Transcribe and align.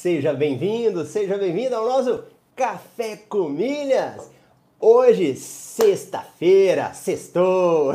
Seja 0.00 0.32
bem-vindo, 0.32 1.04
seja 1.04 1.36
bem-vindo 1.36 1.74
ao 1.74 1.84
nosso 1.84 2.22
Café 2.54 3.16
com 3.28 3.48
Milhas! 3.48 4.30
Hoje, 4.78 5.34
sexta-feira, 5.34 6.94
sextou! 6.94 7.94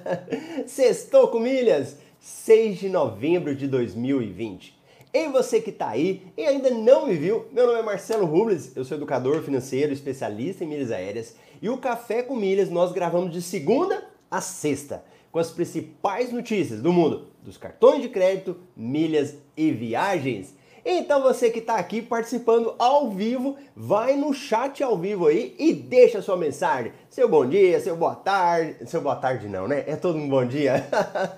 sextou 0.66 1.28
com 1.28 1.38
milhas, 1.38 1.98
6 2.18 2.78
de 2.78 2.88
novembro 2.88 3.54
de 3.54 3.68
2020. 3.68 4.74
E 5.12 5.28
você 5.28 5.60
que 5.60 5.68
está 5.68 5.90
aí 5.90 6.22
e 6.34 6.46
ainda 6.46 6.70
não 6.70 7.06
me 7.06 7.14
viu, 7.14 7.44
meu 7.52 7.66
nome 7.66 7.78
é 7.78 7.82
Marcelo 7.82 8.24
Rubles, 8.24 8.74
eu 8.74 8.82
sou 8.82 8.96
educador 8.96 9.42
financeiro, 9.42 9.92
especialista 9.92 10.64
em 10.64 10.68
milhas 10.68 10.90
aéreas 10.90 11.36
e 11.60 11.68
o 11.68 11.76
Café 11.76 12.22
com 12.22 12.34
Milhas 12.34 12.70
nós 12.70 12.90
gravamos 12.90 13.30
de 13.30 13.42
segunda 13.42 14.02
a 14.30 14.40
sexta 14.40 15.04
com 15.30 15.38
as 15.38 15.50
principais 15.50 16.32
notícias 16.32 16.80
do 16.80 16.90
mundo 16.90 17.26
dos 17.42 17.58
cartões 17.58 18.00
de 18.00 18.08
crédito, 18.08 18.56
milhas 18.74 19.36
e 19.54 19.70
viagens. 19.70 20.54
Então 20.84 21.22
você 21.22 21.48
que 21.48 21.60
está 21.60 21.76
aqui 21.76 22.02
participando 22.02 22.74
ao 22.78 23.10
vivo, 23.10 23.56
vai 23.74 24.16
no 24.16 24.34
chat 24.34 24.82
ao 24.82 24.98
vivo 24.98 25.28
aí 25.28 25.54
e 25.58 25.72
deixa 25.72 26.20
sua 26.20 26.36
mensagem. 26.36 26.92
Seu 27.08 27.26
bom 27.26 27.46
dia, 27.46 27.80
seu 27.80 27.96
boa 27.96 28.14
tarde, 28.14 28.86
seu 28.86 29.00
boa 29.00 29.16
tarde 29.16 29.48
não, 29.48 29.66
né? 29.66 29.84
É 29.86 29.96
todo 29.96 30.18
um 30.18 30.28
bom 30.28 30.44
dia. 30.44 30.86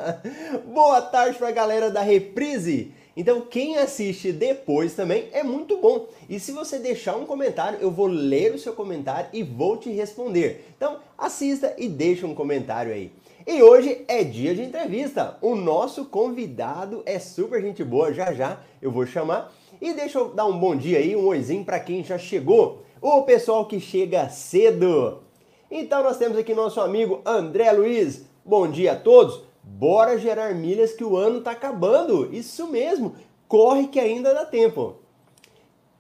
boa 0.67 1.01
tarde 1.01 1.39
para 1.39 1.49
a 1.49 1.53
galera 1.53 1.91
da 1.93 2.01
Reprise. 2.01 2.93
Então 3.17 3.41
quem 3.41 3.79
assiste 3.79 4.33
depois 4.33 4.95
também 4.95 5.29
é 5.33 5.45
muito 5.45 5.79
bom. 5.79 6.09
E 6.29 6.41
se 6.41 6.51
você 6.51 6.81
deixar 6.81 7.17
um 7.17 7.25
comentário, 7.25 7.79
eu 7.81 7.91
vou 7.91 8.09
ler 8.09 8.53
o 8.53 8.59
seu 8.59 8.73
comentário 8.73 9.31
e 9.33 9.45
vou 9.45 9.77
te 9.77 9.91
responder. 9.91 10.67
Então 10.77 10.99
assista 11.17 11.73
e 11.79 11.89
deixa 11.89 12.27
um 12.27 12.35
comentário 12.35 12.93
aí. 12.93 13.13
E 13.47 13.63
hoje 13.63 14.05
é 14.09 14.25
dia 14.25 14.57
de 14.57 14.63
entrevista. 14.63 15.39
O 15.41 15.55
nosso 15.55 16.07
convidado 16.07 17.05
é 17.07 17.21
super 17.21 17.63
gente 17.63 17.85
boa, 17.85 18.13
já 18.13 18.33
já 18.33 18.59
eu 18.83 18.91
vou 18.91 19.07
chamar. 19.07 19.53
E 19.81 19.93
deixa 19.93 20.19
eu 20.19 20.31
dar 20.31 20.47
um 20.47 20.59
bom 20.59 20.75
dia 20.75 20.99
aí, 20.99 21.15
um 21.15 21.25
oizinho 21.27 21.65
para 21.65 21.79
quem 21.79 22.03
já 22.03 22.19
chegou. 22.19 22.83
O 23.01 23.23
pessoal 23.23 23.65
que 23.67 23.79
chega 23.79 24.29
cedo. 24.29 25.23
Então 25.71 26.03
nós 26.03 26.19
temos 26.19 26.37
aqui 26.37 26.55
nosso 26.55 26.81
amigo 26.81 27.23
André 27.25 27.71
Luiz. 27.71 28.25
Bom 28.45 28.69
dia 28.69 28.95
a 28.95 28.97
todos. 28.97 29.45
Bora 29.63 30.19
gerar 30.19 30.53
milhas 30.53 30.93
que 30.93 31.05
o 31.05 31.17
ano 31.17 31.41
tá 31.41 31.53
acabando. 31.53 32.35
Isso 32.35 32.67
mesmo. 32.67 33.15
Corre 33.47 33.87
que 33.87 34.01
ainda 34.01 34.35
dá 34.35 34.45
tempo. 34.45 34.97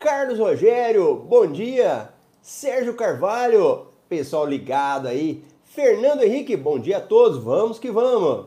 Carlos 0.01 0.41
Rogério, 0.41 1.15
bom 1.15 1.47
dia. 1.47 2.09
Sérgio 2.43 2.95
Carvalho, 2.95 3.87
pessoal 4.09 4.45
ligado 4.45 5.07
aí. 5.07 5.45
Fernando 5.77 6.23
Henrique, 6.23 6.57
bom 6.57 6.79
dia 6.79 6.97
a 6.97 7.01
todos, 7.03 7.37
vamos 7.37 7.79
que 7.79 7.91
vamos. 7.91 8.47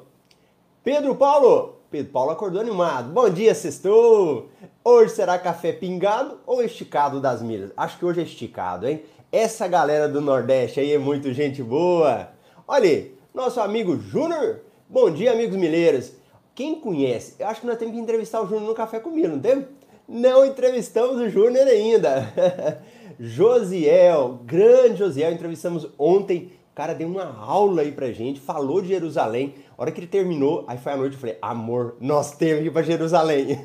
Pedro 0.84 1.14
Paulo, 1.14 1.76
Pedro 1.92 2.12
Paulo 2.12 2.32
acordou 2.32 2.60
animado. 2.60 3.14
Bom 3.14 3.30
dia, 3.30 3.54
sextou. 3.54 4.50
Hoje 4.84 5.14
será 5.14 5.38
café 5.38 5.72
pingado 5.72 6.40
ou 6.44 6.64
esticado 6.64 7.22
das 7.22 7.44
milhas? 7.44 7.72
Acho 7.78 8.00
que 8.00 8.06
hoje 8.06 8.22
é 8.22 8.24
esticado, 8.24 8.88
hein? 8.88 9.04
Essa 9.32 9.68
galera 9.68 10.10
do 10.10 10.20
Nordeste 10.20 10.80
aí 10.80 10.92
é 10.92 10.98
muito 10.98 11.32
gente 11.32 11.62
boa. 11.62 12.30
Olha 12.68 13.12
nosso 13.32 13.62
amigo 13.62 13.96
Júnior. 13.96 14.62
Bom 14.90 15.12
dia, 15.12 15.32
amigos 15.32 15.56
milheiros. 15.56 16.14
Quem 16.56 16.80
conhece? 16.80 17.36
Eu 17.38 17.48
acho 17.48 17.62
que 17.62 17.68
nós 17.68 17.78
temos 17.78 17.94
que 17.94 18.02
entrevistar 18.02 18.42
o 18.42 18.48
Júnior 18.48 18.70
no 18.70 18.74
Café 18.74 19.00
comigo, 19.00 19.28
não 19.28 19.40
temos? 19.40 19.66
Não 20.08 20.44
entrevistamos 20.44 21.18
o 21.18 21.30
Júnior 21.30 21.68
ainda. 21.68 22.34
Josiel, 23.20 24.40
grande 24.46 24.98
Josiel, 24.98 25.32
entrevistamos 25.32 25.88
ontem 25.96 26.58
cara 26.80 26.94
deu 26.94 27.10
uma 27.10 27.38
aula 27.38 27.82
aí 27.82 27.92
pra 27.92 28.10
gente, 28.14 28.40
falou 28.40 28.82
de 28.82 28.88
Jerusalém. 28.88 29.54
A 29.78 29.82
hora 29.82 29.92
que 29.92 30.00
ele 30.00 30.08
terminou, 30.08 30.64
aí 30.66 30.78
foi 30.78 30.94
a 30.94 30.96
noite, 30.96 31.16
eu 31.16 31.20
falei, 31.20 31.38
amor, 31.42 31.98
nós 32.00 32.32
temos 32.32 32.62
que 32.62 32.70
ir 32.70 32.72
pra 32.72 32.82
Jerusalém. 32.82 33.60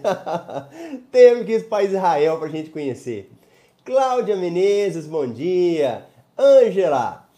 temos 1.13 1.47
que 1.47 1.53
ir 1.53 1.69
para 1.69 1.85
Israel 1.85 2.41
pra 2.41 2.49
gente 2.49 2.71
conhecer. 2.71 3.31
Cláudia 3.85 4.35
Menezes, 4.35 5.07
bom 5.07 5.29
dia. 5.29 6.07
Ângela. 6.37 7.29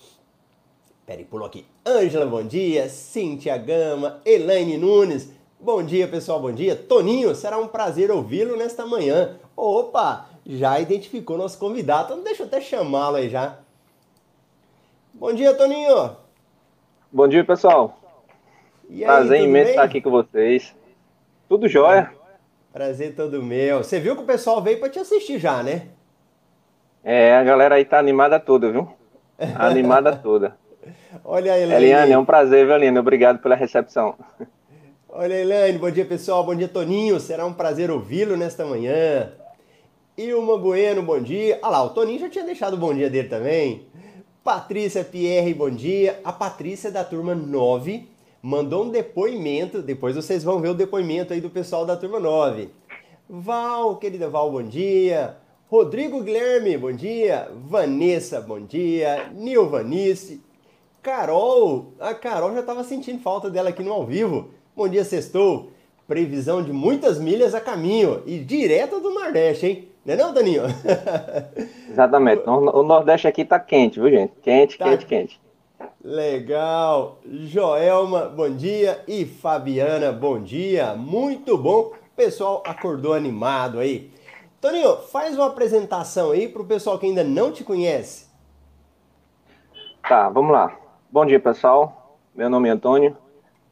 Peraí, 1.04 1.26
pulou 1.26 1.46
aqui. 1.46 1.66
Ângela, 1.86 2.24
bom 2.24 2.42
dia. 2.42 2.88
Cíntia 2.88 3.58
Gama. 3.58 4.22
Elaine 4.24 4.78
Nunes. 4.78 5.28
Bom 5.60 5.82
dia, 5.82 6.08
pessoal, 6.08 6.40
bom 6.40 6.52
dia. 6.52 6.74
Toninho, 6.74 7.34
será 7.34 7.58
um 7.58 7.68
prazer 7.68 8.10
ouvi-lo 8.10 8.56
nesta 8.56 8.86
manhã. 8.86 9.36
Opa, 9.54 10.26
já 10.46 10.80
identificou 10.80 11.36
nosso 11.36 11.58
convidado, 11.58 12.14
então 12.14 12.24
deixa 12.24 12.44
eu 12.44 12.46
até 12.46 12.62
chamá-lo 12.62 13.16
aí 13.16 13.28
já. 13.28 13.58
Bom 15.18 15.32
dia, 15.32 15.54
Toninho. 15.54 16.16
Bom 17.10 17.26
dia, 17.26 17.42
pessoal. 17.42 17.98
Aí, 18.90 19.02
Prazer 19.02 19.40
imenso 19.40 19.64
bem? 19.64 19.70
estar 19.70 19.82
aqui 19.82 20.00
com 20.00 20.10
vocês. 20.10 20.74
Tudo 21.48 21.66
jóia? 21.68 22.12
Prazer 22.72 23.14
todo 23.16 23.42
meu. 23.42 23.82
Você 23.82 23.98
viu 23.98 24.14
que 24.14 24.22
o 24.22 24.26
pessoal 24.26 24.60
veio 24.62 24.78
para 24.78 24.90
te 24.90 24.98
assistir 24.98 25.38
já, 25.38 25.62
né? 25.62 25.88
É, 27.02 27.34
a 27.34 27.42
galera 27.42 27.76
aí 27.76 27.84
tá 27.84 27.98
animada 27.98 28.38
toda, 28.38 28.70
viu? 28.70 28.88
Animada 29.54 30.14
toda. 30.22 30.56
Olha 31.24 31.54
aí, 31.54 31.62
Eliane. 31.62 31.84
Eliane, 31.84 32.12
é 32.12 32.18
um 32.18 32.24
prazer, 32.24 32.66
viu, 32.66 32.74
Eliane? 32.74 32.98
Obrigado 32.98 33.38
pela 33.38 33.54
recepção. 33.54 34.14
Olha, 35.08 35.32
Eliane, 35.34 35.78
bom 35.78 35.90
dia, 35.90 36.04
pessoal. 36.04 36.44
Bom 36.44 36.54
dia, 36.54 36.68
Toninho. 36.68 37.18
Será 37.18 37.46
um 37.46 37.54
prazer 37.54 37.90
ouvi-lo 37.90 38.36
nesta 38.36 38.66
manhã. 38.66 39.32
Ilma 40.18 40.58
Bueno, 40.58 41.02
bom 41.02 41.20
dia. 41.20 41.58
Ah 41.62 41.70
lá, 41.70 41.82
o 41.82 41.90
Toninho 41.90 42.20
já 42.20 42.28
tinha 42.28 42.44
deixado 42.44 42.74
o 42.74 42.78
bom 42.78 42.92
dia 42.92 43.08
dele 43.08 43.28
também. 43.28 43.86
Patrícia 44.46 45.02
Pierre, 45.02 45.52
bom 45.52 45.68
dia. 45.68 46.20
A 46.22 46.32
Patrícia 46.32 46.88
da 46.88 47.02
turma 47.02 47.34
9 47.34 48.08
mandou 48.40 48.84
um 48.84 48.90
depoimento, 48.90 49.82
depois 49.82 50.14
vocês 50.14 50.44
vão 50.44 50.60
ver 50.60 50.68
o 50.68 50.74
depoimento 50.74 51.32
aí 51.32 51.40
do 51.40 51.50
pessoal 51.50 51.84
da 51.84 51.96
turma 51.96 52.20
9. 52.20 52.68
Val, 53.28 53.96
querida 53.96 54.28
Val, 54.28 54.52
bom 54.52 54.62
dia. 54.62 55.36
Rodrigo 55.68 56.22
Guilherme, 56.22 56.78
bom 56.78 56.92
dia. 56.92 57.50
Vanessa, 57.56 58.40
bom 58.40 58.60
dia. 58.60 59.32
Nilvanice. 59.34 60.40
Carol, 61.02 61.94
a 61.98 62.14
Carol 62.14 62.54
já 62.54 62.60
estava 62.60 62.84
sentindo 62.84 63.20
falta 63.20 63.50
dela 63.50 63.70
aqui 63.70 63.82
no 63.82 63.92
ao 63.92 64.06
vivo. 64.06 64.50
Bom 64.76 64.88
dia, 64.88 65.02
sextou. 65.02 65.72
Previsão 66.06 66.62
de 66.62 66.72
muitas 66.72 67.18
milhas 67.18 67.52
a 67.52 67.60
caminho 67.60 68.22
e 68.24 68.38
direto 68.38 69.00
do 69.00 69.10
Nordeste, 69.10 69.66
hein? 69.66 69.88
Não 70.06 70.14
é 70.14 70.16
não, 70.16 70.32
Daninho? 70.32 70.62
Exatamente. 71.90 72.44
O 72.46 72.84
Nordeste 72.84 73.26
aqui 73.26 73.44
tá 73.44 73.58
quente, 73.58 73.98
viu, 73.98 74.08
gente? 74.08 74.34
Quente, 74.40 74.78
tá. 74.78 74.84
quente, 74.84 75.04
quente. 75.04 75.40
Legal. 76.00 77.18
Joelma, 77.28 78.26
bom 78.26 78.48
dia. 78.48 79.02
E 79.08 79.24
Fabiana, 79.24 80.12
bom 80.12 80.40
dia. 80.40 80.94
Muito 80.94 81.58
bom. 81.58 81.90
O 81.90 82.14
pessoal 82.14 82.62
acordou 82.64 83.14
animado 83.14 83.80
aí. 83.80 84.12
Toninho, 84.60 84.96
faz 84.96 85.36
uma 85.36 85.48
apresentação 85.48 86.30
aí 86.30 86.46
para 86.46 86.62
o 86.62 86.66
pessoal 86.66 87.00
que 87.00 87.06
ainda 87.06 87.24
não 87.24 87.50
te 87.50 87.64
conhece. 87.64 88.28
Tá, 90.08 90.28
vamos 90.28 90.52
lá. 90.52 90.78
Bom 91.10 91.26
dia, 91.26 91.40
pessoal. 91.40 92.16
Meu 92.32 92.48
nome 92.48 92.68
é 92.68 92.72
Antônio. 92.72 93.16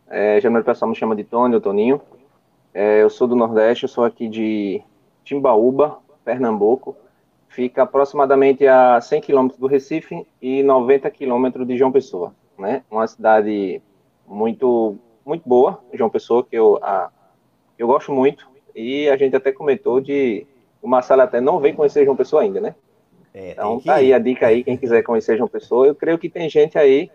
É, 0.09 0.41
geralmente 0.41 0.63
o 0.63 0.67
pessoal 0.67 0.89
me 0.89 0.97
chama 0.97 1.15
de 1.15 1.23
Tony 1.23 1.55
ou 1.55 1.61
Toninho. 1.61 2.01
É, 2.75 3.01
eu 3.01 3.09
sou 3.09 3.29
do 3.29 3.37
Nordeste, 3.37 3.85
eu 3.85 3.89
sou 3.89 4.05
aqui 4.05 4.27
de 4.27 4.83
Timbaúba, 5.25 5.99
Pernambuco, 6.25 6.97
fica 7.49 7.83
aproximadamente 7.83 8.67
a 8.67 9.01
100 9.01 9.21
quilômetros 9.21 9.61
do 9.61 9.67
Recife 9.67 10.27
e 10.43 10.63
90 10.63 11.11
quilômetros 11.11 11.67
de 11.67 11.77
João 11.77 11.93
Pessoa, 11.93 12.35
né? 12.59 12.83
Uma 12.91 13.07
cidade 13.07 13.81
muito 14.27 14.99
muito 15.25 15.49
boa, 15.49 15.81
João 15.95 16.11
Pessoa, 16.11 16.45
que 16.45 16.55
eu, 16.55 16.79
a, 16.83 17.11
eu 17.79 17.87
gosto 17.87 18.13
muito, 18.13 18.47
e 18.75 19.09
a 19.09 19.17
gente 19.17 19.35
até 19.35 19.51
comentou 19.51 20.01
de 20.01 20.47
o 20.83 20.89
Marcelo 20.89 21.23
até 21.23 21.41
não 21.41 21.59
veio 21.59 21.75
conhecer 21.75 22.05
João 22.05 22.17
Pessoa 22.17 22.43
ainda, 22.43 22.61
né? 22.61 22.75
É, 23.33 23.53
então 23.53 23.81
tá 23.81 23.95
aí 23.95 24.13
a 24.13 24.19
dica 24.19 24.47
aí, 24.47 24.63
quem 24.63 24.77
quiser 24.77 25.03
conhecer 25.03 25.37
João 25.37 25.49
Pessoa, 25.49 25.87
eu 25.87 25.95
creio 25.95 26.19
que 26.19 26.29
tem 26.29 26.49
gente 26.49 26.79
aí 26.79 27.11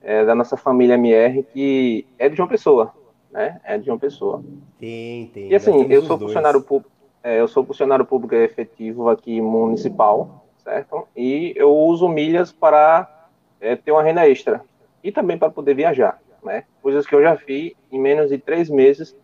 é, 0.00 0.24
da 0.24 0.34
nossa 0.34 0.56
família 0.56 0.94
MR 0.94 1.42
que 1.42 2.06
é 2.18 2.28
de 2.28 2.36
João 2.36 2.48
Pessoa, 2.48 2.92
né? 3.30 3.60
É 3.64 3.76
de 3.76 3.86
João 3.86 3.98
Pessoa. 3.98 4.42
Tem, 4.78 5.26
tem. 5.26 5.50
E 5.50 5.54
assim, 5.54 5.86
eu 5.90 6.02
sou 6.02 6.18
funcionário 6.18 6.62
público, 6.62 6.90
é, 7.22 7.40
eu 7.40 7.46
sou 7.46 7.64
funcionário 7.64 8.04
público 8.04 8.34
efetivo 8.34 9.08
aqui 9.08 9.40
municipal, 9.40 10.44
certo? 10.58 11.06
E 11.16 11.52
eu 11.56 11.74
uso 11.74 12.08
milhas 12.08 12.50
para 12.52 13.28
é, 13.60 13.76
ter 13.76 13.92
uma 13.92 14.02
renda 14.02 14.28
extra 14.28 14.64
e 15.02 15.12
também 15.12 15.38
para 15.38 15.50
poder 15.50 15.74
viajar, 15.74 16.20
né? 16.42 16.64
Coisas 16.82 17.06
que 17.06 17.14
eu 17.14 17.22
já 17.22 17.36
fiz 17.36 17.72
em 17.90 18.00
menos 18.00 18.28
de 18.28 18.38
três 18.38 18.68
meses 18.68 19.16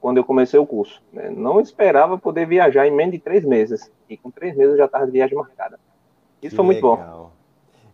quando 0.00 0.18
eu 0.18 0.24
comecei 0.24 0.58
o 0.58 0.66
curso. 0.66 1.00
Né? 1.12 1.30
Não 1.30 1.60
esperava 1.60 2.18
poder 2.18 2.46
viajar 2.46 2.86
em 2.86 2.90
menos 2.90 3.12
de 3.12 3.18
três 3.20 3.44
meses 3.44 3.90
e 4.08 4.16
com 4.16 4.30
três 4.30 4.56
meses 4.56 4.72
eu 4.72 4.78
já 4.78 4.86
estava 4.86 5.06
de 5.06 5.12
viagem 5.12 5.36
marcada. 5.36 5.78
Isso 6.40 6.50
que 6.50 6.56
foi 6.56 6.64
muito 6.64 6.84
legal. 6.84 7.18
bom. 7.18 7.30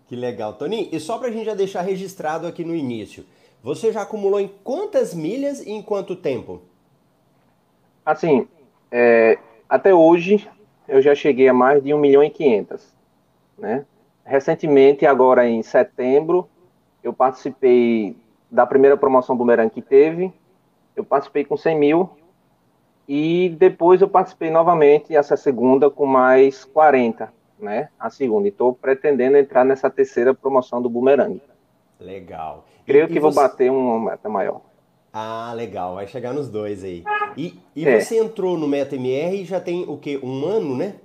Que 0.09 0.17
legal, 0.17 0.55
Toninho. 0.55 0.89
E 0.91 0.99
só 0.99 1.19
para 1.19 1.29
a 1.29 1.31
gente 1.31 1.45
já 1.45 1.55
deixar 1.55 1.83
registrado 1.83 2.47
aqui 2.47 2.65
no 2.65 2.75
início, 2.75 3.27
você 3.63 3.93
já 3.93 4.03
acumulou 4.03 4.41
em 4.41 4.49
quantas 4.65 5.15
milhas 5.15 5.61
e 5.61 5.71
em 5.71 5.83
quanto 5.83 6.17
tempo? 6.17 6.63
Assim, 8.07 8.49
é, 8.91 9.39
até 9.69 9.95
hoje, 9.95 10.49
eu 10.87 11.03
já 11.03 11.15
cheguei 11.15 11.49
a 11.49 11.55
mais 11.55 11.83
de 11.83 11.93
1 11.93 11.99
milhão 11.99 12.25
e 12.25 12.31
500. 12.31 12.95
Né? 13.59 13.85
Recentemente, 14.25 15.05
agora 15.07 15.49
em 15.49 15.63
setembro, 15.63 16.49
eu 17.03 17.13
participei 17.13 18.17
da 18.51 18.67
primeira 18.67 18.97
promoção 18.97 19.37
Boomerang 19.37 19.71
que 19.71 19.83
teve. 19.83 20.33
Eu 20.97 21.05
participei 21.05 21.45
com 21.45 21.57
100 21.57 21.79
mil. 21.79 22.11
E 23.07 23.57
depois 23.59 24.03
eu 24.03 24.09
participei 24.09 24.51
novamente, 24.51 25.17
essa 25.17 25.35
segunda, 25.37 25.89
com 25.89 26.05
mais 26.05 26.65
40, 26.67 27.33
né? 27.59 27.89
A 27.99 28.11
segunda. 28.11 28.47
E 28.47 28.51
estou 28.51 28.75
pretendendo 28.75 29.39
entrar 29.39 29.65
nessa 29.65 29.89
terceira 29.89 30.35
promoção 30.35 30.83
do 30.83 30.91
Boomerang. 30.91 31.41
Legal. 31.99 32.67
Creio 32.85 33.07
e, 33.07 33.09
que 33.09 33.19
vou 33.19 33.33
bater 33.33 33.71
uma 33.71 34.11
meta 34.11 34.29
maior. 34.29 34.61
Ah, 35.13 35.53
legal. 35.55 35.95
Vai 35.95 36.07
chegar 36.07 36.33
nos 36.33 36.49
dois 36.49 36.85
aí. 36.85 37.05
E, 37.37 37.55
e 37.75 37.87
é. 37.87 38.01
você 38.01 38.19
entrou 38.19 38.57
no 38.57 38.69
MetaMR 38.69 39.35
e 39.35 39.45
já 39.45 39.61
tem 39.61 39.85
o 39.89 39.97
quê? 39.97 40.19
Um 40.23 40.45
ano, 40.45 40.77
né? 40.77 40.97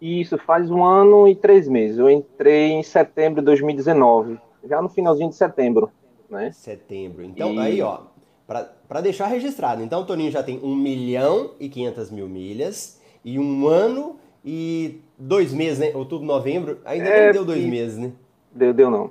Isso, 0.00 0.38
faz 0.38 0.70
um 0.70 0.82
ano 0.82 1.28
e 1.28 1.34
três 1.34 1.68
meses. 1.68 1.98
Eu 1.98 2.08
entrei 2.08 2.72
em 2.72 2.82
setembro 2.82 3.40
de 3.40 3.46
2019, 3.46 4.38
já 4.64 4.80
no 4.80 4.88
finalzinho 4.88 5.28
de 5.28 5.36
setembro, 5.36 5.90
né? 6.28 6.50
Setembro. 6.52 7.22
Então, 7.22 7.52
e... 7.54 7.58
aí, 7.58 7.82
ó, 7.82 8.00
para 8.46 9.00
deixar 9.02 9.26
registrado. 9.26 9.82
Então, 9.82 10.00
o 10.00 10.06
Toninho 10.06 10.30
já 10.30 10.42
tem 10.42 10.58
1 10.62 10.74
milhão 10.74 11.52
e 11.60 11.68
500 11.68 12.10
mil 12.10 12.28
milhas 12.28 13.00
e 13.22 13.38
um 13.38 13.68
ano 13.68 14.16
e 14.44 15.00
dois 15.18 15.52
meses, 15.52 15.78
né? 15.78 15.92
Outubro, 15.94 16.26
novembro. 16.26 16.78
Ainda 16.84 17.08
é, 17.08 17.26
não 17.26 17.32
deu 17.32 17.44
dois 17.44 17.64
meses, 17.64 17.98
né? 17.98 18.12
Deu, 18.52 18.72
deu 18.72 18.90
não. 18.90 19.10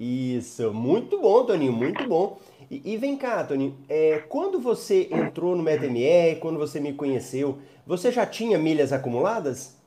Isso, 0.00 0.72
muito 0.72 1.20
bom, 1.20 1.44
Toninho, 1.44 1.72
muito 1.72 2.08
bom. 2.08 2.38
E, 2.74 2.94
e 2.94 2.96
vem 2.96 3.16
cá, 3.16 3.44
Toninho, 3.44 3.76
é, 3.88 4.18
quando 4.28 4.58
você 4.58 5.08
entrou 5.12 5.54
no 5.54 5.62
MetaMR, 5.62 6.40
quando 6.40 6.58
você 6.58 6.80
me 6.80 6.92
conheceu, 6.92 7.58
você 7.86 8.10
já 8.10 8.26
tinha 8.26 8.58
milhas 8.58 8.92
acumuladas? 8.92 9.80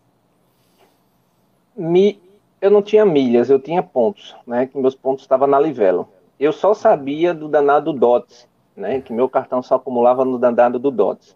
Mi, 1.75 2.21
eu 2.61 2.71
não 2.71 2.81
tinha 2.81 3.05
milhas, 3.05 3.49
eu 3.49 3.59
tinha 3.59 3.83
pontos, 3.83 4.33
né? 4.45 4.67
Que 4.67 4.77
meus 4.77 4.95
pontos 4.95 5.23
estavam 5.23 5.47
na 5.47 5.59
Livelo. 5.59 6.07
Eu 6.39 6.53
só 6.53 6.73
sabia 6.73 7.33
do 7.33 7.49
danado 7.49 7.91
DOTS, 7.91 8.47
né? 8.73 9.01
Que 9.01 9.11
meu 9.11 9.27
cartão 9.27 9.61
só 9.61 9.75
acumulava 9.75 10.23
no 10.23 10.39
danado 10.39 10.79
do 10.79 10.89
DOTS. 10.89 11.35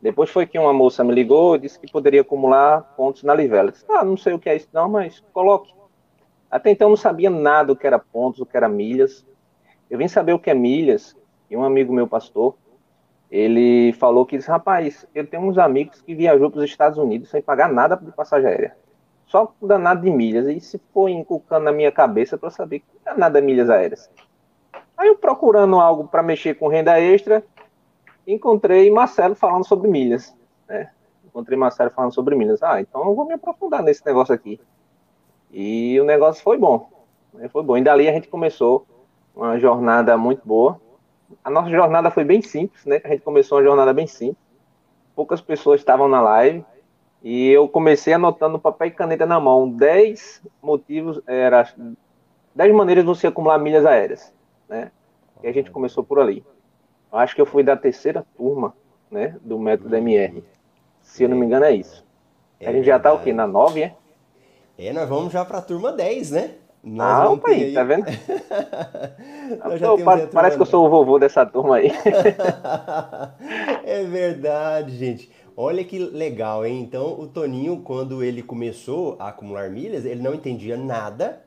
Depois 0.00 0.30
foi 0.30 0.46
que 0.46 0.56
uma 0.56 0.72
moça 0.72 1.02
me 1.02 1.12
ligou 1.12 1.56
e 1.56 1.60
disse 1.60 1.80
que 1.80 1.90
poderia 1.90 2.20
acumular 2.20 2.94
pontos 2.96 3.24
na 3.24 3.34
Livelo. 3.34 3.72
disse, 3.72 3.84
ah, 3.88 4.04
não 4.04 4.16
sei 4.16 4.34
o 4.34 4.38
que 4.38 4.48
é 4.48 4.54
isso 4.54 4.68
não, 4.72 4.88
mas 4.88 5.20
coloque. 5.32 5.74
Até 6.48 6.70
então 6.70 6.86
eu 6.86 6.90
não 6.90 6.96
sabia 6.96 7.28
nada 7.28 7.68
do 7.68 7.76
que 7.76 7.88
era 7.88 7.98
pontos, 7.98 8.40
o 8.40 8.46
que 8.46 8.56
era 8.56 8.68
milhas. 8.68 9.26
Eu 9.88 9.98
vim 9.98 10.08
saber 10.08 10.32
o 10.32 10.38
que 10.38 10.50
é 10.50 10.54
milhas 10.54 11.16
e 11.50 11.56
um 11.56 11.62
amigo 11.62 11.92
meu 11.92 12.08
pastor, 12.08 12.56
ele 13.30 13.92
falou 13.94 14.24
que 14.24 14.36
disse, 14.36 14.50
rapaz, 14.50 15.06
eu 15.14 15.26
tenho 15.26 15.44
uns 15.44 15.58
amigos 15.58 16.00
que 16.00 16.14
viajou 16.14 16.50
para 16.50 16.58
os 16.58 16.64
Estados 16.64 16.98
Unidos 16.98 17.28
sem 17.28 17.42
pagar 17.42 17.72
nada 17.72 17.96
de 17.96 18.12
passagem 18.12 18.48
aérea. 18.48 18.76
Só 19.26 19.52
danado 19.60 20.02
de 20.02 20.10
milhas. 20.10 20.46
E 20.46 20.60
se 20.60 20.80
foi 20.92 21.10
inculcando 21.10 21.64
na 21.64 21.72
minha 21.72 21.90
cabeça 21.90 22.38
para 22.38 22.50
saber 22.50 22.80
que 22.80 22.86
não 23.04 23.12
é 23.12 23.16
nada 23.16 23.40
milhas 23.40 23.68
aéreas. 23.68 24.08
Aí 24.96 25.08
eu 25.08 25.16
procurando 25.16 25.78
algo 25.80 26.06
para 26.06 26.22
mexer 26.22 26.54
com 26.54 26.68
renda 26.68 27.00
extra, 27.00 27.44
encontrei 28.26 28.90
Marcelo 28.90 29.34
falando 29.34 29.66
sobre 29.66 29.90
milhas. 29.90 30.34
Né? 30.68 30.90
Encontrei 31.24 31.58
Marcelo 31.58 31.90
falando 31.90 32.14
sobre 32.14 32.36
milhas. 32.36 32.62
Ah, 32.62 32.80
então 32.80 33.04
eu 33.04 33.14
vou 33.14 33.26
me 33.26 33.34
aprofundar 33.34 33.82
nesse 33.82 34.06
negócio 34.06 34.32
aqui. 34.32 34.60
E 35.50 35.98
o 36.00 36.04
negócio 36.04 36.42
foi 36.42 36.56
bom. 36.56 36.88
Né? 37.34 37.48
Foi 37.48 37.62
bom. 37.62 37.76
E 37.76 37.82
dali 37.82 38.08
a 38.08 38.12
gente 38.12 38.28
começou 38.28 38.86
uma 39.36 39.58
jornada 39.58 40.16
muito 40.16 40.40
boa. 40.44 40.80
A 41.44 41.50
nossa 41.50 41.70
jornada 41.70 42.10
foi 42.10 42.24
bem 42.24 42.40
simples, 42.40 42.84
né? 42.86 43.00
A 43.04 43.08
gente 43.08 43.20
começou 43.20 43.58
uma 43.58 43.64
jornada 43.64 43.92
bem 43.92 44.06
simples. 44.06 44.38
Poucas 45.14 45.40
pessoas 45.40 45.80
estavam 45.80 46.08
na 46.08 46.20
live. 46.22 46.64
E 47.22 47.50
eu 47.50 47.68
comecei 47.68 48.14
anotando 48.14 48.58
papel 48.58 48.88
e 48.88 48.90
caneta 48.92 49.26
na 49.26 49.38
mão. 49.38 49.68
10 49.68 50.42
motivos, 50.62 51.20
era 51.26 51.68
10 52.54 52.74
maneiras 52.74 53.04
de 53.04 53.08
você 53.08 53.26
acumular 53.26 53.58
milhas 53.58 53.84
aéreas, 53.84 54.32
né? 54.68 54.90
E 55.42 55.48
a 55.48 55.52
gente 55.52 55.70
começou 55.70 56.02
por 56.02 56.18
ali. 56.18 56.44
Eu 57.12 57.18
acho 57.18 57.34
que 57.34 57.40
eu 57.40 57.46
fui 57.46 57.62
da 57.62 57.76
terceira 57.76 58.24
turma, 58.36 58.74
né, 59.10 59.36
do 59.42 59.58
método 59.58 59.94
MR. 59.94 60.42
Se 61.02 61.24
eu 61.24 61.28
não 61.28 61.36
me 61.36 61.46
engano 61.46 61.64
é 61.64 61.72
isso. 61.72 62.04
a 62.60 62.72
gente 62.72 62.86
já 62.86 62.98
tá 62.98 63.12
o 63.12 63.22
quê? 63.22 63.32
Na 63.32 63.46
9, 63.46 63.82
é? 63.82 63.94
É, 64.78 64.92
nós 64.92 65.08
vamos 65.08 65.32
já 65.32 65.44
para 65.44 65.62
turma 65.62 65.92
10, 65.92 66.30
né? 66.30 66.54
Nós 66.86 67.26
ah, 67.26 67.30
opa 67.30 67.50
aí, 67.50 67.74
tá 67.74 67.82
vendo? 67.82 68.04
Tô, 69.80 69.98
parece 70.32 70.56
que 70.56 70.62
eu 70.62 70.66
sou 70.66 70.86
o 70.86 70.88
vovô 70.88 71.18
dessa 71.18 71.44
turma 71.44 71.78
aí. 71.78 71.90
é 73.84 74.04
verdade, 74.04 74.96
gente. 74.96 75.28
Olha 75.56 75.82
que 75.82 75.98
legal, 75.98 76.64
hein? 76.64 76.80
Então, 76.80 77.18
o 77.18 77.26
Toninho, 77.26 77.78
quando 77.78 78.22
ele 78.22 78.40
começou 78.40 79.16
a 79.18 79.30
acumular 79.30 79.68
milhas, 79.68 80.04
ele 80.04 80.22
não 80.22 80.32
entendia 80.32 80.76
nada. 80.76 81.42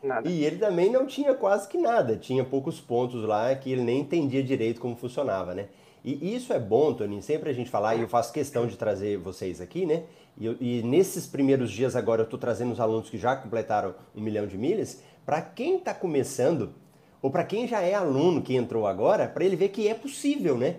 Nada. 0.00 0.28
E 0.28 0.44
ele 0.44 0.58
também 0.58 0.92
não 0.92 1.06
tinha 1.06 1.34
quase 1.34 1.66
que 1.66 1.76
nada. 1.76 2.14
Tinha 2.14 2.44
poucos 2.44 2.80
pontos 2.80 3.24
lá 3.24 3.52
que 3.56 3.72
ele 3.72 3.82
nem 3.82 4.02
entendia 4.02 4.44
direito 4.44 4.80
como 4.80 4.94
funcionava, 4.94 5.56
né? 5.56 5.66
E 6.04 6.36
isso 6.36 6.52
é 6.52 6.58
bom, 6.60 6.94
Toninho, 6.94 7.20
sempre 7.20 7.50
a 7.50 7.52
gente 7.52 7.68
falar, 7.68 7.96
e 7.96 8.02
eu 8.02 8.08
faço 8.08 8.32
questão 8.32 8.64
de 8.64 8.76
trazer 8.76 9.18
vocês 9.18 9.60
aqui, 9.60 9.84
né? 9.84 10.04
E, 10.40 10.78
e 10.78 10.82
nesses 10.82 11.26
primeiros 11.26 11.70
dias 11.70 11.96
agora 11.96 12.22
eu 12.22 12.24
estou 12.24 12.38
trazendo 12.38 12.72
os 12.72 12.80
alunos 12.80 13.10
que 13.10 13.18
já 13.18 13.34
completaram 13.34 13.94
um 14.14 14.20
milhão 14.20 14.46
de 14.46 14.56
milhas. 14.56 15.02
Para 15.26 15.42
quem 15.42 15.76
está 15.76 15.92
começando, 15.92 16.72
ou 17.20 17.30
para 17.30 17.44
quem 17.44 17.66
já 17.66 17.80
é 17.80 17.94
aluno 17.94 18.40
que 18.40 18.54
entrou 18.54 18.86
agora, 18.86 19.26
para 19.26 19.44
ele 19.44 19.56
ver 19.56 19.68
que 19.68 19.88
é 19.88 19.94
possível, 19.94 20.56
né? 20.56 20.76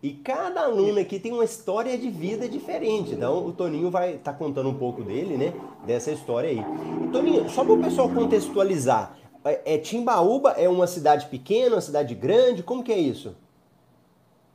E 0.00 0.12
cada 0.12 0.60
aluno 0.60 1.00
aqui 1.00 1.18
tem 1.18 1.32
uma 1.32 1.44
história 1.44 1.98
de 1.98 2.08
vida 2.08 2.48
diferente. 2.48 3.14
Então 3.14 3.44
o 3.44 3.52
Toninho 3.52 3.90
vai 3.90 4.14
estar 4.14 4.32
tá 4.32 4.38
contando 4.38 4.68
um 4.68 4.74
pouco 4.74 5.02
dele, 5.02 5.36
né? 5.36 5.52
Dessa 5.84 6.12
história 6.12 6.50
aí. 6.50 6.64
E, 7.04 7.08
Toninho, 7.08 7.48
só 7.48 7.64
para 7.64 7.72
o 7.72 7.82
pessoal 7.82 8.08
contextualizar, 8.08 9.16
é, 9.44 9.74
é, 9.74 9.78
Timbaúba 9.78 10.52
é 10.52 10.68
uma 10.68 10.86
cidade 10.86 11.26
pequena, 11.26 11.76
uma 11.76 11.80
cidade 11.80 12.14
grande? 12.14 12.62
Como 12.62 12.84
que 12.84 12.92
é 12.92 12.98
isso? 12.98 13.34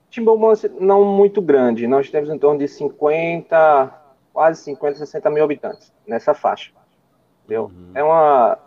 Timbaúba 0.10 0.54
é 0.54 0.70
não 0.80 1.04
muito 1.04 1.42
grande. 1.42 1.88
Nós 1.88 2.10
temos 2.10 2.30
em 2.30 2.38
torno 2.38 2.60
de 2.60 2.68
50, 2.68 4.03
quase 4.33 4.63
50, 4.63 4.97
60 4.97 5.30
mil 5.30 5.44
habitantes 5.44 5.94
nessa 6.06 6.33
faixa. 6.33 6.71
Entendeu? 7.45 7.65
Uhum. 7.65 7.91
É 7.94 8.03
uma 8.03 8.57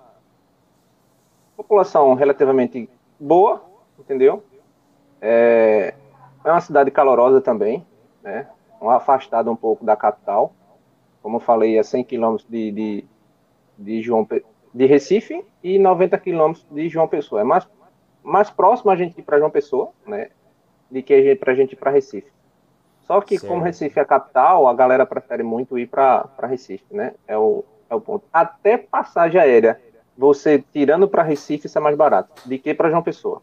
população 1.57 2.15
relativamente 2.15 2.89
boa, 3.19 3.65
entendeu? 3.99 4.45
É, 5.21 5.95
é 6.45 6.51
uma 6.51 6.61
cidade 6.61 6.91
calorosa 6.91 7.41
também, 7.41 7.85
né? 8.23 8.47
afastada 8.81 9.51
um 9.51 9.57
pouco 9.57 9.85
da 9.85 9.97
capital. 9.97 10.53
Como 11.23 11.37
eu 11.37 11.41
falei, 11.41 11.79
é 11.79 11.83
100 11.83 12.05
quilômetros 12.05 12.49
de, 12.49 12.71
de, 12.71 13.05
de, 13.79 14.03
João, 14.03 14.29
de 14.73 14.87
Recife 14.87 15.45
e 15.63 15.79
90 15.79 16.19
quilômetros 16.19 16.65
de 16.71 16.89
João 16.89 17.09
Pessoa. 17.09 17.41
É 17.41 17.45
mais, 17.45 17.69
mais 18.23 18.51
próximo 18.51 18.91
a 18.91 18.97
gente 18.97 19.19
ir 19.19 19.23
para 19.23 19.39
João 19.39 19.51
Pessoa, 19.51 19.91
né? 20.07 20.29
De 20.89 21.03
que 21.03 21.35
para 21.35 21.53
a 21.53 21.57
gente 21.57 21.73
ir 21.73 21.77
para 21.77 21.91
Recife. 21.91 22.31
Só 23.07 23.21
que, 23.21 23.39
como 23.39 23.63
Recife 23.63 23.99
é 23.99 24.03
a 24.03 24.07
capital, 24.07 24.67
a 24.67 24.75
galera 24.75 25.07
prefere 25.07 25.43
muito 25.43 25.79
ir 25.79 25.87
para 25.87 26.29
Recife, 26.43 26.85
né? 26.91 27.15
É 27.27 27.39
o, 27.39 27.65
é 27.89 27.95
o 27.95 28.01
ponto. 28.01 28.25
Até 28.33 28.77
passagem 28.77 29.41
aérea, 29.41 29.81
você 30.19 30.65
tirando 30.73 31.07
para 31.07 31.23
Recife, 31.23 31.67
isso 31.67 31.79
é 31.79 31.81
mais 31.81 31.97
barato 31.97 32.49
do 32.49 32.59
que 32.59 32.75
para 32.75 32.91
João 32.91 33.03
Pessoa. 33.03 33.43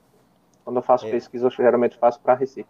Quando 0.65 0.77
eu 0.77 0.81
faço 0.81 1.07
é. 1.07 1.11
pesquisa, 1.11 1.47
eu 1.47 1.51
geralmente 1.51 1.97
faço 1.97 2.19
para 2.19 2.33
Recife. 2.33 2.69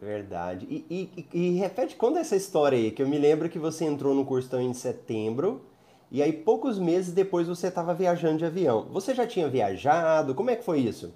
Verdade. 0.00 0.66
E, 0.70 0.86
e, 0.90 1.28
e, 1.32 1.50
repete, 1.58 1.96
conta 1.96 2.20
essa 2.20 2.36
história 2.36 2.76
aí, 2.76 2.90
que 2.90 3.02
eu 3.02 3.08
me 3.08 3.18
lembro 3.18 3.48
que 3.48 3.58
você 3.58 3.84
entrou 3.84 4.14
no 4.14 4.24
curso 4.24 4.54
em 4.56 4.72
setembro, 4.72 5.62
e 6.10 6.22
aí 6.22 6.32
poucos 6.32 6.78
meses 6.78 7.12
depois 7.12 7.48
você 7.48 7.68
estava 7.68 7.94
viajando 7.94 8.38
de 8.38 8.44
avião. 8.44 8.86
Você 8.92 9.14
já 9.14 9.26
tinha 9.26 9.48
viajado? 9.48 10.34
Como 10.34 10.50
é 10.50 10.56
que 10.56 10.64
foi 10.64 10.78
isso? 10.78 11.12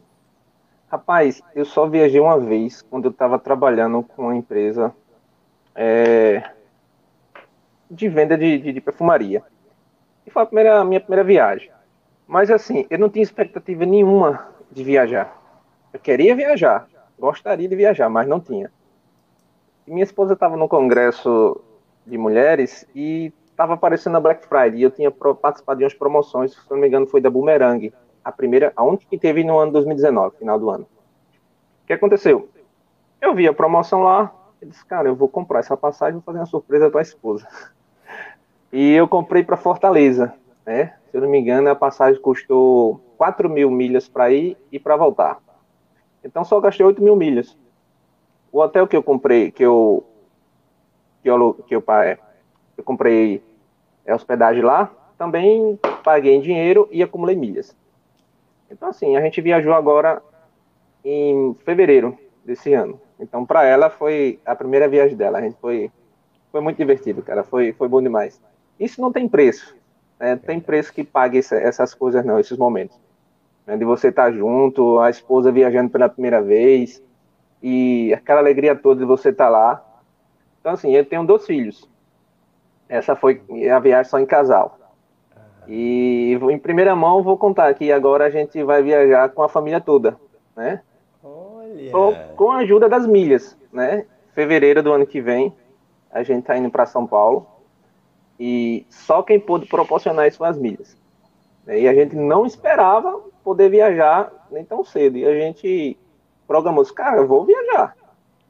Rapaz, 0.89 1.41
eu 1.55 1.65
só 1.65 1.87
viajei 1.87 2.21
uma 2.21 2.39
vez, 2.39 2.83
quando 2.83 3.07
eu 3.07 3.11
estava 3.11 3.39
trabalhando 3.39 4.03
com 4.03 4.23
uma 4.23 4.37
empresa 4.37 4.95
é, 5.75 6.51
de 7.91 8.09
venda 8.09 8.37
de, 8.37 8.59
de, 8.59 8.73
de, 8.73 8.81
perfumaria. 8.81 9.43
E 10.27 10.31
foi 10.31 10.43
a, 10.43 10.47
primeira, 10.47 10.85
minha 10.85 11.01
primeira 11.01 11.25
viagem. 11.25 11.71
Mas 12.27 12.51
assim, 12.51 12.87
eu 12.89 12.99
não 12.99 13.09
tinha 13.09 13.23
expectativa 13.23 13.85
nenhuma 13.85 14.49
de 14.71 14.83
viajar. 14.83 15.37
Eu 15.93 16.01
queria 16.01 16.35
viajar, 16.35 16.89
gostaria 17.19 17.69
de 17.69 17.77
viajar, 17.77 18.09
mas 18.09 18.27
não 18.27 18.41
tinha. 18.41 18.71
E 19.87 19.91
minha 19.91 20.05
esposa 20.05 20.33
estava 20.33 20.57
no 20.57 20.69
congresso 20.69 21.61
de 22.07 22.17
mulheres 22.17 22.87
e 22.95 23.33
estava 23.51 23.75
aparecendo 23.75 24.17
a 24.17 24.21
Black 24.21 24.47
Friday. 24.47 24.81
E 24.81 24.83
eu 24.83 24.91
tinha 24.91 25.11
participado 25.11 25.79
de 25.79 25.85
umas 25.85 25.95
promoções, 25.95 26.53
se 26.53 26.71
não 26.71 26.79
me 26.79 26.89
engano, 26.89 27.07
foi 27.07 27.21
da 27.21 27.31
Boomerang, 27.31 27.93
a 28.25 28.33
primeira, 28.33 28.73
a 28.77 28.83
única 28.83 29.05
que 29.09 29.19
teve 29.19 29.45
no 29.45 29.59
ano 29.59 29.73
2019, 29.73 30.39
final 30.39 30.59
do 30.59 30.71
ano. 30.71 30.87
O 31.83 31.87
que 31.87 31.93
aconteceu? 31.93 32.49
Eu 33.21 33.35
vi 33.35 33.47
a 33.47 33.53
promoção 33.53 34.03
lá, 34.03 34.33
eu 34.63 34.69
disse, 34.69 34.85
cara, 34.87 35.09
eu 35.09 35.17
vou 35.17 35.29
comprar 35.29 35.59
essa 35.59 35.77
passagem, 35.77 36.15
vou 36.15 36.23
fazer 36.23 36.39
uma 36.39 36.47
surpresa 36.47 36.89
para 36.89 37.01
a 37.01 37.03
esposa. 37.03 37.47
E 38.75 38.95
eu 38.95 39.07
comprei 39.07 39.45
para 39.45 39.55
Fortaleza, 39.55 40.33
né? 40.65 40.95
Se 41.11 41.19
eu 41.19 41.21
não 41.21 41.29
me 41.29 41.39
engano, 41.39 41.69
a 41.69 41.75
passagem 41.75 42.19
custou 42.23 43.03
4 43.19 43.47
mil 43.51 43.71
milhas 43.71 44.09
para 44.09 44.33
ir 44.33 44.57
e 44.73 44.79
para 44.79 44.97
voltar. 44.97 45.39
Então 46.25 46.43
só 46.43 46.59
gastei 46.59 46.87
8 46.87 47.03
mil 47.03 47.15
milhas. 47.15 47.55
O 48.51 48.61
hotel 48.61 48.89
que 48.89 48.97
eu 48.97 49.03
comprei, 49.03 49.51
que 49.51 49.63
eu 49.63 50.03
que 51.23 51.29
eu, 51.29 51.53
que 51.67 51.77
eu, 51.77 51.85
eu 52.79 52.83
comprei 52.83 53.43
é 54.07 54.15
hospedagem 54.15 54.63
lá, 54.63 54.91
também 55.19 55.79
paguei 56.03 56.35
em 56.35 56.41
dinheiro 56.41 56.89
e 56.91 57.03
acumulei 57.03 57.37
milhas. 57.37 57.77
Então 58.71 58.89
assim, 58.89 59.19
a 59.19 59.21
gente 59.21 59.39
viajou 59.43 59.75
agora 59.75 60.23
em 61.05 61.55
fevereiro 61.63 62.19
desse 62.43 62.73
ano. 62.73 62.99
Então, 63.23 63.47
para 63.47 63.65
ela, 63.65 63.89
foi 63.89 64.41
a 64.45 64.55
primeira 64.55 64.89
viagem 64.89 65.17
dela. 65.17 65.39
A 65.39 65.43
gente 65.43 65.57
foi, 65.61 65.91
foi 66.51 66.61
muito 66.61 66.77
divertido, 66.77 67.23
cara. 67.23 67.45
Foi, 67.45 67.73
foi 67.73 67.89
bom 67.89 68.03
demais. 68.03 68.43
Isso 68.81 69.01
não 69.01 69.13
tem 69.13 69.29
preço. 69.29 69.77
Né? 70.19 70.35
Tem 70.37 70.59
preço 70.59 70.93
que 70.93 71.05
pague 71.05 71.39
essas 71.39 71.95
coisas, 71.95 72.25
não, 72.25 72.41
esses 72.41 72.59
momentos. 72.59 72.99
Né? 73.65 73.77
De 73.77 73.85
você 73.85 74.09
estar 74.09 74.25
tá 74.25 74.33
junto, 74.33 74.99
a 74.99 75.09
esposa 75.09 75.53
viajando 75.53 75.89
pela 75.89 76.09
primeira 76.09 76.43
vez, 76.43 77.01
e 77.63 78.13
aquela 78.13 78.41
alegria 78.41 78.75
toda 78.75 79.01
de 79.01 79.07
você 79.07 79.29
estar 79.29 79.45
tá 79.45 79.51
lá. 79.51 80.03
Então, 80.61 80.73
assim, 80.73 80.91
eu 80.91 81.05
tenho 81.05 81.25
dois 81.25 81.47
filhos. 81.47 81.89
Essa 82.89 83.15
foi 83.15 83.41
a 83.73 83.79
viagem 83.79 84.11
só 84.11 84.19
em 84.19 84.27
casal. 84.27 84.79
E 85.69 86.37
em 86.51 86.59
primeira 86.59 86.97
mão 86.97 87.23
vou 87.23 87.39
contar 87.39 87.73
que 87.75 87.93
agora 87.93 88.27
a 88.27 88.31
gente 88.31 88.63
vai 88.65 88.83
viajar 88.83 89.29
com 89.29 89.43
a 89.43 89.49
família 89.49 89.81
toda, 89.81 90.19
né? 90.57 90.83
Com, 91.91 92.15
com 92.37 92.51
a 92.51 92.59
ajuda 92.59 92.89
das 92.89 93.07
milhas, 93.07 93.57
né? 93.73 94.07
Fevereiro 94.35 94.83
do 94.83 94.93
ano 94.93 95.07
que 95.07 95.21
vem 95.21 95.55
a 96.13 96.23
gente 96.23 96.45
tá 96.45 96.57
indo 96.57 96.71
para 96.71 96.85
São 96.85 97.07
Paulo 97.07 97.47
e 98.39 98.87
só 98.91 99.23
quem 99.23 99.41
pôde 99.41 99.67
proporcionar 99.67 100.29
isso 100.29 100.39
foi 100.39 100.49
as 100.49 100.59
milhas. 100.59 100.97
E 101.67 101.89
a 101.89 101.95
gente 101.95 102.15
não 102.15 102.45
esperava 102.45 103.21
poder 103.43 103.71
viajar 103.71 104.31
nem 104.51 104.65
tão 104.65 104.85
cedo. 104.85 105.17
E 105.17 105.25
a 105.25 105.33
gente 105.33 105.97
programou, 106.47 106.85
cara, 106.93 107.17
eu 107.17 107.27
vou 107.27 107.45
viajar. 107.45 107.97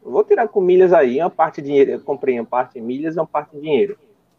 Eu 0.05 0.11
vou 0.11 0.25
tirar 0.25 0.49
com 0.49 0.61
milhas 0.61 0.93
aí, 0.93 1.21
uma 1.21 1.31
parte 1.31 1.61
de 1.61 1.69
dinheiro. 1.69 1.93
Eu 1.93 2.01
comprei 2.01 2.39
uma 2.41 2.47
parte 2.47 2.75
de 2.75 2.81
milhas 2.81 3.15
e 3.15 3.19
uma 3.19 3.27
parte 3.27 3.55
de 3.55 3.61
dinheiro. 3.61 3.97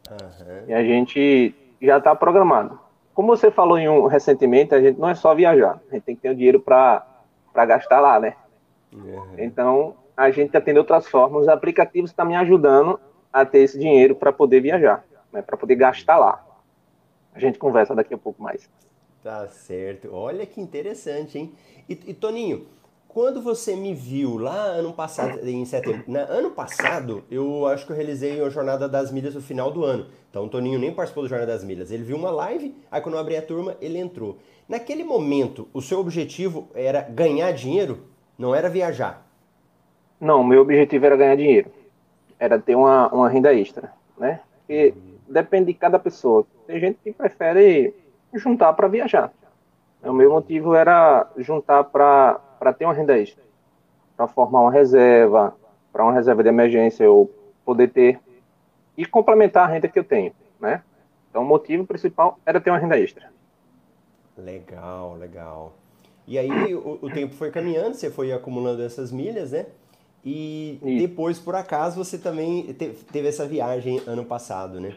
Uhum. 0.09 0.63
E 0.67 0.73
a 0.73 0.83
gente 0.83 1.55
já 1.81 1.99
está 1.99 2.13
programado. 2.15 2.79
Como 3.13 3.27
você 3.27 3.51
falou 3.51 3.77
em 3.77 3.87
um 3.87 4.07
recentemente, 4.07 4.73
a 4.73 4.81
gente 4.81 4.99
não 4.99 5.07
é 5.07 5.15
só 5.15 5.35
viajar, 5.35 5.79
a 5.89 5.93
gente 5.93 6.03
tem 6.03 6.15
que 6.15 6.21
ter 6.23 6.31
o 6.31 6.35
dinheiro 6.35 6.59
para 6.59 7.05
gastar 7.53 7.99
lá, 7.99 8.19
né? 8.19 8.35
Uhum. 8.93 9.35
Então, 9.37 9.95
a 10.15 10.29
gente 10.29 10.47
está 10.47 10.61
tendo 10.61 10.77
outras 10.77 11.07
formas, 11.07 11.43
os 11.43 11.47
aplicativos 11.47 12.11
estão 12.11 12.25
tá 12.25 12.29
me 12.29 12.35
ajudando 12.35 12.99
a 13.31 13.45
ter 13.45 13.59
esse 13.59 13.79
dinheiro 13.79 14.15
para 14.15 14.31
poder 14.31 14.61
viajar, 14.61 15.03
né? 15.31 15.41
para 15.41 15.57
poder 15.57 15.75
gastar 15.75 16.17
lá. 16.17 16.45
A 17.33 17.39
gente 17.39 17.57
conversa 17.57 17.95
daqui 17.95 18.13
a 18.13 18.17
pouco 18.17 18.41
mais. 18.41 18.69
Tá 19.23 19.47
certo. 19.47 20.09
Olha 20.13 20.45
que 20.45 20.61
interessante, 20.61 21.39
hein? 21.39 21.53
E, 21.89 21.93
e 22.07 22.13
Toninho, 22.13 22.67
quando 23.07 23.41
você 23.41 23.75
me 23.75 23.93
viu 23.93 24.37
lá 24.37 24.65
ano 24.65 24.91
passado, 24.91 25.47
em 25.47 25.63
setembro, 25.65 26.03
na, 26.07 26.21
ano 26.21 26.51
passado, 26.51 27.23
eu 27.29 27.65
acho 27.67 27.85
que 27.85 27.91
eu 27.91 27.95
realizei 27.95 28.43
a 28.43 28.49
Jornada 28.49 28.89
das 28.89 29.11
Milhas 29.11 29.35
no 29.35 29.41
final 29.41 29.71
do 29.71 29.85
ano. 29.85 30.07
Então 30.29 30.45
o 30.45 30.49
Toninho 30.49 30.79
nem 30.79 30.91
participou 30.91 31.23
da 31.23 31.29
Jornada 31.29 31.51
das 31.51 31.63
Milhas. 31.63 31.91
Ele 31.91 32.03
viu 32.03 32.17
uma 32.17 32.31
live, 32.31 32.75
aí 32.91 33.01
quando 33.01 33.15
eu 33.15 33.21
abri 33.21 33.37
a 33.37 33.41
turma, 33.41 33.77
ele 33.79 33.97
entrou. 33.97 34.39
Naquele 34.67 35.03
momento, 35.03 35.67
o 35.73 35.81
seu 35.81 35.99
objetivo 35.99 36.69
era 36.73 37.01
ganhar 37.01 37.51
dinheiro? 37.51 38.12
Não 38.43 38.53
era 38.53 38.69
viajar? 38.69 39.25
Não, 40.19 40.43
meu 40.43 40.63
objetivo 40.63 41.05
era 41.05 41.15
ganhar 41.15 41.37
dinheiro. 41.37 41.71
Era 42.37 42.59
ter 42.59 42.75
uma, 42.75 43.07
uma 43.07 43.29
renda 43.29 43.55
extra, 43.55 43.93
né? 44.17 44.41
Porque 44.57 44.93
depende 45.29 45.67
de 45.67 45.75
cada 45.75 45.97
pessoa. 45.97 46.45
Tem 46.67 46.77
gente 46.77 46.99
que 47.01 47.13
prefere 47.13 47.95
juntar 48.33 48.73
para 48.73 48.89
viajar. 48.89 49.31
O 50.03 50.11
meu 50.11 50.29
motivo 50.29 50.75
era 50.75 51.25
juntar 51.37 51.85
para 51.85 52.73
ter 52.77 52.83
uma 52.83 52.93
renda 52.93 53.17
extra, 53.17 53.41
para 54.17 54.27
formar 54.27 54.59
uma 54.59 54.71
reserva, 54.73 55.55
para 55.93 56.03
uma 56.03 56.11
reserva 56.11 56.43
de 56.43 56.49
emergência 56.49 57.05
eu 57.05 57.31
poder 57.63 57.91
ter 57.91 58.19
e 58.97 59.05
complementar 59.05 59.69
a 59.69 59.71
renda 59.71 59.87
que 59.87 59.97
eu 59.97 60.03
tenho, 60.03 60.33
né? 60.59 60.83
Então 61.29 61.43
o 61.43 61.45
motivo 61.45 61.87
principal 61.87 62.37
era 62.45 62.59
ter 62.59 62.71
uma 62.71 62.77
renda 62.77 62.99
extra. 62.99 63.31
Legal, 64.37 65.15
legal. 65.15 65.71
E 66.27 66.37
aí 66.37 66.73
o, 66.73 66.99
o 67.01 67.09
tempo 67.09 67.33
foi 67.35 67.51
caminhando, 67.51 67.95
você 67.95 68.09
foi 68.09 68.31
acumulando 68.31 68.81
essas 68.81 69.11
milhas, 69.11 69.51
né? 69.51 69.65
E 70.25 70.79
Isso. 70.81 70.99
depois, 70.99 71.37
por 71.37 71.53
acaso, 71.53 72.01
você 72.01 72.17
também 72.17 72.73
teve 72.73 73.27
essa 73.27 73.45
viagem 73.45 74.01
ano 74.07 74.23
passado, 74.23 74.79
né? 74.79 74.95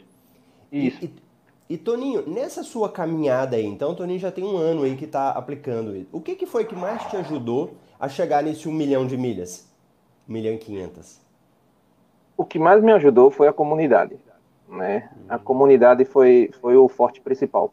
Isso. 0.71 1.05
E, 1.05 1.11
e 1.69 1.77
Toninho, 1.77 2.29
nessa 2.29 2.63
sua 2.63 2.89
caminhada 2.89 3.57
aí, 3.57 3.67
então 3.67 3.95
Toninho 3.95 4.21
já 4.21 4.31
tem 4.31 4.45
um 4.45 4.57
ano 4.57 4.85
aí 4.85 4.97
que 4.97 5.05
está 5.05 5.31
aplicando. 5.31 6.07
O 6.13 6.21
que, 6.21 6.37
que 6.37 6.47
foi 6.47 6.65
que 6.65 6.77
mais 6.77 7.03
te 7.11 7.17
ajudou 7.17 7.75
a 7.99 8.09
chegar 8.09 8.43
nesse 8.43 8.69
um 8.69 8.73
milhão 8.73 9.05
de 9.05 9.17
milhas? 9.17 9.69
Um 10.29 10.33
milhão 10.33 10.55
e 10.55 10.59
quinhentas. 10.59 11.21
O 12.37 12.45
que 12.45 12.59
mais 12.59 12.83
me 12.83 12.93
ajudou 12.93 13.31
foi 13.31 13.49
a 13.49 13.53
comunidade, 13.53 14.17
né? 14.69 15.11
Uhum. 15.17 15.25
A 15.29 15.39
comunidade 15.39 16.05
foi, 16.05 16.51
foi 16.61 16.77
o 16.77 16.89
forte 16.89 17.21
principal. 17.21 17.73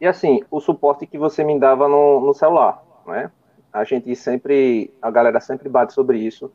E 0.00 0.06
assim, 0.06 0.42
o 0.50 0.60
suporte 0.60 1.06
que 1.06 1.18
você 1.18 1.42
me 1.42 1.58
dava 1.58 1.88
no, 1.88 2.20
no 2.20 2.34
celular, 2.34 2.82
né? 3.06 3.30
A 3.72 3.84
gente 3.84 4.14
sempre, 4.16 4.92
a 5.00 5.10
galera 5.10 5.40
sempre 5.40 5.68
bate 5.68 5.92
sobre 5.92 6.18
isso. 6.18 6.50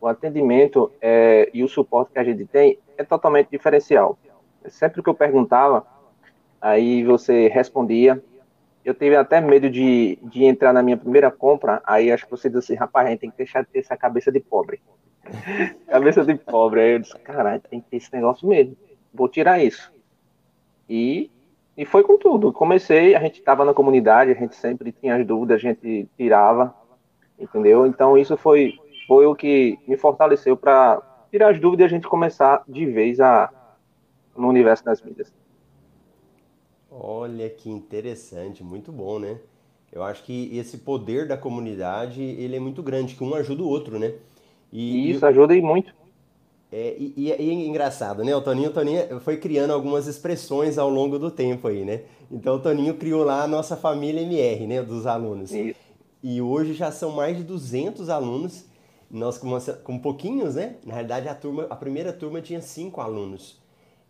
O 0.00 0.06
atendimento 0.06 0.92
é, 1.00 1.48
e 1.54 1.62
o 1.62 1.68
suporte 1.68 2.12
que 2.12 2.18
a 2.18 2.24
gente 2.24 2.44
tem 2.44 2.78
é 2.96 3.04
totalmente 3.04 3.48
diferencial. 3.50 4.18
Sempre 4.68 5.02
que 5.02 5.08
eu 5.08 5.14
perguntava, 5.14 5.86
aí 6.60 7.04
você 7.04 7.48
respondia. 7.48 8.22
Eu 8.84 8.94
tive 8.94 9.16
até 9.16 9.40
medo 9.40 9.70
de, 9.70 10.18
de 10.22 10.44
entrar 10.44 10.72
na 10.72 10.82
minha 10.82 10.96
primeira 10.96 11.30
compra, 11.30 11.80
aí 11.86 12.10
acho 12.10 12.24
que 12.24 12.30
você 12.30 12.50
disse 12.50 12.72
assim, 12.72 12.78
rapaz, 12.78 13.06
a 13.06 13.10
gente 13.10 13.20
tem 13.20 13.30
que 13.30 13.36
deixar 13.36 13.62
de 13.62 13.68
ter 13.68 13.78
essa 13.78 13.96
cabeça 13.96 14.30
de 14.32 14.40
pobre. 14.40 14.82
cabeça 15.86 16.24
de 16.24 16.34
pobre. 16.34 16.80
Aí 16.80 16.92
eu 16.92 16.98
disse, 16.98 17.18
caralho, 17.20 17.60
tem 17.60 17.80
que 17.80 17.90
ter 17.90 17.96
esse 17.98 18.12
negócio 18.12 18.48
mesmo. 18.48 18.76
Vou 19.14 19.28
tirar 19.28 19.62
isso. 19.62 19.92
E, 20.88 21.30
e 21.82 21.84
foi 21.84 22.04
com 22.04 22.16
tudo. 22.16 22.52
Comecei, 22.52 23.16
a 23.16 23.20
gente 23.20 23.40
estava 23.40 23.64
na 23.64 23.74
comunidade, 23.74 24.30
a 24.30 24.34
gente 24.34 24.54
sempre 24.54 24.92
tinha 24.92 25.16
as 25.16 25.26
dúvidas, 25.26 25.56
a 25.56 25.58
gente 25.58 26.08
tirava, 26.16 26.72
entendeu? 27.36 27.84
Então 27.86 28.16
isso 28.16 28.36
foi, 28.36 28.74
foi 29.08 29.26
o 29.26 29.34
que 29.34 29.76
me 29.88 29.96
fortaleceu 29.96 30.56
para 30.56 31.02
tirar 31.28 31.50
as 31.50 31.60
dúvidas 31.60 31.82
e 31.82 31.86
a 31.86 31.96
gente 31.96 32.06
começar 32.06 32.62
de 32.68 32.86
vez 32.86 33.18
a, 33.18 33.50
no 34.36 34.46
universo 34.48 34.84
das 34.84 35.02
mídias. 35.02 35.32
Olha 36.88 37.50
que 37.50 37.68
interessante, 37.68 38.62
muito 38.62 38.92
bom, 38.92 39.18
né? 39.18 39.38
Eu 39.90 40.04
acho 40.04 40.22
que 40.22 40.56
esse 40.56 40.78
poder 40.78 41.26
da 41.26 41.36
comunidade, 41.36 42.22
ele 42.22 42.54
é 42.54 42.60
muito 42.60 42.80
grande, 42.80 43.16
que 43.16 43.24
um 43.24 43.34
ajuda 43.34 43.64
o 43.64 43.68
outro, 43.68 43.98
né? 43.98 44.14
E, 44.72 45.10
Isso, 45.10 45.26
ajuda 45.26 45.56
e 45.56 45.60
muito. 45.60 45.92
É, 46.72 46.96
e, 46.98 47.12
e, 47.16 47.28
e, 47.28 47.32
é 47.32 47.52
engraçado, 47.52 48.24
né? 48.24 48.34
O 48.34 48.40
Toninho, 48.40 48.70
o 48.70 48.72
Toninho 48.72 49.20
foi 49.20 49.36
criando 49.36 49.74
algumas 49.74 50.06
expressões 50.06 50.78
ao 50.78 50.88
longo 50.88 51.18
do 51.18 51.30
tempo 51.30 51.68
aí, 51.68 51.84
né? 51.84 52.00
Então 52.30 52.56
o 52.56 52.58
Toninho 52.58 52.94
criou 52.94 53.22
lá 53.24 53.42
a 53.42 53.46
nossa 53.46 53.76
família 53.76 54.22
MR, 54.22 54.66
né? 54.66 54.82
Dos 54.82 55.06
alunos. 55.06 55.52
Isso. 55.52 55.78
E 56.22 56.40
hoje 56.40 56.72
já 56.72 56.90
são 56.90 57.10
mais 57.10 57.36
de 57.36 57.44
200 57.44 58.08
alunos. 58.08 58.64
Nós 59.10 59.36
com, 59.36 59.48
uma, 59.48 59.60
com 59.60 59.98
pouquinhos, 59.98 60.54
né? 60.54 60.76
Na 60.86 60.94
realidade, 60.94 61.28
a, 61.28 61.34
turma, 61.34 61.66
a 61.68 61.76
primeira 61.76 62.10
turma 62.10 62.40
tinha 62.40 62.62
cinco 62.62 63.02
alunos. 63.02 63.60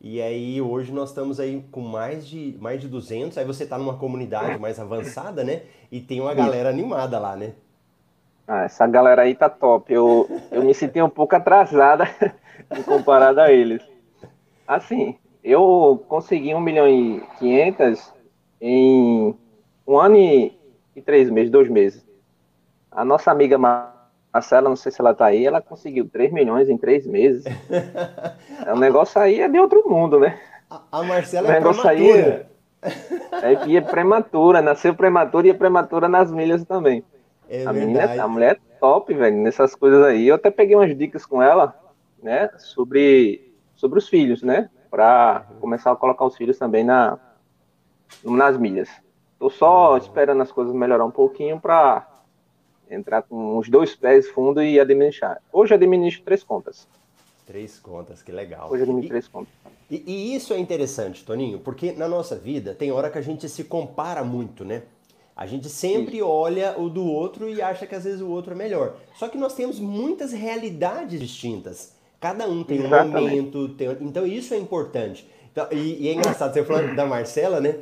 E 0.00 0.22
aí 0.22 0.60
hoje 0.60 0.92
nós 0.92 1.08
estamos 1.08 1.40
aí 1.40 1.64
com 1.72 1.80
mais 1.80 2.26
de, 2.26 2.56
mais 2.60 2.80
de 2.80 2.86
200, 2.86 3.38
aí 3.38 3.44
você 3.44 3.64
está 3.64 3.78
numa 3.78 3.96
comunidade 3.96 4.58
mais 4.60 4.78
avançada, 4.78 5.42
né? 5.42 5.62
E 5.90 6.00
tem 6.00 6.20
uma 6.20 6.34
galera 6.34 6.68
animada 6.68 7.18
lá, 7.18 7.36
né? 7.36 7.54
Ah, 8.46 8.64
essa 8.64 8.86
galera 8.86 9.22
aí 9.22 9.34
tá 9.34 9.48
top. 9.48 9.92
Eu, 9.92 10.28
eu 10.50 10.62
me 10.62 10.74
senti 10.74 11.00
um 11.00 11.08
pouco 11.08 11.34
atrasada 11.36 12.08
comparado 12.84 13.40
a 13.40 13.52
eles. 13.52 13.82
Assim, 14.66 15.16
eu 15.42 16.04
consegui 16.08 16.54
1 16.54 16.60
milhão 16.60 16.88
e 16.88 17.20
500 17.38 18.12
em 18.60 19.34
um 19.86 19.98
ano 19.98 20.16
e, 20.16 20.56
e 20.94 21.02
três 21.02 21.30
meses, 21.30 21.50
dois 21.50 21.68
meses. 21.68 22.04
A 22.90 23.04
nossa 23.04 23.30
amiga 23.30 23.58
Marcela, 23.58 24.68
não 24.68 24.76
sei 24.76 24.92
se 24.92 25.00
ela 25.00 25.14
tá 25.14 25.26
aí, 25.26 25.46
ela 25.46 25.60
conseguiu 25.60 26.08
3 26.08 26.32
milhões 26.32 26.68
em 26.68 26.76
3 26.76 27.06
meses. 27.06 27.44
é 28.66 28.72
um 28.72 28.78
negócio 28.78 29.20
aí 29.20 29.40
é 29.40 29.48
de 29.48 29.58
outro 29.58 29.88
mundo, 29.88 30.18
né? 30.20 30.38
A, 30.90 31.02
Marcela 31.02 31.48
é 31.52 31.60
prematura. 31.60 32.46
Aí 33.42 33.70
é, 33.70 33.74
é, 33.74 33.76
é 33.76 33.80
prematura, 33.80 34.62
nasceu 34.62 34.94
prematura 34.94 35.46
e 35.46 35.50
é 35.50 35.54
prematura 35.54 36.08
nas 36.08 36.30
milhas 36.32 36.64
também. 36.64 37.04
É 37.52 37.66
a, 37.66 37.72
menina, 37.74 38.22
a 38.22 38.26
mulher 38.26 38.56
é 38.56 38.78
top, 38.80 39.12
velho, 39.12 39.36
nessas 39.36 39.74
coisas 39.74 40.02
aí. 40.02 40.26
Eu 40.26 40.36
até 40.36 40.50
peguei 40.50 40.74
umas 40.74 40.96
dicas 40.96 41.26
com 41.26 41.42
ela, 41.42 41.78
né, 42.22 42.48
sobre, 42.56 43.52
sobre 43.74 43.98
os 43.98 44.08
filhos, 44.08 44.42
né? 44.42 44.70
Pra 44.90 45.46
começar 45.60 45.92
a 45.92 45.96
colocar 45.96 46.24
os 46.24 46.34
filhos 46.34 46.56
também 46.56 46.82
na, 46.82 47.18
nas 48.24 48.56
milhas. 48.56 48.88
Tô 49.38 49.50
só 49.50 49.98
esperando 49.98 50.40
as 50.40 50.50
coisas 50.50 50.74
melhorar 50.74 51.04
um 51.04 51.10
pouquinho 51.10 51.60
para 51.60 52.08
entrar 52.90 53.20
com 53.20 53.58
os 53.58 53.68
dois 53.68 53.94
pés 53.94 54.30
fundo 54.30 54.62
e 54.62 54.80
administrar. 54.80 55.38
Hoje 55.52 55.74
eu 55.74 55.76
administro 55.76 56.24
três 56.24 56.42
contas. 56.42 56.88
Três 57.46 57.78
contas, 57.78 58.22
que 58.22 58.32
legal. 58.32 58.70
Hoje 58.70 58.80
eu 58.80 58.84
administro 58.84 59.10
três 59.10 59.28
contas. 59.28 59.52
E, 59.90 60.02
e, 60.06 60.34
isso 60.34 60.54
é 60.54 60.58
interessante, 60.58 61.22
Toninho, 61.22 61.58
porque 61.58 61.92
na 61.92 62.08
nossa 62.08 62.34
vida 62.34 62.74
tem 62.74 62.90
hora 62.90 63.10
que 63.10 63.18
a 63.18 63.22
gente 63.22 63.46
se 63.46 63.64
compara 63.64 64.24
muito, 64.24 64.64
né? 64.64 64.84
A 65.36 65.46
gente 65.46 65.68
sempre 65.68 66.18
isso. 66.18 66.26
olha 66.26 66.78
o 66.78 66.88
do 66.88 67.04
outro 67.04 67.48
e 67.48 67.62
acha 67.62 67.86
que 67.86 67.94
às 67.94 68.04
vezes 68.04 68.20
o 68.20 68.28
outro 68.28 68.52
é 68.52 68.56
melhor. 68.56 68.96
Só 69.16 69.28
que 69.28 69.38
nós 69.38 69.54
temos 69.54 69.80
muitas 69.80 70.32
realidades 70.32 71.18
distintas. 71.18 71.92
Cada 72.20 72.46
um 72.46 72.62
tem 72.62 72.78
Exatamente. 72.78 73.16
um 73.16 73.20
momento, 73.20 73.68
tem... 73.70 73.88
então 74.00 74.26
isso 74.26 74.54
é 74.54 74.58
importante. 74.58 75.26
Então, 75.50 75.66
e, 75.70 76.04
e 76.04 76.08
é 76.08 76.14
engraçado, 76.14 76.52
você 76.52 76.64
falando 76.64 76.94
da 76.94 77.04
Marcela, 77.04 77.60
né? 77.60 77.76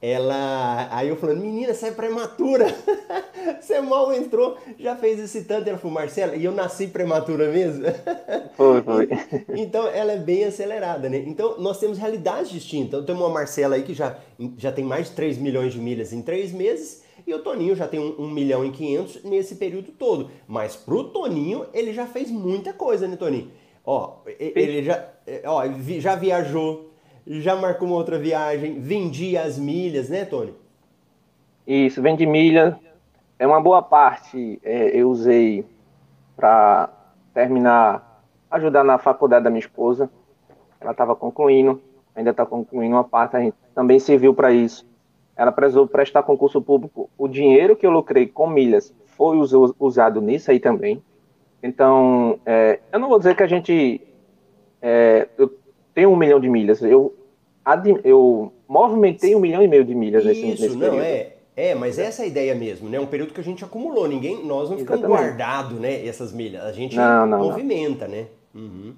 Ela. 0.00 0.88
Aí 0.90 1.08
eu 1.08 1.16
falando, 1.16 1.40
menina, 1.40 1.74
você 1.74 1.88
é 1.88 1.90
prematura. 1.90 2.66
você 3.60 3.80
mal 3.80 4.12
entrou, 4.12 4.56
já 4.78 4.96
fez 4.96 5.18
esse 5.18 5.44
tanto. 5.44 5.68
Ela 5.68 5.78
falou, 5.78 5.94
Marcela, 5.94 6.36
e 6.36 6.44
eu 6.44 6.52
nasci 6.52 6.86
prematura 6.86 7.50
mesmo? 7.50 7.84
Foi, 8.56 8.82
foi. 8.82 9.08
então 9.56 9.86
ela 9.86 10.12
é 10.12 10.16
bem 10.16 10.44
acelerada, 10.44 11.08
né? 11.08 11.22
Então 11.26 11.60
nós 11.60 11.78
temos 11.78 11.96
realidades 11.96 12.50
distintas. 12.50 12.88
Então 12.88 13.04
temos 13.04 13.22
uma 13.22 13.28
Marcela 13.28 13.76
aí 13.76 13.84
que 13.84 13.94
já, 13.94 14.18
já 14.56 14.72
tem 14.72 14.84
mais 14.84 15.08
de 15.08 15.14
3 15.14 15.38
milhões 15.38 15.72
de 15.72 15.78
milhas 15.78 16.12
em 16.12 16.20
3 16.20 16.50
meses. 16.52 17.04
E 17.24 17.32
o 17.32 17.38
Toninho 17.40 17.76
já 17.76 17.86
tem 17.86 18.00
1 18.00 18.02
um, 18.02 18.24
um 18.24 18.30
milhão 18.30 18.64
e 18.64 18.72
500 18.72 19.22
nesse 19.22 19.54
período 19.54 19.92
todo. 19.92 20.28
Mas 20.48 20.74
pro 20.74 21.04
Toninho, 21.04 21.66
ele 21.72 21.92
já 21.92 22.04
fez 22.04 22.30
muita 22.30 22.72
coisa, 22.72 23.06
né, 23.06 23.16
Toninho? 23.16 23.50
Ó, 23.84 24.18
ele 24.38 24.82
já, 24.82 25.08
ó, 25.44 25.62
já 26.00 26.16
viajou, 26.16 26.90
já 27.28 27.54
marcou 27.54 27.86
uma 27.86 27.96
outra 27.96 28.18
viagem, 28.18 28.80
vendia 28.80 29.42
as 29.42 29.58
milhas, 29.58 30.08
né, 30.08 30.24
Tony? 30.24 30.54
Isso, 31.66 32.00
vende 32.00 32.24
milha. 32.24 32.78
É 33.38 33.46
uma 33.46 33.60
boa 33.60 33.82
parte 33.82 34.58
é, 34.64 34.98
eu 34.98 35.10
usei 35.10 35.64
para 36.34 36.88
terminar, 37.34 38.24
ajudar 38.50 38.82
na 38.82 38.96
faculdade 38.96 39.44
da 39.44 39.50
minha 39.50 39.60
esposa. 39.60 40.10
Ela 40.80 40.92
estava 40.92 41.14
concluindo, 41.14 41.80
ainda 42.14 42.30
está 42.30 42.46
concluindo 42.46 42.96
uma 42.96 43.04
parte, 43.04 43.36
a 43.36 43.40
gente 43.40 43.56
também 43.74 43.98
serviu 43.98 44.32
para 44.32 44.50
isso. 44.50 44.86
Ela 45.36 45.52
precisou 45.52 45.86
prestar 45.86 46.22
concurso 46.22 46.60
público. 46.62 47.10
O 47.16 47.28
dinheiro 47.28 47.76
que 47.76 47.86
eu 47.86 47.90
lucrei 47.90 48.26
com 48.26 48.48
milhas 48.48 48.92
foi 49.06 49.36
usado 49.78 50.20
nisso 50.20 50.50
aí 50.50 50.58
também. 50.58 51.02
Então, 51.62 52.40
é, 52.46 52.80
eu 52.90 52.98
não 52.98 53.08
vou 53.08 53.18
dizer 53.18 53.36
que 53.36 53.42
a 53.42 53.46
gente. 53.46 54.00
É, 54.80 55.28
eu 55.36 55.52
tenho 55.92 56.10
um 56.10 56.16
milhão 56.16 56.40
de 56.40 56.48
milhas. 56.48 56.82
Eu 56.82 57.14
eu 58.04 58.52
movimentei 58.66 59.34
um 59.34 59.40
milhão 59.40 59.62
e 59.62 59.68
meio 59.68 59.84
de 59.84 59.94
milhas 59.94 60.24
Isso, 60.24 60.46
nesse, 60.46 60.62
nesse 60.62 60.76
não, 60.76 61.00
é. 61.00 61.34
É, 61.56 61.74
mas 61.74 61.98
essa 61.98 62.22
é 62.22 62.24
a 62.24 62.28
ideia 62.28 62.54
mesmo, 62.54 62.88
né? 62.88 63.00
Um 63.00 63.06
período 63.06 63.34
que 63.34 63.40
a 63.40 63.44
gente 63.44 63.64
acumulou, 63.64 64.06
ninguém, 64.06 64.44
nós 64.44 64.70
não 64.70 64.78
ficamos 64.78 65.04
guardados, 65.04 65.78
né? 65.80 66.06
Essas 66.06 66.32
milhas, 66.32 66.64
a 66.64 66.70
gente 66.70 66.94
não, 66.94 67.26
não, 67.26 67.38
movimenta, 67.40 68.06
não. 68.06 68.14
né? 68.14 68.26
Uhum. 68.54 68.94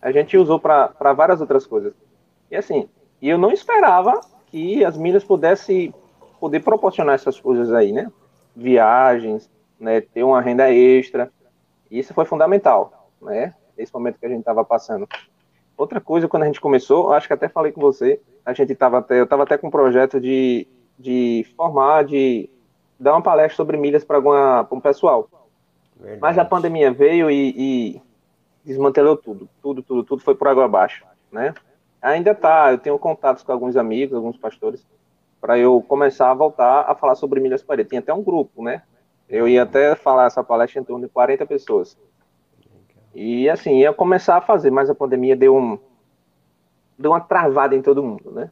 A 0.00 0.12
gente 0.12 0.36
usou 0.36 0.60
para 0.60 1.12
várias 1.12 1.40
outras 1.40 1.66
coisas. 1.66 1.92
E 2.50 2.56
assim, 2.56 2.88
e 3.20 3.28
eu 3.28 3.36
não 3.36 3.50
esperava 3.50 4.20
que 4.46 4.84
as 4.84 4.96
milhas 4.96 5.24
pudessem 5.24 5.92
poder 6.38 6.60
proporcionar 6.60 7.16
essas 7.16 7.40
coisas 7.40 7.72
aí, 7.72 7.90
né? 7.90 8.10
Viagens, 8.54 9.50
né? 9.78 10.00
Ter 10.00 10.22
uma 10.22 10.40
renda 10.40 10.72
extra. 10.72 11.32
Isso 11.90 12.14
foi 12.14 12.24
fundamental, 12.24 13.10
né? 13.20 13.54
Esse 13.76 13.92
momento 13.92 14.20
que 14.20 14.26
a 14.26 14.28
gente 14.28 14.40
estava 14.40 14.64
passando. 14.64 15.08
Outra 15.82 16.00
coisa, 16.00 16.28
quando 16.28 16.44
a 16.44 16.46
gente 16.46 16.60
começou, 16.60 17.12
acho 17.12 17.26
que 17.26 17.32
até 17.32 17.48
falei 17.48 17.72
com 17.72 17.80
você, 17.80 18.20
a 18.46 18.52
gente 18.52 18.72
estava 18.72 18.98
até, 18.98 19.18
eu 19.18 19.24
estava 19.24 19.42
até 19.42 19.58
com 19.58 19.66
um 19.66 19.70
projeto 19.70 20.20
de, 20.20 20.64
de 20.96 21.44
formar, 21.56 22.04
de 22.04 22.48
dar 23.00 23.14
uma 23.14 23.20
palestra 23.20 23.56
sobre 23.56 23.76
milhas 23.76 24.04
para 24.04 24.20
um 24.70 24.80
pessoal. 24.80 25.28
Verdade. 25.96 26.20
Mas 26.20 26.38
a 26.38 26.44
pandemia 26.44 26.92
veio 26.92 27.28
e, 27.28 27.54
e, 27.96 28.02
desmantelou 28.64 29.16
tudo, 29.16 29.48
tudo, 29.60 29.82
tudo, 29.82 30.04
tudo 30.04 30.22
foi 30.22 30.36
por 30.36 30.46
água 30.46 30.66
abaixo, 30.66 31.04
né? 31.32 31.52
Ainda 32.00 32.32
tá, 32.32 32.70
eu 32.70 32.78
tenho 32.78 32.96
contatos 32.96 33.42
com 33.42 33.50
alguns 33.50 33.76
amigos, 33.76 34.14
alguns 34.14 34.36
pastores, 34.36 34.86
para 35.40 35.58
eu 35.58 35.84
começar 35.88 36.30
a 36.30 36.34
voltar 36.34 36.82
a 36.82 36.94
falar 36.94 37.16
sobre 37.16 37.40
milhas 37.40 37.60
para 37.60 37.84
Tem 37.84 37.98
até 37.98 38.14
um 38.14 38.22
grupo, 38.22 38.62
né? 38.62 38.82
Eu 39.28 39.48
ia 39.48 39.64
até 39.64 39.96
falar 39.96 40.26
essa 40.26 40.44
palestra 40.44 40.80
em 40.80 40.84
torno 40.84 41.04
de 41.04 41.12
40 41.12 41.44
pessoas. 41.44 41.98
E 43.14 43.48
assim, 43.48 43.78
ia 43.78 43.92
começar 43.92 44.36
a 44.36 44.40
fazer, 44.40 44.70
mas 44.70 44.88
a 44.88 44.94
pandemia 44.94 45.36
deu 45.36 45.56
um 45.56 45.78
deu 46.98 47.10
uma 47.10 47.20
travada 47.20 47.74
em 47.74 47.82
todo 47.82 48.02
mundo, 48.02 48.30
né? 48.30 48.50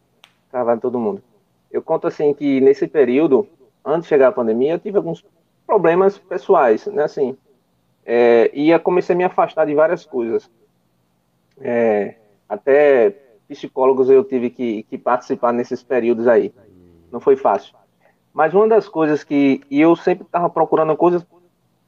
Travada 0.51 0.79
em 0.79 0.81
todo 0.81 0.99
mundo. 0.99 1.23
Eu 1.71 1.83
conto 1.83 2.07
assim 2.07 2.35
que 2.35 2.61
nesse 2.61 2.87
período, 2.87 3.47
antes 3.85 4.03
de 4.03 4.09
chegar 4.09 4.29
a 4.29 4.33
pandemia, 4.33 4.73
eu 4.73 4.79
tive 4.79 4.97
alguns 4.97 5.25
problemas 5.67 6.19
pessoais, 6.19 6.87
né? 6.87 7.05
Assim, 7.05 7.37
é, 8.05 8.51
e 8.53 8.77
comecei 8.81 9.15
a 9.15 9.17
me 9.17 9.25
afastar 9.25 9.67
de 9.67 9.75
várias 9.75 10.05
coisas. 10.05 10.51
É, 11.61 12.17
até 12.49 13.15
psicólogos 13.47 14.11
eu 14.11 14.25
tive 14.25 14.51
que, 14.51 14.83
que 14.85 14.99
participar 14.99 15.53
nesses 15.53 15.83
períodos 15.83 16.27
aí. 16.27 16.53
Não 17.11 17.21
foi 17.21 17.37
fácil. 17.37 17.75
Mas 18.33 18.55
uma 18.55 18.69
das 18.69 18.89
coisas 18.89 19.25
que 19.25 19.61
eu 19.71 19.95
sempre 19.97 20.25
estava 20.25 20.49
procurando 20.49 20.97
coisas, 20.97 21.27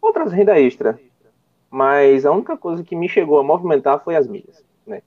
outras 0.01 0.33
renda 0.33 0.59
extra, 0.61 0.99
mas 1.73 2.27
a 2.27 2.31
única 2.31 2.55
coisa 2.55 2.85
que 2.85 2.95
me 2.95 3.09
chegou 3.09 3.39
a 3.39 3.43
movimentar 3.43 3.99
foi 4.05 4.15
as 4.15 4.29
milhas, 4.29 4.63
né? 4.87 5.01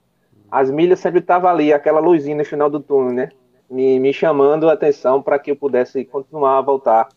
As 0.50 0.68
milhas 0.68 0.98
sempre 0.98 1.20
estavam 1.20 1.48
ali, 1.48 1.72
aquela 1.72 2.00
luzinha 2.00 2.36
no 2.36 2.44
final 2.44 2.68
do 2.68 2.80
túnel, 2.80 3.12
né? 3.12 3.28
Me, 3.70 4.00
me 4.00 4.12
chamando 4.12 4.68
a 4.68 4.72
atenção 4.72 5.22
para 5.22 5.38
que 5.38 5.52
eu 5.52 5.56
pudesse 5.56 6.04
continuar 6.04 6.58
a 6.58 6.60
voltar. 6.60 7.08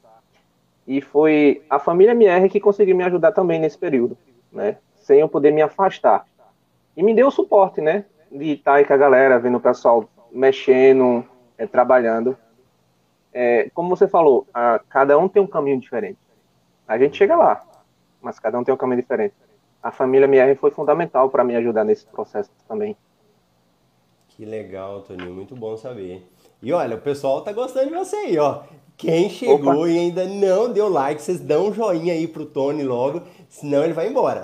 E 0.85 1.01
foi 1.01 1.63
a 1.67 1.79
família 1.79 2.12
MR 2.12 2.47
que 2.47 2.59
conseguiu 2.59 2.95
me 2.95 3.03
ajudar 3.03 3.31
também 3.31 3.59
nesse 3.59 3.75
período, 3.75 4.15
né? 4.53 4.77
Sem 4.97 5.19
eu 5.19 5.27
poder 5.27 5.51
me 5.51 5.63
afastar. 5.63 6.27
E 6.95 7.01
me 7.01 7.15
deu 7.15 7.29
o 7.29 7.31
suporte, 7.31 7.81
né? 7.81 8.05
De 8.31 8.51
estar 8.51 8.75
aí 8.75 8.85
com 8.85 8.93
a 8.93 8.97
galera, 8.97 9.39
vendo 9.39 9.57
o 9.57 9.62
pessoal 9.62 10.07
mexendo, 10.31 11.25
é, 11.57 11.65
trabalhando. 11.65 12.38
É, 13.33 13.71
como 13.73 13.89
você 13.89 14.07
falou, 14.07 14.45
a, 14.53 14.79
cada 14.88 15.17
um 15.17 15.27
tem 15.27 15.41
um 15.41 15.47
caminho 15.47 15.79
diferente. 15.79 16.19
A 16.88 16.99
gente 16.99 17.17
chega 17.17 17.35
lá, 17.35 17.63
mas 18.21 18.39
cada 18.39 18.58
um 18.60 18.63
tem 18.63 18.73
um 18.73 18.77
caminho 18.77 19.01
diferente. 19.01 19.34
A 19.82 19.91
família 19.91 20.25
MR 20.25 20.55
foi 20.55 20.71
fundamental 20.71 21.29
para 21.29 21.43
me 21.43 21.55
ajudar 21.55 21.84
nesse 21.84 22.05
processo 22.05 22.49
também. 22.67 22.95
Que 24.29 24.45
legal, 24.45 25.01
Toninho, 25.01 25.34
muito 25.34 25.55
bom 25.55 25.75
saber. 25.77 26.25
E 26.62 26.71
olha, 26.73 26.95
o 26.95 27.01
pessoal 27.01 27.41
tá 27.41 27.51
gostando 27.51 27.88
de 27.88 27.95
você 27.95 28.15
aí, 28.15 28.38
ó. 28.38 28.63
Quem 28.97 29.29
chegou 29.29 29.84
Opa. 29.84 29.89
e 29.89 29.97
ainda 29.97 30.25
não 30.25 30.71
deu 30.71 30.89
like, 30.89 31.21
vocês 31.21 31.39
dão 31.39 31.67
um 31.67 31.73
joinha 31.73 32.13
aí 32.13 32.27
pro 32.27 32.45
Tony 32.45 32.84
logo, 32.84 33.21
senão 33.47 33.84
ele 33.84 33.93
vai 33.93 34.10
embora. 34.10 34.43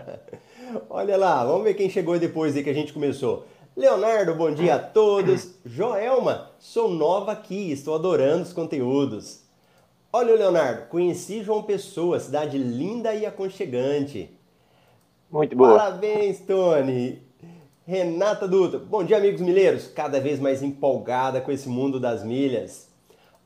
olha 0.88 1.16
lá, 1.18 1.44
vamos 1.44 1.64
ver 1.64 1.74
quem 1.74 1.90
chegou 1.90 2.18
depois 2.18 2.56
aí 2.56 2.64
que 2.64 2.70
a 2.70 2.74
gente 2.74 2.92
começou. 2.92 3.44
Leonardo, 3.76 4.34
bom 4.34 4.50
dia 4.50 4.76
a 4.76 4.78
todos. 4.78 5.54
Joelma, 5.64 6.50
sou 6.58 6.88
nova 6.88 7.32
aqui, 7.32 7.70
estou 7.70 7.94
adorando 7.94 8.42
os 8.42 8.52
conteúdos. 8.52 9.42
Olha, 10.12 10.34
Leonardo, 10.34 10.88
conheci 10.88 11.40
João 11.40 11.62
Pessoa, 11.62 12.18
cidade 12.18 12.58
linda 12.58 13.14
e 13.14 13.24
aconchegante. 13.24 14.28
Muito 15.30 15.54
boa. 15.56 15.78
Parabéns, 15.78 16.40
Tony. 16.40 17.22
Renata 17.86 18.48
Dutra, 18.48 18.80
bom 18.80 19.04
dia, 19.04 19.18
amigos 19.18 19.40
milheiros. 19.40 19.86
Cada 19.86 20.20
vez 20.20 20.40
mais 20.40 20.64
empolgada 20.64 21.40
com 21.40 21.52
esse 21.52 21.68
mundo 21.68 22.00
das 22.00 22.24
milhas. 22.24 22.90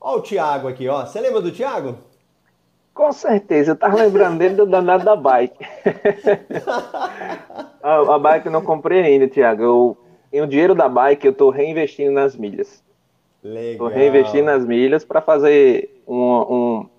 Olha 0.01 0.17
o 0.17 0.21
Thiago 0.23 0.67
aqui, 0.67 0.87
ó. 0.87 1.05
Você 1.05 1.21
lembra 1.21 1.39
do 1.39 1.51
Thiago? 1.51 1.99
Com 2.95 3.11
certeza, 3.11 3.71
eu 3.71 3.75
tava 3.75 3.97
lembrando 3.97 4.39
dele 4.39 4.55
do 4.55 4.65
danado 4.65 5.05
da 5.05 5.15
bike. 5.15 5.63
a, 7.83 8.15
a, 8.15 8.17
bike 8.17 8.47
eu 8.47 8.51
não 8.51 8.63
comprei 8.63 9.01
ainda, 9.01 9.27
Thiago. 9.27 9.61
Eu, 9.61 9.97
em 10.33 10.41
o 10.41 10.47
dinheiro 10.47 10.73
da 10.73 10.89
bike 10.89 11.27
eu 11.27 11.33
tô 11.33 11.51
reinvestindo 11.51 12.11
nas 12.11 12.35
milhas. 12.35 12.83
Legal. 13.43 13.87
Tô 13.87 13.93
reinvestindo 13.93 14.45
nas 14.45 14.65
milhas 14.65 15.05
para 15.05 15.21
fazer 15.21 15.94
um, 16.07 16.19
um, 16.21 16.89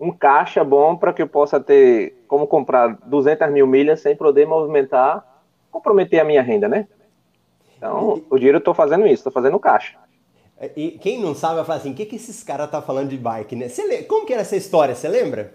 um 0.00 0.10
caixa 0.10 0.62
bom 0.64 0.96
para 0.96 1.12
que 1.12 1.22
eu 1.22 1.28
possa 1.28 1.60
ter 1.60 2.24
como 2.26 2.46
comprar 2.46 2.96
200 3.06 3.50
mil 3.50 3.66
milhas 3.66 4.00
sem 4.00 4.16
poder 4.16 4.46
movimentar, 4.46 5.24
comprometer 5.70 6.20
a 6.20 6.24
minha 6.24 6.42
renda, 6.42 6.68
né? 6.68 6.86
Então, 7.76 8.22
o 8.30 8.36
dinheiro 8.36 8.56
eu 8.56 8.60
estou 8.60 8.74
fazendo 8.74 9.06
isso, 9.06 9.16
estou 9.16 9.32
fazendo 9.32 9.58
caixa. 9.58 9.96
E 10.76 10.92
quem 10.92 11.20
não 11.20 11.34
sabe 11.34 11.56
vai 11.56 11.64
falar 11.64 11.78
assim, 11.78 11.90
o 11.90 11.94
que, 11.94 12.06
que 12.06 12.16
esses 12.16 12.44
caras 12.44 12.70
tá 12.70 12.80
falando 12.80 13.08
de 13.08 13.16
bike, 13.16 13.56
né? 13.56 13.68
Você, 13.68 14.04
como 14.04 14.24
que 14.24 14.32
era 14.32 14.42
essa 14.42 14.54
história, 14.54 14.94
você 14.94 15.08
lembra? 15.08 15.52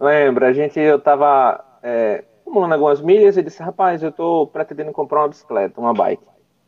Lembra, 0.00 0.48
a 0.48 0.52
gente, 0.52 0.80
eu 0.80 0.98
tava 0.98 1.62
é, 1.82 2.24
acumulando 2.40 2.74
algumas 2.74 3.00
milhas 3.00 3.36
e 3.36 3.42
disse, 3.42 3.62
rapaz, 3.62 4.02
eu 4.02 4.10
tô 4.10 4.46
pretendendo 4.46 4.92
comprar 4.92 5.20
uma 5.20 5.28
bicicleta, 5.28 5.80
uma 5.80 5.92
bike. 5.92 6.22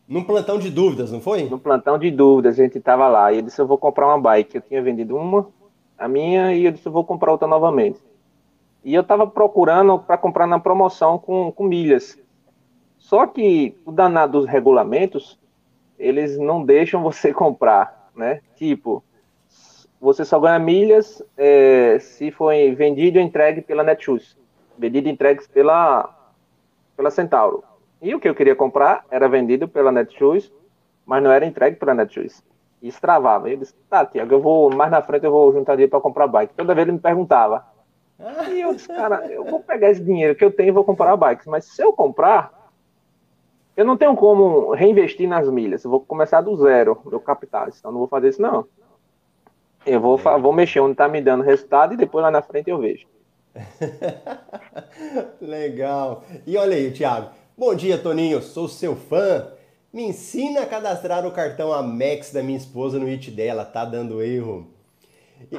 Num 0.09 0.25
plantão 0.25 0.59
de 0.59 0.71
dúvidas, 0.71 1.13
não 1.13 1.21
foi? 1.21 1.45
No 1.45 1.59
plantão 1.59 1.99
de 1.99 2.11
dúvidas, 2.11 2.59
a 2.59 2.63
gente 2.63 2.79
estava 2.79 3.07
lá. 3.09 3.31
E 3.31 3.37
eu 3.37 3.43
disse, 3.43 3.61
eu 3.61 3.67
vou 3.67 3.77
comprar 3.77 4.07
uma 4.07 4.19
bike. 4.19 4.57
Eu 4.57 4.63
tinha 4.63 4.83
vendido 4.83 5.15
uma, 5.15 5.51
a 5.99 6.09
minha, 6.09 6.55
e 6.55 6.65
eu 6.65 6.73
disse, 6.73 6.87
eu 6.89 6.93
vou 6.93 7.05
comprar 7.05 7.31
outra 7.31 7.47
novamente. 7.47 8.01
E 8.83 8.95
eu 8.95 9.03
estava 9.03 9.27
procurando 9.27 9.99
para 9.99 10.17
comprar 10.17 10.47
na 10.47 10.59
promoção 10.59 11.19
com, 11.19 11.53
com 11.53 11.65
milhas. 11.65 12.19
Só 12.97 13.27
que 13.27 13.77
o 13.85 13.93
danado 13.93 14.41
dos 14.41 14.49
regulamentos, 14.49 15.39
eles 15.99 16.39
não 16.39 16.65
deixam 16.65 17.03
você 17.03 17.31
comprar, 17.35 18.11
né? 18.17 18.41
Tipo, 18.57 19.05
você 20.01 20.25
só 20.25 20.41
ganha 20.41 20.59
milhas 20.59 21.23
é, 21.37 21.99
se 22.01 22.31
for 22.31 22.55
vendido 22.75 23.19
ou 23.19 23.25
entregue 23.25 23.61
pela 23.61 23.83
Netshoes. 23.85 24.39
Vendido 24.79 25.09
e 25.09 25.13
entregue 25.13 25.47
pela, 25.49 26.33
pela 26.97 27.11
Centauro. 27.11 27.68
E 28.01 28.15
o 28.15 28.21
que 28.21 28.29
eu 28.29 28.35
queria 28.35 28.55
comprar 28.55 29.05
era 29.11 29.29
vendido 29.29 29.69
pela 29.69 29.91
Netshoes, 29.91 30.53
mas 31.05 31.23
não 31.23 31.31
era 31.31 31.47
entregue 31.47 31.77
pela 31.77 31.95
Netshoes. 31.95 32.43
E 32.81 32.93
travava. 32.93 33.51
Eu 33.51 33.57
disse, 33.57 33.75
tá, 33.91 34.07
Tiago, 34.07 34.33
eu 34.33 34.41
vou, 34.41 34.73
mais 34.73 34.91
na 34.91 35.03
frente 35.03 35.25
eu 35.25 35.33
vou 35.33 35.53
juntar 35.53 35.75
dinheiro 35.75 35.91
para 35.91 36.01
comprar 36.01 36.29
bike. 36.29 36.55
Toda 36.55 36.75
vez 36.75 36.87
ele 36.87 36.93
me 36.93 37.01
perguntava. 37.01 37.67
E 38.51 38.61
eu 38.61 38.75
disse, 38.75 38.89
cara, 38.89 39.27
eu 39.27 39.45
vou 39.45 39.61
pegar 39.61 39.91
esse 39.91 40.03
dinheiro 40.03 40.35
que 40.35 40.45
eu 40.45 40.51
tenho 40.51 40.69
e 40.69 40.73
vou 40.73 40.85
comprar 40.85 41.17
bikes. 41.17 41.47
Mas 41.47 41.65
se 41.65 41.83
eu 41.83 41.93
comprar, 41.93 42.53
eu 43.77 43.85
não 43.85 43.97
tenho 43.97 44.15
como 44.17 44.73
reinvestir 44.73 45.29
nas 45.29 45.49
milhas. 45.49 45.85
Eu 45.85 45.91
vou 45.91 46.01
começar 46.01 46.41
do 46.41 46.57
zero, 46.57 47.01
meu 47.05 47.21
capital. 47.21 47.69
Então 47.69 47.91
não 47.91 47.99
vou 47.99 48.09
fazer 48.09 48.29
isso, 48.29 48.43
não. 48.43 48.67
Eu 49.87 50.01
vou, 50.01 50.19
é. 50.19 50.39
vou 50.39 50.53
mexer 50.53 50.81
onde 50.81 50.93
está 50.93 51.09
me 51.09 51.21
dando 51.21 51.45
resultado 51.45 51.95
e 51.95 51.97
depois 51.97 52.23
lá 52.23 52.31
na 52.31 52.43
frente 52.43 52.71
eu 52.71 52.79
vejo. 52.79 53.07
Legal. 55.41 56.25
E 56.47 56.57
olha 56.57 56.77
aí, 56.77 56.91
Thiago. 56.91 57.31
Bom 57.59 57.75
dia, 57.75 57.99
Toninho. 57.99 58.41
Sou 58.41 58.69
seu 58.69 58.95
fã. 58.95 59.49
Me 59.93 60.05
ensina 60.05 60.61
a 60.61 60.67
cadastrar 60.67 61.27
o 61.27 61.33
cartão 61.33 61.73
Amex 61.73 62.31
da 62.31 62.41
minha 62.41 62.57
esposa 62.57 63.01
no 63.01 63.07
IT 63.09 63.33
dela. 63.33 63.65
Tá 63.65 63.85
dando 63.85 64.23
erro. 64.23 64.69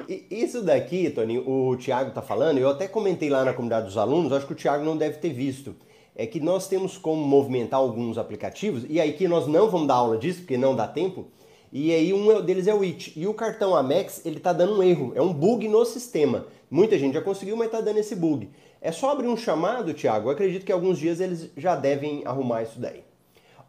E, 0.08 0.26
e, 0.32 0.42
isso 0.42 0.62
daqui, 0.62 1.10
Toninho, 1.10 1.44
o 1.46 1.76
Thiago 1.76 2.12
tá 2.12 2.22
falando, 2.22 2.58
eu 2.58 2.70
até 2.70 2.88
comentei 2.88 3.30
lá 3.30 3.44
na 3.44 3.52
comunidade 3.52 3.88
dos 3.88 3.98
alunos, 3.98 4.32
acho 4.32 4.48
que 4.48 4.54
o 4.54 4.56
Thiago 4.56 4.86
não 4.86 4.96
deve 4.96 5.18
ter 5.18 5.34
visto. 5.34 5.76
É 6.16 6.26
que 6.26 6.40
nós 6.40 6.70
temos 6.70 6.98
como 6.98 7.22
movimentar 7.22 7.82
alguns 7.82 8.18
aplicativos, 8.18 8.86
e 8.88 9.02
aí 9.02 9.12
que 9.12 9.28
nós 9.28 9.46
não 9.46 9.70
vamos 9.70 9.90
dar 9.90 9.96
aula 9.96 10.18
disso, 10.18 10.40
porque 10.40 10.58
não 10.58 10.74
dá 10.74 10.88
tempo, 10.88 11.28
e 11.70 11.94
aí 11.94 12.14
um 12.14 12.42
deles 12.42 12.68
é 12.68 12.74
o 12.74 12.82
IT. 12.82 13.12
E 13.20 13.28
o 13.28 13.34
cartão 13.34 13.76
Amex, 13.76 14.26
ele 14.26 14.40
tá 14.40 14.54
dando 14.54 14.80
um 14.80 14.84
erro, 14.84 15.12
é 15.16 15.22
um 15.22 15.34
bug 15.34 15.68
no 15.68 15.84
sistema. 15.84 16.48
Muita 16.72 16.98
gente 16.98 17.14
já 17.16 17.22
conseguiu, 17.22 17.58
mas 17.58 17.70
tá 17.70 17.82
dando 17.82 17.98
esse 17.98 18.16
bug. 18.16 18.50
É 18.82 18.92
só 18.92 19.12
abrir 19.12 19.28
um 19.28 19.36
chamado, 19.36 19.94
Thiago. 19.94 20.30
Eu 20.30 20.34
acredito 20.34 20.66
que 20.66 20.72
alguns 20.72 20.98
dias 20.98 21.20
eles 21.20 21.50
já 21.58 21.76
devem 21.76 22.24
arrumar 22.26 22.64
isso 22.64 22.80
daí. 22.80 23.04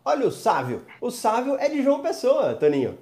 Olha 0.05 0.27
o 0.27 0.31
Sávio. 0.31 0.83
O 1.01 1.11
Sávio 1.11 1.57
é 1.57 1.69
de 1.69 1.83
João 1.83 2.01
Pessoa, 2.01 2.55
Toninho. 2.55 2.97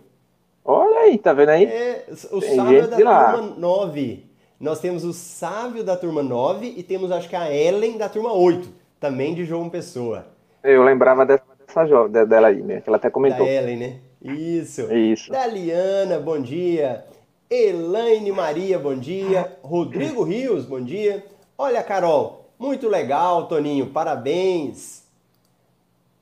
Olha 0.64 1.00
aí, 1.00 1.18
tá 1.18 1.32
vendo 1.32 1.50
aí? 1.50 1.64
É, 1.64 2.04
o 2.30 2.40
Tem 2.40 2.56
Sávio 2.56 2.78
é 2.78 2.86
da 2.86 2.96
turma 2.96 3.54
9. 3.56 4.26
Nós 4.60 4.80
temos 4.80 5.04
o 5.04 5.12
Sávio 5.12 5.84
da 5.84 5.96
turma 5.96 6.22
9 6.22 6.74
e 6.76 6.82
temos 6.82 7.12
acho 7.12 7.28
que 7.28 7.36
a 7.36 7.52
Ellen 7.52 7.96
da 7.96 8.08
turma 8.08 8.32
8, 8.32 8.68
também 8.98 9.34
de 9.34 9.44
João 9.44 9.70
Pessoa. 9.70 10.26
Eu 10.64 10.82
lembrava 10.82 11.24
dessa 11.24 11.86
jovem, 11.86 12.26
dela 12.26 12.48
aí, 12.48 12.60
né? 12.60 12.80
Que 12.80 12.88
ela 12.90 12.96
até 12.96 13.08
comentou. 13.08 13.46
Da 13.46 13.52
Ellen, 13.52 13.76
né? 13.76 13.98
Isso. 14.20 14.92
Isso. 14.92 15.30
Da 15.30 15.46
Liana, 15.46 16.18
bom 16.18 16.40
dia. 16.40 17.04
Elaine 17.48 18.32
Maria, 18.32 18.78
bom 18.78 18.96
dia. 18.96 19.56
Rodrigo 19.62 20.22
Rios, 20.22 20.64
bom 20.64 20.80
dia. 20.80 21.24
Olha, 21.58 21.82
Carol, 21.82 22.48
muito 22.56 22.88
legal, 22.88 23.48
Toninho, 23.48 23.88
parabéns. 23.88 25.02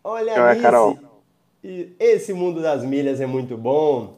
Olha, 0.02 0.42
Alice, 0.42 0.62
Carol. 0.62 0.98
esse 2.00 2.32
mundo 2.32 2.62
das 2.62 2.82
milhas 2.82 3.20
é 3.20 3.26
muito 3.26 3.56
bom. 3.56 4.14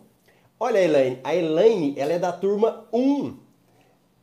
Olha 0.60 0.78
a 0.78 0.82
Elaine, 0.82 1.18
a 1.24 1.34
Elaine, 1.34 1.94
ela 1.98 2.12
é 2.12 2.18
da 2.18 2.32
turma 2.32 2.86
1. 2.92 3.36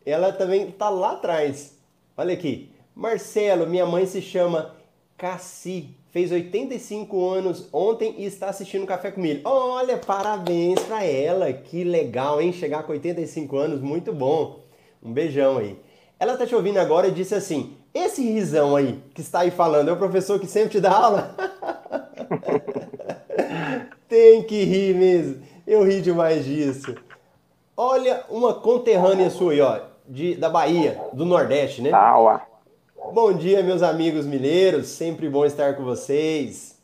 Ela 0.05 0.31
também 0.31 0.71
tá 0.71 0.89
lá 0.89 1.12
atrás. 1.12 1.77
Olha 2.15 2.34
aqui. 2.34 2.71
Marcelo, 2.95 3.67
minha 3.67 3.86
mãe 3.86 4.05
se 4.05 4.21
chama 4.21 4.73
Cassi 5.17 5.95
fez 6.15 6.31
85 6.31 7.29
anos 7.29 7.67
ontem 7.73 8.15
e 8.19 8.23
está 8.23 8.47
assistindo 8.47 8.86
Café 8.86 9.12
com 9.12 9.19
Milho. 9.19 9.41
Olha, 9.43 9.97
parabéns 9.97 10.79
para 10.79 11.03
ela, 11.03 11.51
que 11.51 11.84
legal, 11.84 12.41
hein? 12.41 12.53
Chegar 12.53 12.84
com 12.84 12.93
85 12.93 13.58
anos, 13.58 13.81
muito 13.81 14.13
bom. 14.13 14.62
Um 15.03 15.12
beijão 15.12 15.58
aí. 15.58 15.77
Ela 16.19 16.38
tá 16.38 16.45
te 16.45 16.56
ouvindo 16.56 16.78
agora 16.78 17.08
e 17.08 17.12
disse 17.12 17.36
assim: 17.36 17.78
esse 17.93 18.21
risão 18.21 18.75
aí 18.75 19.01
que 19.13 19.21
está 19.21 19.39
aí 19.39 19.51
falando 19.51 19.89
é 19.89 19.93
o 19.93 19.97
professor 19.97 20.39
que 20.39 20.47
sempre 20.47 20.69
te 20.69 20.80
dá 20.80 20.91
aula? 20.91 21.36
Tem 24.08 24.43
que 24.43 24.63
rir 24.63 24.95
mesmo. 24.95 25.43
Eu 25.65 25.84
ri 25.84 26.01
demais 26.01 26.45
disso. 26.45 26.95
Olha, 27.75 28.23
uma 28.30 28.54
conterrânea 28.54 29.30
sua 29.30 29.51
aí, 29.51 29.62
ó, 29.62 29.80
de, 30.08 30.36
da 30.36 30.49
Bahia, 30.49 31.01
do 31.12 31.25
Nordeste, 31.25 31.82
né? 31.82 31.91
Ah, 31.93 32.19
ué. 32.19 32.41
Bom 33.13 33.34
dia, 33.34 33.62
meus 33.62 33.84
amigos 33.84 34.25
milheiros, 34.25 34.88
sempre 34.88 35.30
bom 35.30 35.45
estar 35.45 35.75
com 35.75 35.84
vocês. 35.84 36.80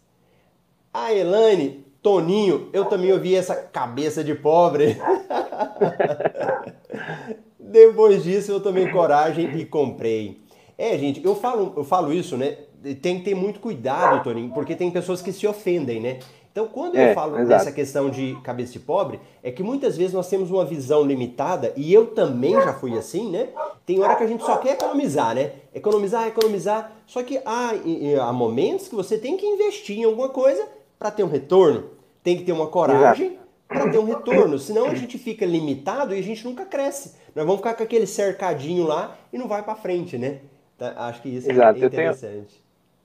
A 0.94 1.14
Elane, 1.14 1.86
Toninho, 2.02 2.70
eu 2.74 2.86
também 2.86 3.14
ouvi 3.14 3.36
essa 3.36 3.56
cabeça 3.56 4.24
de 4.24 4.36
pobre. 4.36 5.00
Depois 7.72 8.24
disso, 8.24 8.52
eu 8.52 8.60
tomei 8.60 8.92
coragem 8.92 9.58
e 9.58 9.66
comprei. 9.66 10.42
É, 10.78 10.98
gente, 10.98 11.24
eu 11.24 11.36
falo, 11.36 11.74
eu 11.78 11.84
falo 11.84 12.14
isso, 12.14 12.36
né? 12.36 12.58
Tem 13.02 13.20
que 13.20 13.26
ter 13.26 13.36
muito 13.36 13.60
cuidado, 13.60 14.24
Toninho, 14.24 14.52
porque 14.54 14.76
tem 14.76 14.90
pessoas 14.90 15.22
que 15.22 15.32
se 15.32 15.46
ofendem, 15.46 16.02
né? 16.02 16.20
Então, 16.52 16.68
quando 16.68 16.98
é, 16.98 17.12
eu 17.12 17.16
falo 17.16 17.36
exato. 17.36 17.50
nessa 17.50 17.72
questão 17.72 18.10
de 18.10 18.36
cabeça 18.44 18.74
de 18.74 18.80
pobre, 18.80 19.20
é 19.42 19.52
que 19.52 19.64
muitas 19.64 19.96
vezes 19.96 20.14
nós 20.14 20.28
temos 20.28 20.52
uma 20.52 20.66
visão 20.66 21.04
limitada, 21.04 21.72
e 21.78 21.94
eu 21.94 22.08
também 22.08 22.54
já 22.54 22.74
fui 22.74 22.98
assim, 22.98 23.30
né? 23.30 23.50
Tem 23.86 24.02
hora 24.02 24.16
que 24.16 24.24
a 24.24 24.28
gente 24.28 24.44
só 24.44 24.58
quer 24.58 24.74
economizar, 24.74 25.34
né? 25.34 25.52
Economizar, 25.74 26.28
economizar. 26.28 26.92
Só 27.08 27.24
que 27.24 27.40
há, 27.46 27.74
há 28.22 28.34
momentos 28.34 28.90
que 28.90 28.96
você 28.96 29.18
tem 29.18 29.38
que 29.38 29.46
investir 29.46 30.00
em 30.00 30.04
alguma 30.04 30.30
coisa 30.30 30.68
para 31.00 31.10
ter 31.10 31.24
um 31.24 31.30
retorno. 31.30 31.86
Tem 32.22 32.38
que 32.38 32.44
ter 32.44 32.52
uma 32.52 32.68
coragem 32.68 33.38
para 33.72 33.90
ter 33.90 33.98
um 33.98 34.06
retorno. 34.06 34.60
Senão 34.60 34.88
a 34.88 34.96
gente 34.96 35.18
fica 35.18 35.46
limitado 35.46 36.14
e 36.14 36.20
a 36.20 36.24
gente 36.24 36.46
nunca 36.46 36.66
cresce. 36.66 37.16
Nós 37.36 37.46
vamos 37.46 37.62
ficar 37.62 37.74
com 37.74 37.84
aquele 37.84 38.06
cercadinho 38.06 38.86
lá 38.86 39.16
e 39.32 39.38
não 39.38 39.48
vai 39.48 39.64
para 39.64 39.76
frente, 39.76 40.18
né? 40.18 40.40
Então, 40.76 40.92
acho 40.98 41.22
que 41.22 41.30
isso 41.30 41.50
é 41.50 41.54
Exato. 41.54 41.84
é 41.84 41.86
interessante. 41.88 42.36
Eu, 42.36 42.46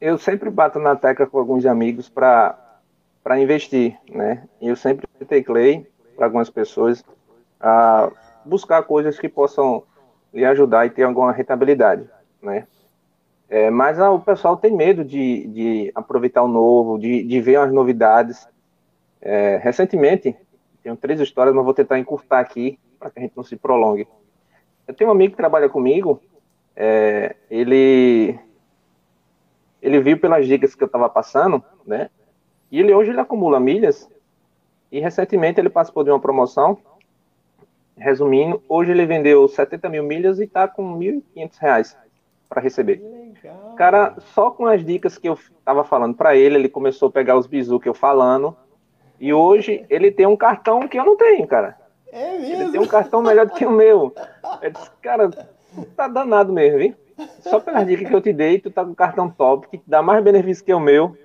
tenho, 0.01 0.13
eu 0.13 0.19
sempre 0.19 0.51
bato 0.51 0.79
na 0.79 0.97
tecla 0.97 1.27
com 1.27 1.39
alguns 1.39 1.65
amigos 1.65 2.09
para 2.09 2.63
para 3.23 3.41
investir, 3.41 3.99
né? 4.09 4.45
Eu 4.63 4.77
sempre 4.77 5.05
teclei 5.27 5.85
para 6.15 6.27
algumas 6.27 6.49
pessoas 6.49 7.05
a 7.61 8.09
buscar 8.45 8.85
coisas 8.85 9.19
que 9.19 9.29
possam 9.29 9.83
lhe 10.33 10.45
ajudar 10.45 10.87
e 10.87 10.91
ter 10.91 11.03
alguma 11.03 11.33
rentabilidade, 11.33 12.09
né? 12.41 12.69
É, 13.49 13.69
mas 13.69 13.99
ah, 13.99 14.13
o 14.13 14.21
pessoal 14.21 14.57
tem 14.57 14.73
medo 14.73 15.05
de, 15.05 15.47
de 15.49 15.93
aproveitar 15.93 16.43
o 16.43 16.49
novo, 16.49 16.99
de, 16.99 17.25
de 17.25 17.41
ver 17.41 17.57
as 17.57 17.73
novidades. 17.73 18.49
É, 19.21 19.57
recentemente, 19.57 20.37
tenho 20.87 20.97
três 20.97 21.21
histórias, 21.21 21.53
mas 21.53 21.65
vou 21.65 21.75
tentar 21.75 21.99
encurtar 21.99 22.39
aqui 22.39 22.79
para 22.97 23.11
que 23.11 23.19
a 23.19 23.23
gente 23.23 23.37
não 23.37 23.43
se 23.43 23.57
prolongue. 23.57 24.07
Eu 24.87 24.95
tenho 24.95 25.11
um 25.11 25.13
amigo 25.13 25.33
que 25.33 25.37
trabalha 25.37 25.69
comigo, 25.69 26.23
é, 26.77 27.35
ele 27.51 28.39
ele 29.83 30.01
viu 30.01 30.17
pelas 30.19 30.47
dicas 30.47 30.77
que 30.77 30.83
eu 30.83 30.87
estava 30.87 31.09
passando, 31.09 31.63
né? 31.85 32.09
E 32.71 32.79
ele 32.79 32.95
hoje 32.95 33.11
ele 33.11 33.21
acumula 33.21 33.59
milhas 33.59 34.09
e 34.93 35.01
recentemente 35.01 35.61
ele 35.61 35.69
participou 35.69 36.05
de 36.05 36.11
uma 36.11 36.21
promoção. 36.21 36.79
Resumindo, 37.97 38.63
hoje 38.69 38.93
ele 38.93 39.07
vendeu 39.07 39.49
70 39.49 39.89
mil 39.89 40.05
milhas 40.05 40.39
e 40.39 40.45
está 40.45 40.69
com 40.69 40.97
1.500 40.99 41.59
reais 41.59 41.97
para 42.49 42.63
receber. 42.63 43.03
Cara, 43.77 44.15
só 44.21 44.53
com 44.53 44.67
as 44.67 44.85
dicas 44.85 45.19
que 45.19 45.29
eu 45.29 45.35
estava 45.35 45.83
falando 45.83 46.15
para 46.15 46.37
ele, 46.37 46.55
ele 46.55 46.69
começou 46.69 47.09
a 47.09 47.13
pegar 47.13 47.37
os 47.37 47.49
bizu 47.49 47.81
que 47.81 47.89
eu 47.89 47.95
falando. 47.95 48.57
E 49.19 49.33
hoje 49.33 49.85
ele 49.89 50.11
tem 50.11 50.27
um 50.27 50.37
cartão 50.37 50.87
que 50.87 50.99
eu 50.99 51.05
não 51.05 51.17
tenho, 51.17 51.47
cara. 51.47 51.77
É 52.13 52.39
mesmo? 52.39 52.63
Ele 52.63 52.73
tem 52.73 52.81
um 52.81 52.87
cartão 52.87 53.23
melhor 53.23 53.47
do 53.47 53.55
que 53.55 53.67
o 53.67 53.71
meu. 53.71 54.15
Eu 54.63 54.71
disse, 54.71 54.91
cara, 55.03 55.31
tá 55.97 56.09
danado 56.09 56.53
mesmo, 56.53 56.79
viu? 56.79 56.95
Só 57.41 57.61
pelas 57.61 57.87
dicas 57.87 58.09
que 58.09 58.15
eu 58.15 58.21
te 58.21 58.33
dei, 58.33 58.59
tu 58.59 58.71
tá 58.71 58.85
com 58.85 58.91
um 58.91 58.95
cartão 58.95 59.31
top, 59.31 59.69
que 59.69 59.81
dá 59.87 60.03
mais 60.03 60.23
benefício 60.23 60.65
que 60.65 60.73
o 60.73 60.81
meu. 60.81 61.17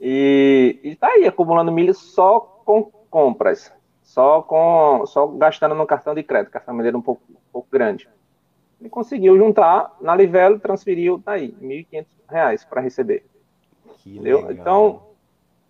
E, 0.00 0.78
está 0.84 1.08
aí 1.08 1.26
acumulando 1.26 1.72
milhas 1.72 1.98
só 1.98 2.40
com 2.64 2.84
compras, 3.10 3.72
só 4.02 4.42
com 4.42 5.04
só 5.06 5.26
gastando 5.26 5.74
no 5.74 5.86
cartão 5.86 6.14
de 6.14 6.22
crédito, 6.22 6.50
que 6.50 6.58
a 6.58 6.60
família 6.60 6.90
era 6.90 6.98
um 6.98 7.02
pouco, 7.02 7.22
um 7.30 7.52
pouco 7.52 7.68
grande. 7.70 8.08
Ele 8.80 8.90
conseguiu 8.90 9.36
juntar 9.36 9.96
na 10.00 10.14
Livelo, 10.14 10.58
transferiu, 10.58 11.20
tá 11.24 11.32
aí, 11.32 11.54
R$ 11.60 11.86
1.500 12.28 12.66
para 12.68 12.80
receber. 12.80 13.24
Entendeu? 14.04 14.50
Então, 14.50 15.02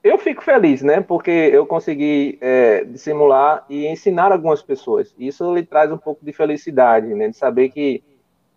eu 0.05 0.19
fico 0.19 0.45
feliz, 0.45 0.83
né? 0.83 1.01
Porque 1.01 1.31
eu 1.31 1.67
consegui 1.67 2.37
é, 2.43 2.85
dissimular 2.85 3.65
e 3.71 3.87
ensinar 3.87 4.31
algumas 4.31 4.63
pessoas. 4.63 5.15
Isso 5.19 5.55
lhe 5.55 5.65
traz 5.65 5.91
um 5.91 5.97
pouco 5.97 6.23
de 6.23 6.31
felicidade, 6.31 7.07
né? 7.15 7.29
De 7.29 7.37
saber 7.37 7.71
que 7.71 8.05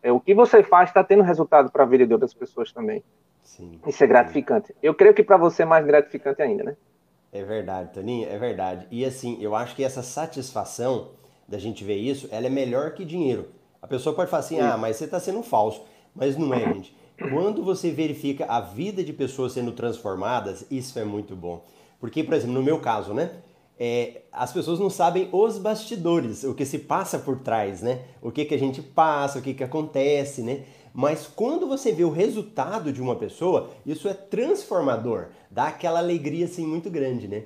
é, 0.04 0.12
o 0.12 0.20
que 0.20 0.36
você 0.36 0.62
faz 0.62 0.90
está 0.90 1.02
tendo 1.06 1.24
resultado 1.24 1.72
para 1.72 1.84
a 1.84 1.86
vida 1.88 2.06
de 2.06 2.14
outras 2.14 2.34
pessoas 2.34 2.74
também. 2.74 3.02
Sim. 3.42 3.80
Isso 3.88 4.04
é 4.04 4.08
gratificante. 4.08 4.76
Eu 4.84 4.94
creio 4.94 5.14
que 5.14 5.24
para 5.24 5.38
você 5.38 5.64
é 5.64 5.66
mais 5.66 5.86
gratificante 5.86 6.42
ainda, 6.42 6.66
né? 6.66 6.76
É 7.32 7.44
verdade, 7.44 7.94
Toninho, 7.94 8.30
é 8.30 8.38
verdade. 8.38 8.86
E 8.92 9.06
assim, 9.06 9.38
eu 9.42 9.56
acho 9.56 9.74
que 9.74 9.84
essa 9.86 10.04
satisfação 10.04 11.12
da 11.48 11.58
gente 11.58 11.82
ver 11.82 11.96
isso, 11.96 12.28
ela 12.30 12.48
é 12.48 12.50
melhor 12.50 12.92
que 12.92 13.06
dinheiro. 13.06 13.48
A 13.82 13.88
pessoa 13.88 14.14
pode 14.14 14.30
falar 14.30 14.42
assim, 14.42 14.58
Sim. 14.58 14.62
ah, 14.62 14.78
mas 14.78 14.98
você 14.98 15.06
está 15.06 15.18
sendo 15.18 15.42
falso. 15.42 15.82
Mas 16.14 16.36
não 16.36 16.54
é, 16.54 16.60
gente. 16.74 16.94
Quando 17.20 17.64
você 17.64 17.90
verifica 17.90 18.46
a 18.46 18.62
vida 18.62 19.04
de 19.04 19.12
pessoas 19.12 19.54
sendo 19.54 19.72
transformadas, 19.72 20.66
isso 20.70 21.00
é 21.00 21.04
muito 21.04 21.36
bom. 21.36 21.66
Porque, 22.00 22.24
por 22.24 22.36
exemplo, 22.36 22.54
no 22.54 22.62
meu 22.62 22.80
caso, 22.80 23.14
né? 23.14 23.32
É, 23.80 24.22
as 24.32 24.52
pessoas 24.52 24.80
não 24.80 24.90
sabem 24.90 25.30
os 25.32 25.58
bastidores, 25.58 26.44
o 26.44 26.54
que 26.54 26.66
se 26.66 26.80
passa 26.80 27.20
por 27.20 27.40
trás, 27.40 27.82
né? 27.82 28.02
O 28.22 28.32
que, 28.32 28.46
que 28.46 28.54
a 28.54 28.60
gente 28.60 28.82
passa, 28.82 29.40
o 29.40 29.42
que, 29.42 29.54
que 29.54 29.64
acontece, 29.64 30.42
né? 30.42 30.64
Mas 30.94 31.28
quando 31.28 31.68
você 31.68 31.92
vê 31.92 32.04
o 32.04 32.10
resultado 32.10 32.92
de 32.92 33.02
uma 33.02 33.16
pessoa, 33.16 33.70
isso 33.86 34.08
é 34.08 34.14
transformador, 34.14 35.28
dá 35.50 35.68
aquela 35.68 36.00
alegria 36.00 36.46
assim 36.46 36.66
muito 36.66 36.90
grande, 36.90 37.28
né? 37.28 37.44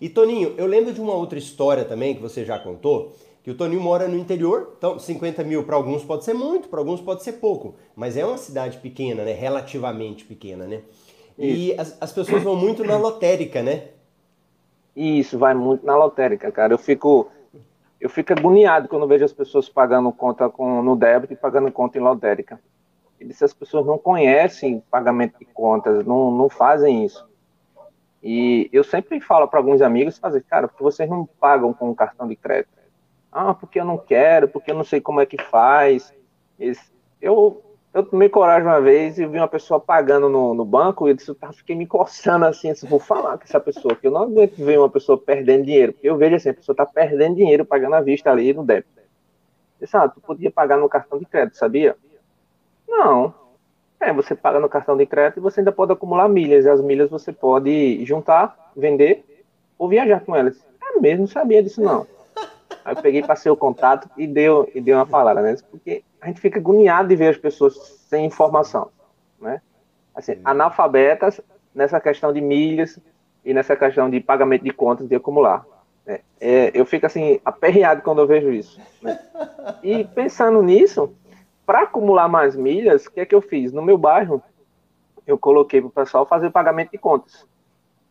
E 0.00 0.08
Toninho, 0.08 0.54
eu 0.56 0.66
lembro 0.66 0.92
de 0.92 1.00
uma 1.00 1.14
outra 1.14 1.38
história 1.38 1.84
também 1.84 2.14
que 2.14 2.22
você 2.22 2.44
já 2.44 2.58
contou, 2.58 3.14
que 3.44 3.50
o 3.50 3.54
Toninho 3.54 3.82
mora 3.82 4.08
no 4.08 4.16
interior, 4.16 4.72
então 4.78 4.98
50 4.98 5.44
mil 5.44 5.64
para 5.64 5.76
alguns 5.76 6.02
pode 6.02 6.24
ser 6.24 6.32
muito, 6.32 6.66
para 6.66 6.80
alguns 6.80 7.02
pode 7.02 7.22
ser 7.22 7.34
pouco, 7.34 7.74
mas 7.94 8.16
é 8.16 8.24
uma 8.24 8.38
cidade 8.38 8.78
pequena, 8.78 9.22
né? 9.22 9.32
Relativamente 9.32 10.24
pequena, 10.24 10.66
né? 10.66 10.80
E 11.38 11.78
as, 11.78 11.94
as 12.00 12.10
pessoas 12.10 12.42
vão 12.42 12.56
muito 12.56 12.82
na 12.82 12.96
lotérica, 12.96 13.62
né? 13.62 13.88
Isso, 14.96 15.38
vai 15.38 15.52
muito 15.52 15.84
na 15.84 15.94
lotérica, 15.94 16.50
cara. 16.50 16.72
Eu 16.72 16.78
fico 16.78 17.28
eu 18.00 18.08
fico 18.08 18.32
agoniado 18.32 18.88
quando 18.88 19.06
vejo 19.06 19.26
as 19.26 19.32
pessoas 19.32 19.68
pagando 19.68 20.10
conta 20.10 20.48
com, 20.48 20.82
no 20.82 20.96
débito 20.96 21.34
e 21.34 21.36
pagando 21.36 21.70
conta 21.70 21.98
em 21.98 22.02
lotérica. 22.02 22.58
E 23.20 23.30
se 23.34 23.44
as 23.44 23.52
pessoas 23.52 23.84
não 23.84 23.98
conhecem 23.98 24.82
pagamento 24.90 25.38
de 25.38 25.44
contas, 25.44 26.04
não, 26.06 26.30
não 26.30 26.48
fazem 26.48 27.04
isso. 27.04 27.26
E 28.22 28.70
eu 28.72 28.82
sempre 28.82 29.20
falo 29.20 29.46
para 29.46 29.58
alguns 29.60 29.82
amigos, 29.82 30.16
fazer, 30.16 30.42
cara, 30.44 30.66
porque 30.66 30.82
vocês 30.82 31.08
não 31.10 31.26
pagam 31.26 31.74
com 31.74 31.90
um 31.90 31.94
cartão 31.94 32.26
de 32.26 32.36
crédito? 32.36 32.83
Ah, 33.34 33.52
porque 33.52 33.80
eu 33.80 33.84
não 33.84 33.98
quero, 33.98 34.48
porque 34.48 34.70
eu 34.70 34.76
não 34.76 34.84
sei 34.84 35.00
como 35.00 35.20
é 35.20 35.26
que 35.26 35.42
faz. 35.42 36.14
Eu 37.20 37.64
eu 37.94 38.04
tomei 38.04 38.28
coragem 38.28 38.66
uma 38.66 38.80
vez 38.80 39.20
e 39.20 39.26
vi 39.26 39.38
uma 39.38 39.46
pessoa 39.46 39.78
pagando 39.78 40.28
no, 40.28 40.52
no 40.52 40.64
banco 40.64 41.06
e 41.06 41.12
eu 41.12 41.14
disse, 41.14 41.30
eu 41.30 41.52
fiquei 41.52 41.76
me 41.76 41.86
coçando 41.86 42.44
assim, 42.44 42.68
assim, 42.68 42.88
vou 42.88 42.98
falar 42.98 43.38
com 43.38 43.44
essa 43.44 43.60
pessoa, 43.60 43.94
que 43.94 44.08
eu 44.08 44.10
não 44.10 44.22
aguento 44.22 44.56
ver 44.56 44.80
uma 44.80 44.90
pessoa 44.90 45.16
perdendo 45.16 45.64
dinheiro, 45.64 45.92
porque 45.92 46.10
eu 46.10 46.16
vejo 46.16 46.34
assim, 46.34 46.48
a 46.48 46.54
pessoa 46.54 46.74
está 46.74 46.84
perdendo 46.84 47.36
dinheiro 47.36 47.64
pagando 47.64 47.94
à 47.94 48.00
vista 48.00 48.32
ali 48.32 48.52
no 48.52 48.64
débito. 48.64 48.88
Eu 48.98 49.84
disse, 49.86 49.96
ah, 49.96 50.08
tu 50.08 50.20
podia 50.20 50.50
pagar 50.50 50.76
no 50.76 50.88
cartão 50.88 51.20
de 51.20 51.24
crédito, 51.24 51.56
sabia? 51.56 51.96
Não. 52.88 53.32
É, 54.00 54.12
você 54.12 54.34
paga 54.34 54.58
no 54.58 54.68
cartão 54.68 54.96
de 54.96 55.06
crédito 55.06 55.38
e 55.38 55.40
você 55.40 55.60
ainda 55.60 55.70
pode 55.70 55.92
acumular 55.92 56.28
milhas, 56.28 56.64
e 56.64 56.68
as 56.68 56.80
milhas 56.80 57.08
você 57.08 57.32
pode 57.32 58.04
juntar, 58.04 58.72
vender 58.76 59.24
ou 59.78 59.88
viajar 59.88 60.18
com 60.18 60.34
elas. 60.34 60.66
É 60.82 61.00
mesmo, 61.00 61.28
sabia 61.28 61.62
disso 61.62 61.80
não. 61.80 62.08
Aí 62.84 62.94
eu 62.94 63.02
peguei, 63.02 63.22
passei 63.22 63.50
o 63.50 63.56
contato 63.56 64.08
e 64.16 64.26
deu, 64.26 64.70
e 64.74 64.80
deu 64.80 64.96
uma 64.98 65.06
palavra, 65.06 65.42
né? 65.42 65.56
Porque 65.70 66.04
a 66.20 66.26
gente 66.26 66.40
fica 66.40 66.58
agoniado 66.58 67.08
de 67.08 67.16
ver 67.16 67.28
as 67.28 67.38
pessoas 67.38 67.74
sem 68.08 68.26
informação, 68.26 68.90
né? 69.40 69.62
Assim, 70.14 70.38
analfabetas 70.44 71.40
nessa 71.74 71.98
questão 72.00 72.32
de 72.32 72.40
milhas 72.40 72.98
e 73.44 73.54
nessa 73.54 73.74
questão 73.74 74.08
de 74.08 74.20
pagamento 74.20 74.62
de 74.62 74.70
contas 74.70 75.08
de 75.08 75.14
acumular. 75.14 75.66
Né? 76.06 76.20
É, 76.40 76.70
eu 76.74 76.84
fico 76.84 77.06
assim 77.06 77.40
aperreado 77.44 78.02
quando 78.02 78.20
eu 78.20 78.26
vejo 78.26 78.52
isso. 78.52 78.80
Né? 79.02 79.18
E 79.82 80.04
pensando 80.04 80.62
nisso, 80.62 81.12
para 81.66 81.82
acumular 81.82 82.28
mais 82.28 82.54
milhas, 82.54 83.06
o 83.06 83.10
que 83.10 83.20
é 83.20 83.26
que 83.26 83.34
eu 83.34 83.40
fiz? 83.40 83.72
No 83.72 83.82
meu 83.82 83.98
bairro, 83.98 84.42
eu 85.26 85.38
coloquei 85.38 85.80
para 85.80 85.88
o 85.88 85.90
pessoal 85.90 86.26
fazer 86.26 86.50
pagamento 86.50 86.90
de 86.90 86.98
contas. 86.98 87.46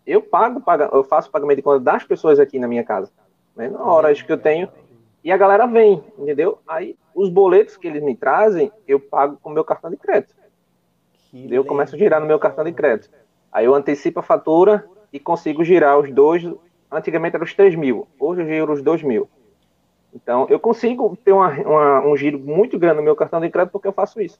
Eu 0.06 0.22
pago, 0.22 0.62
eu 0.92 1.04
faço 1.04 1.32
pagamento 1.32 1.58
de 1.58 1.64
contas 1.64 1.84
das 1.84 2.04
pessoas 2.04 2.40
aqui 2.40 2.60
na 2.60 2.68
minha 2.68 2.84
casa. 2.84 3.12
Né? 3.56 3.70
Na 3.70 3.84
hora 3.84 4.14
que 4.14 4.32
eu 4.32 4.38
tenho, 4.38 4.70
e 5.24 5.32
a 5.32 5.38
galera 5.38 5.66
vem, 5.66 6.04
entendeu? 6.18 6.60
Aí 6.68 6.98
os 7.16 7.30
boletos 7.30 7.78
que 7.78 7.88
eles 7.88 8.04
me 8.04 8.16
trazem, 8.16 8.72
eu 8.88 9.00
pago 9.00 9.38
com 9.42 9.50
o 9.50 9.54
meu 9.54 9.64
cartão 9.64 9.90
de 9.90 9.98
crédito. 9.98 10.36
Eu 11.34 11.66
começo 11.66 11.96
a 11.96 11.98
girar 11.98 12.20
no 12.20 12.28
meu 12.28 12.38
cartão 12.38 12.64
de 12.64 12.72
crédito. 12.72 13.10
Aí 13.52 13.66
eu 13.66 13.74
antecipo 13.74 14.20
a 14.20 14.24
fatura 14.24 14.86
e 15.12 15.20
consigo 15.20 15.64
girar 15.64 15.98
os 15.98 16.12
dois. 16.12 16.44
Antigamente 16.92 17.36
era 17.36 17.44
os 17.44 17.54
3 17.54 17.76
mil, 17.76 18.08
hoje 18.20 18.42
eu 18.42 18.48
giro 18.48 18.74
os 18.74 18.82
2 18.82 19.02
mil. 19.04 19.30
Então 20.14 20.46
eu 20.50 20.60
consigo 20.60 21.18
ter 21.18 21.32
uma, 21.32 21.50
uma, 21.50 22.06
um 22.06 22.16
giro 22.16 22.38
muito 22.38 22.78
grande 22.78 22.98
no 22.98 23.04
meu 23.04 23.16
cartão 23.16 23.40
de 23.40 23.50
crédito 23.50 23.72
porque 23.72 23.88
eu 23.88 23.94
faço 23.94 24.22
isso. 24.22 24.40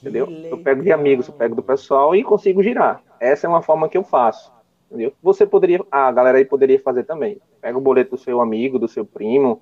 Entendeu? 0.00 0.28
Eu 0.28 0.58
pego 0.58 0.82
de 0.82 0.92
amigos, 0.92 1.28
eu 1.28 1.34
pego 1.34 1.54
do 1.54 1.62
pessoal 1.62 2.14
e 2.14 2.22
consigo 2.22 2.62
girar. 2.62 3.02
Essa 3.20 3.46
é 3.46 3.50
uma 3.50 3.62
forma 3.62 3.88
que 3.88 3.98
eu 3.98 4.04
faço. 4.04 4.52
Entendeu? 4.90 5.12
Você 5.22 5.46
poderia, 5.46 5.84
a 5.90 6.10
galera 6.10 6.38
aí 6.38 6.44
poderia 6.44 6.80
fazer 6.80 7.04
também. 7.04 7.40
Pega 7.60 7.76
o 7.76 7.80
boleto 7.80 8.12
do 8.12 8.18
seu 8.18 8.40
amigo, 8.40 8.78
do 8.78 8.88
seu 8.88 9.04
primo 9.04 9.60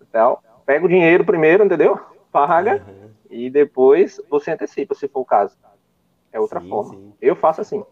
e 0.00 0.04
tal. 0.06 0.42
Pega 0.64 0.84
o 0.84 0.88
dinheiro 0.88 1.24
primeiro, 1.24 1.64
entendeu? 1.64 1.98
Paga 2.32 2.84
uhum. 2.86 3.10
e 3.30 3.50
depois 3.50 4.20
você 4.28 4.50
antecipa, 4.50 4.94
se 4.94 5.08
for 5.08 5.20
o 5.20 5.24
caso. 5.24 5.56
É 6.32 6.40
outra 6.40 6.60
sim, 6.60 6.68
forma. 6.68 6.94
Sim. 6.94 7.12
Eu 7.20 7.36
faço 7.36 7.60
assim. 7.60 7.84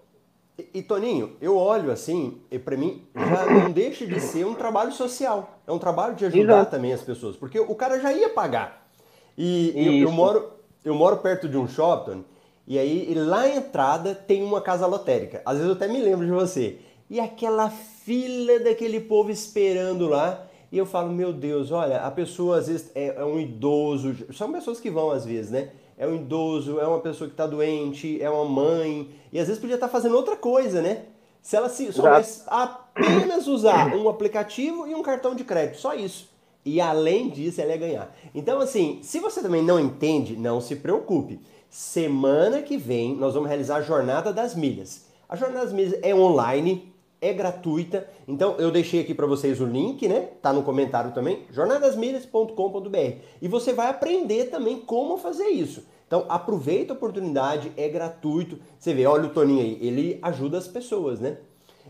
E, 0.58 0.68
e, 0.74 0.82
Toninho, 0.82 1.36
eu 1.40 1.56
olho 1.56 1.90
assim, 1.90 2.40
e 2.50 2.58
para 2.58 2.76
mim 2.76 3.06
já 3.14 3.46
não 3.46 3.70
deixa 3.70 4.06
de 4.06 4.20
ser 4.20 4.44
um 4.46 4.54
trabalho 4.54 4.92
social. 4.92 5.58
É 5.66 5.72
um 5.72 5.78
trabalho 5.78 6.14
de 6.14 6.26
ajudar 6.26 6.42
Exato. 6.42 6.70
também 6.70 6.92
as 6.92 7.02
pessoas, 7.02 7.36
porque 7.36 7.58
o 7.58 7.74
cara 7.74 7.98
já 7.98 8.12
ia 8.12 8.28
pagar. 8.28 8.88
E 9.36 9.72
eu, 9.74 10.08
eu, 10.08 10.12
moro, 10.12 10.52
eu 10.84 10.94
moro 10.94 11.16
perto 11.16 11.48
de 11.48 11.56
um 11.56 11.66
shopping 11.66 12.24
e 12.66 12.78
aí, 12.78 13.12
lá 13.14 13.40
na 13.40 13.48
entrada 13.56 14.14
tem 14.14 14.42
uma 14.42 14.60
casa 14.60 14.86
lotérica. 14.86 15.42
Às 15.44 15.58
vezes 15.58 15.68
eu 15.68 15.76
até 15.76 15.86
me 15.86 16.00
lembro 16.00 16.24
de 16.24 16.32
você. 16.32 16.78
E 17.08 17.20
aquela 17.20 17.70
fila 17.70 18.58
daquele 18.60 19.00
povo 19.00 19.30
esperando 19.30 20.08
lá. 20.08 20.46
E 20.72 20.78
eu 20.78 20.86
falo, 20.86 21.12
meu 21.12 21.32
Deus, 21.32 21.70
olha, 21.70 21.98
a 21.98 22.10
pessoa 22.10 22.58
às 22.58 22.66
vezes 22.66 22.90
é, 22.94 23.14
é 23.16 23.24
um 23.24 23.38
idoso. 23.38 24.16
São 24.32 24.50
pessoas 24.52 24.80
que 24.80 24.90
vão 24.90 25.10
às 25.10 25.24
vezes, 25.24 25.50
né? 25.50 25.70
É 25.96 26.06
um 26.06 26.16
idoso, 26.16 26.80
é 26.80 26.86
uma 26.86 26.98
pessoa 26.98 27.28
que 27.28 27.34
está 27.34 27.46
doente, 27.46 28.20
é 28.20 28.28
uma 28.28 28.44
mãe. 28.44 29.08
E 29.32 29.38
às 29.38 29.46
vezes 29.46 29.60
podia 29.60 29.76
estar 29.76 29.86
tá 29.86 29.92
fazendo 29.92 30.16
outra 30.16 30.36
coisa, 30.36 30.82
né? 30.82 31.04
Se 31.40 31.56
ela 31.56 31.68
se 31.68 31.92
soubesse 31.92 32.42
apenas 32.46 33.46
usar 33.46 33.94
um 33.94 34.08
aplicativo 34.08 34.86
e 34.86 34.94
um 34.94 35.02
cartão 35.02 35.34
de 35.34 35.44
crédito, 35.44 35.78
só 35.78 35.94
isso. 35.94 36.32
E 36.64 36.80
além 36.80 37.28
disso, 37.28 37.60
ela 37.60 37.72
ia 37.72 37.76
ganhar. 37.76 38.16
Então, 38.34 38.58
assim, 38.60 38.98
se 39.02 39.20
você 39.20 39.42
também 39.42 39.62
não 39.62 39.78
entende, 39.78 40.36
não 40.36 40.60
se 40.60 40.76
preocupe. 40.76 41.38
Semana 41.68 42.62
que 42.62 42.78
vem 42.78 43.14
nós 43.14 43.34
vamos 43.34 43.48
realizar 43.48 43.76
a 43.76 43.82
Jornada 43.82 44.32
das 44.32 44.54
Milhas. 44.54 45.04
A 45.28 45.36
Jornada 45.36 45.66
das 45.66 45.74
Milhas 45.74 45.98
é 46.02 46.14
online, 46.14 46.93
é 47.24 47.32
gratuita. 47.32 48.06
Então 48.28 48.56
eu 48.58 48.70
deixei 48.70 49.00
aqui 49.00 49.14
para 49.14 49.26
vocês 49.26 49.60
o 49.60 49.64
link, 49.64 50.06
né? 50.06 50.28
Tá 50.42 50.52
no 50.52 50.62
comentário 50.62 51.12
também, 51.12 51.44
jornadasmilhas.com.br. 51.50 53.18
E 53.40 53.48
você 53.48 53.72
vai 53.72 53.88
aprender 53.88 54.46
também 54.50 54.80
como 54.80 55.16
fazer 55.16 55.48
isso. 55.48 55.86
Então 56.06 56.26
aproveita 56.28 56.92
a 56.92 56.96
oportunidade, 56.96 57.72
é 57.76 57.88
gratuito. 57.88 58.58
Você 58.78 58.92
vê, 58.92 59.06
olha 59.06 59.24
o 59.26 59.30
Toninho 59.30 59.62
aí, 59.62 59.78
ele 59.80 60.18
ajuda 60.22 60.58
as 60.58 60.68
pessoas, 60.68 61.18
né? 61.18 61.38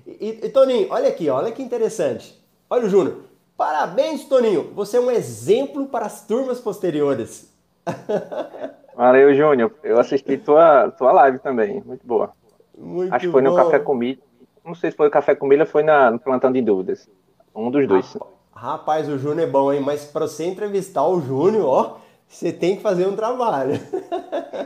E, 0.06 0.40
e 0.42 0.48
Toninho, 0.48 0.88
olha 0.90 1.08
aqui, 1.08 1.28
olha 1.28 1.50
que 1.50 1.62
interessante. 1.62 2.40
Olha 2.70 2.86
o 2.86 2.88
Júnior. 2.88 3.18
Parabéns, 3.56 4.24
Toninho. 4.24 4.72
Você 4.74 4.96
é 4.96 5.00
um 5.00 5.10
exemplo 5.10 5.86
para 5.86 6.06
as 6.06 6.26
turmas 6.26 6.60
posteriores. 6.60 7.52
Valeu, 8.96 9.34
Júnior. 9.34 9.72
Eu 9.82 9.98
assisti 9.98 10.36
tua, 10.38 10.90
tua 10.90 11.12
live 11.12 11.38
também. 11.38 11.82
Muito 11.84 12.06
boa. 12.06 12.32
Muito 12.76 13.12
Acho 13.12 13.26
que 13.26 13.32
foi 13.32 13.42
bom. 13.42 13.50
no 13.50 13.56
Café 13.56 13.78
Comida. 13.78 14.20
Não 14.64 14.74
sei 14.74 14.90
se 14.90 14.96
foi 14.96 15.06
no 15.06 15.12
Café 15.12 15.34
Comida 15.34 15.64
ou 15.64 15.68
foi 15.68 15.82
na, 15.82 16.10
no 16.10 16.18
Plantão 16.18 16.50
de 16.50 16.62
Dúvidas. 16.62 17.08
Um 17.54 17.70
dos 17.70 17.86
dois. 17.86 18.16
Rapaz, 18.54 19.08
o 19.08 19.18
Júnior 19.18 19.48
é 19.48 19.50
bom, 19.50 19.72
hein? 19.72 19.80
Mas 19.80 20.04
para 20.04 20.26
você 20.26 20.44
entrevistar 20.46 21.06
o 21.06 21.20
Júnior, 21.20 21.66
ó, 21.66 21.96
você 22.26 22.52
tem 22.52 22.76
que 22.76 22.82
fazer 22.82 23.06
um 23.06 23.14
trabalho. 23.14 23.74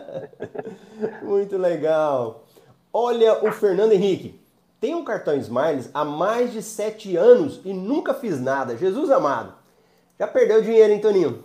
Muito 1.23 1.57
legal. 1.57 2.45
Olha 2.93 3.45
o 3.45 3.51
Fernando 3.51 3.93
Henrique. 3.93 4.41
Tem 4.81 4.95
um 4.95 5.05
cartão 5.05 5.35
Smiles 5.35 5.91
há 5.93 6.05
mais 6.05 6.53
de 6.53 6.63
sete 6.63 7.17
anos 7.17 7.61
e 7.65 7.73
nunca 7.73 8.15
fiz 8.15 8.41
nada. 8.41 8.77
Jesus 8.77 9.11
amado. 9.11 9.55
Já 10.19 10.27
perdeu 10.27 10.63
dinheiro, 10.63 10.93
hein, 10.93 11.01
Toninho? 11.01 11.43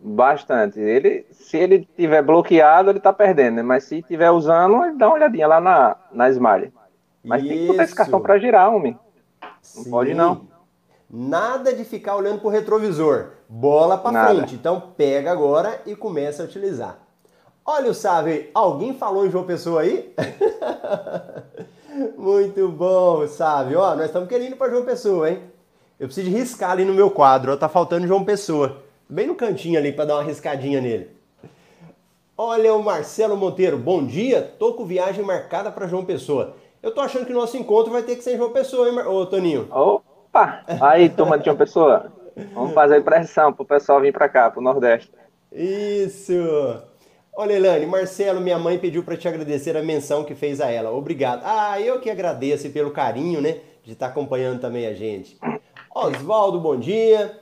Bastante. 0.00 0.80
Ele, 0.80 1.26
se 1.30 1.56
ele 1.56 1.86
tiver 1.96 2.22
bloqueado, 2.22 2.90
ele 2.90 3.00
tá 3.00 3.12
perdendo, 3.12 3.56
né? 3.56 3.62
Mas 3.62 3.84
se 3.84 4.02
tiver 4.02 4.30
usando, 4.30 4.84
ele 4.84 4.96
dá 4.96 5.08
uma 5.08 5.14
olhadinha 5.14 5.46
lá 5.46 5.60
na, 5.60 5.96
na 6.12 6.30
Smile. 6.30 6.72
Mas 7.26 7.42
Isso. 7.42 7.48
tem 7.48 7.58
que 7.58 7.66
botar 7.66 7.82
esse 7.82 7.94
cartão 7.94 8.20
para 8.20 8.38
girar, 8.38 8.72
homem. 8.72 8.96
Não 9.42 9.50
Sim. 9.60 9.90
pode 9.90 10.14
não. 10.14 10.46
Nada 11.10 11.74
de 11.74 11.84
ficar 11.84 12.14
olhando 12.14 12.40
pro 12.40 12.48
retrovisor. 12.48 13.30
Bola 13.48 13.98
para 13.98 14.28
frente. 14.28 14.54
Então 14.54 14.80
pega 14.96 15.32
agora 15.32 15.82
e 15.86 15.96
começa 15.96 16.42
a 16.42 16.46
utilizar. 16.46 16.98
Olha 17.64 17.90
o 17.90 17.94
Sávio, 17.94 18.46
alguém 18.54 18.94
falou 18.94 19.26
em 19.26 19.30
João 19.30 19.44
Pessoa 19.44 19.80
aí? 19.80 20.14
Muito 22.16 22.68
bom, 22.68 23.26
Sávio. 23.26 23.80
Ó, 23.80 23.96
nós 23.96 24.06
estamos 24.06 24.28
querendo 24.28 24.52
ir 24.52 24.56
para 24.56 24.70
João 24.70 24.84
Pessoa, 24.84 25.28
hein? 25.28 25.42
Eu 25.98 26.06
preciso 26.06 26.30
de 26.30 26.36
riscar 26.36 26.70
ali 26.70 26.84
no 26.84 26.94
meu 26.94 27.10
quadro, 27.10 27.52
ó, 27.52 27.56
tá 27.56 27.68
faltando 27.68 28.06
João 28.06 28.24
Pessoa. 28.24 28.84
Bem 29.08 29.26
no 29.26 29.34
cantinho 29.34 29.78
ali 29.78 29.92
para 29.92 30.04
dar 30.04 30.14
uma 30.16 30.22
riscadinha 30.22 30.80
nele. 30.80 31.10
Olha 32.38 32.74
o 32.74 32.82
Marcelo 32.84 33.36
Monteiro, 33.36 33.78
bom 33.78 34.04
dia. 34.04 34.42
Tô 34.42 34.74
com 34.74 34.84
viagem 34.84 35.24
marcada 35.24 35.72
para 35.72 35.88
João 35.88 36.04
Pessoa. 36.04 36.54
Eu 36.86 36.94
tô 36.94 37.00
achando 37.00 37.26
que 37.26 37.32
o 37.32 37.34
nosso 37.34 37.56
encontro 37.56 37.92
vai 37.92 38.04
ter 38.04 38.14
que 38.14 38.22
ser 38.22 38.34
em 38.34 38.36
João 38.36 38.52
Pessoa, 38.52 38.88
hein, 38.88 38.96
ô 39.00 39.26
Toninho? 39.26 39.66
Opa! 39.72 40.62
Aí, 40.80 41.08
turma 41.08 41.36
de 41.36 41.44
João 41.44 41.56
Pessoa. 41.56 42.12
Vamos 42.54 42.74
fazer 42.74 43.02
pressão 43.02 43.52
pro 43.52 43.64
pessoal 43.64 44.00
vir 44.00 44.12
para 44.12 44.28
cá, 44.28 44.48
pro 44.52 44.62
Nordeste. 44.62 45.10
Isso! 45.50 46.32
Olha, 47.36 47.54
Elane, 47.54 47.86
Marcelo, 47.86 48.40
minha 48.40 48.56
mãe 48.56 48.78
pediu 48.78 49.02
para 49.02 49.16
te 49.16 49.26
agradecer 49.26 49.76
a 49.76 49.82
menção 49.82 50.22
que 50.22 50.36
fez 50.36 50.60
a 50.60 50.70
ela. 50.70 50.92
Obrigado. 50.92 51.42
Ah, 51.44 51.80
eu 51.80 51.98
que 52.00 52.08
agradeço 52.08 52.70
pelo 52.70 52.92
carinho, 52.92 53.40
né, 53.40 53.58
de 53.82 53.94
estar 53.94 54.06
tá 54.06 54.12
acompanhando 54.12 54.60
também 54.60 54.86
a 54.86 54.94
gente. 54.94 55.36
Oswaldo, 55.92 56.60
bom 56.60 56.76
dia. 56.76 57.36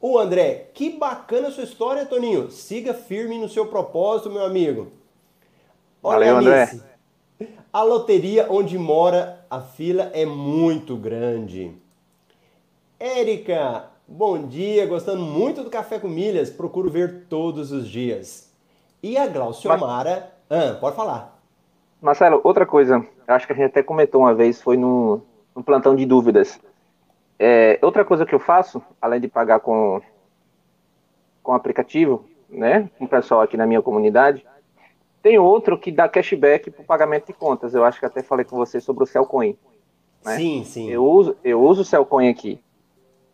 O 0.00 0.16
André, 0.16 0.70
que 0.72 0.90
bacana 0.90 1.48
a 1.48 1.50
sua 1.50 1.64
história, 1.64 2.06
Toninho. 2.06 2.48
Siga 2.48 2.94
firme 2.94 3.38
no 3.38 3.48
seu 3.48 3.66
propósito, 3.66 4.30
meu 4.30 4.44
amigo. 4.44 4.92
Olha, 6.00 6.32
Valeu, 6.32 6.36
André. 6.36 6.93
A 7.72 7.82
loteria 7.82 8.46
onde 8.50 8.78
mora 8.78 9.44
a 9.50 9.60
fila 9.60 10.10
é 10.14 10.24
muito 10.24 10.96
grande. 10.96 11.72
Érica, 12.98 13.86
bom 14.06 14.46
dia, 14.46 14.86
gostando 14.86 15.22
muito 15.22 15.62
do 15.62 15.70
Café 15.70 15.98
com 15.98 16.08
Milhas, 16.08 16.50
procuro 16.50 16.90
ver 16.90 17.26
todos 17.28 17.72
os 17.72 17.88
dias. 17.88 18.52
E 19.02 19.16
a 19.16 19.26
Glauciomara, 19.26 20.32
ah, 20.48 20.76
pode 20.80 20.96
falar. 20.96 21.38
Marcelo, 22.00 22.40
outra 22.44 22.64
coisa, 22.64 23.04
acho 23.26 23.46
que 23.46 23.52
a 23.52 23.56
gente 23.56 23.66
até 23.66 23.82
comentou 23.82 24.20
uma 24.20 24.34
vez, 24.34 24.62
foi 24.62 24.76
no, 24.76 25.22
no 25.54 25.62
plantão 25.62 25.96
de 25.96 26.06
dúvidas. 26.06 26.60
É, 27.38 27.78
outra 27.82 28.04
coisa 28.04 28.24
que 28.24 28.34
eu 28.34 28.38
faço, 28.38 28.82
além 29.00 29.20
de 29.20 29.28
pagar 29.28 29.60
com, 29.60 30.00
com 31.42 31.52
aplicativo, 31.52 32.24
né, 32.48 32.88
com 32.98 33.04
o 33.04 33.08
pessoal 33.08 33.40
aqui 33.40 33.56
na 33.56 33.66
minha 33.66 33.82
comunidade, 33.82 34.46
tem 35.24 35.38
outro 35.38 35.78
que 35.78 35.90
dá 35.90 36.06
cashback 36.06 36.70
para 36.70 36.82
o 36.82 36.84
pagamento 36.84 37.28
de 37.28 37.32
contas. 37.32 37.74
Eu 37.74 37.82
acho 37.82 37.98
que 37.98 38.04
até 38.04 38.22
falei 38.22 38.44
com 38.44 38.58
você 38.58 38.78
sobre 38.78 39.04
o 39.04 39.06
Cellcoin. 39.06 39.56
Né? 40.22 40.36
Sim, 40.36 40.64
sim. 40.64 40.90
Eu 40.90 41.02
uso, 41.02 41.34
eu 41.42 41.62
uso 41.62 41.80
o 41.80 41.84
Cellcoin 41.84 42.28
aqui. 42.28 42.60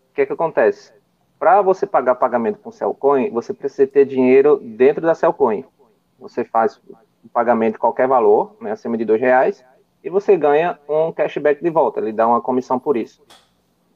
O 0.09 0.15
que 0.15 0.21
é 0.21 0.27
que 0.27 0.33
acontece? 0.33 0.93
Para 1.37 1.61
você 1.61 1.89
pagar 1.89 2.15
pagamento 2.15 2.61
com 2.61 2.71
Cellcoin, 2.71 3.29
você 3.31 3.53
precisa 3.53 3.89
ter 3.89 4.05
dinheiro 4.05 4.61
dentro 4.63 5.03
da 5.03 5.17
Cellcoin. 5.17 5.65
Você 6.21 6.45
faz 6.45 6.81
o 7.25 7.29
pagamento 7.33 7.73
de 7.73 7.81
qualquer 7.81 8.07
valor, 8.07 8.55
né, 8.61 8.71
acima 8.71 8.97
de 8.97 9.05
dois 9.05 9.21
reais, 9.21 9.65
e 10.05 10.09
você 10.09 10.37
ganha 10.37 10.79
um 10.89 11.11
cashback 11.11 11.61
de 11.61 11.71
volta. 11.71 11.99
Ele 11.99 12.13
dá 12.13 12.25
uma 12.25 12.41
comissão 12.41 12.79
por 12.79 12.97
isso. 12.97 13.21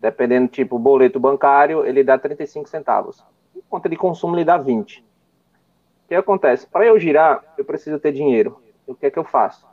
Dependendo, 0.00 0.48
tipo, 0.48 0.80
boleto 0.80 1.20
bancário, 1.20 1.86
ele 1.86 2.02
dá 2.02 2.18
35 2.18 2.68
centavos. 2.68 3.24
Em 3.54 3.62
conta 3.70 3.88
de 3.88 3.96
consumo, 3.96 4.34
ele 4.34 4.44
dá 4.44 4.56
20. 4.56 5.04
Que 6.14 6.18
acontece? 6.18 6.64
Para 6.64 6.86
eu 6.86 6.96
girar, 6.96 7.42
eu 7.58 7.64
preciso 7.64 7.98
ter 7.98 8.12
dinheiro. 8.12 8.56
O 8.86 8.94
que 8.94 9.06
é 9.06 9.10
que 9.10 9.18
eu 9.18 9.24
faço? 9.24 9.66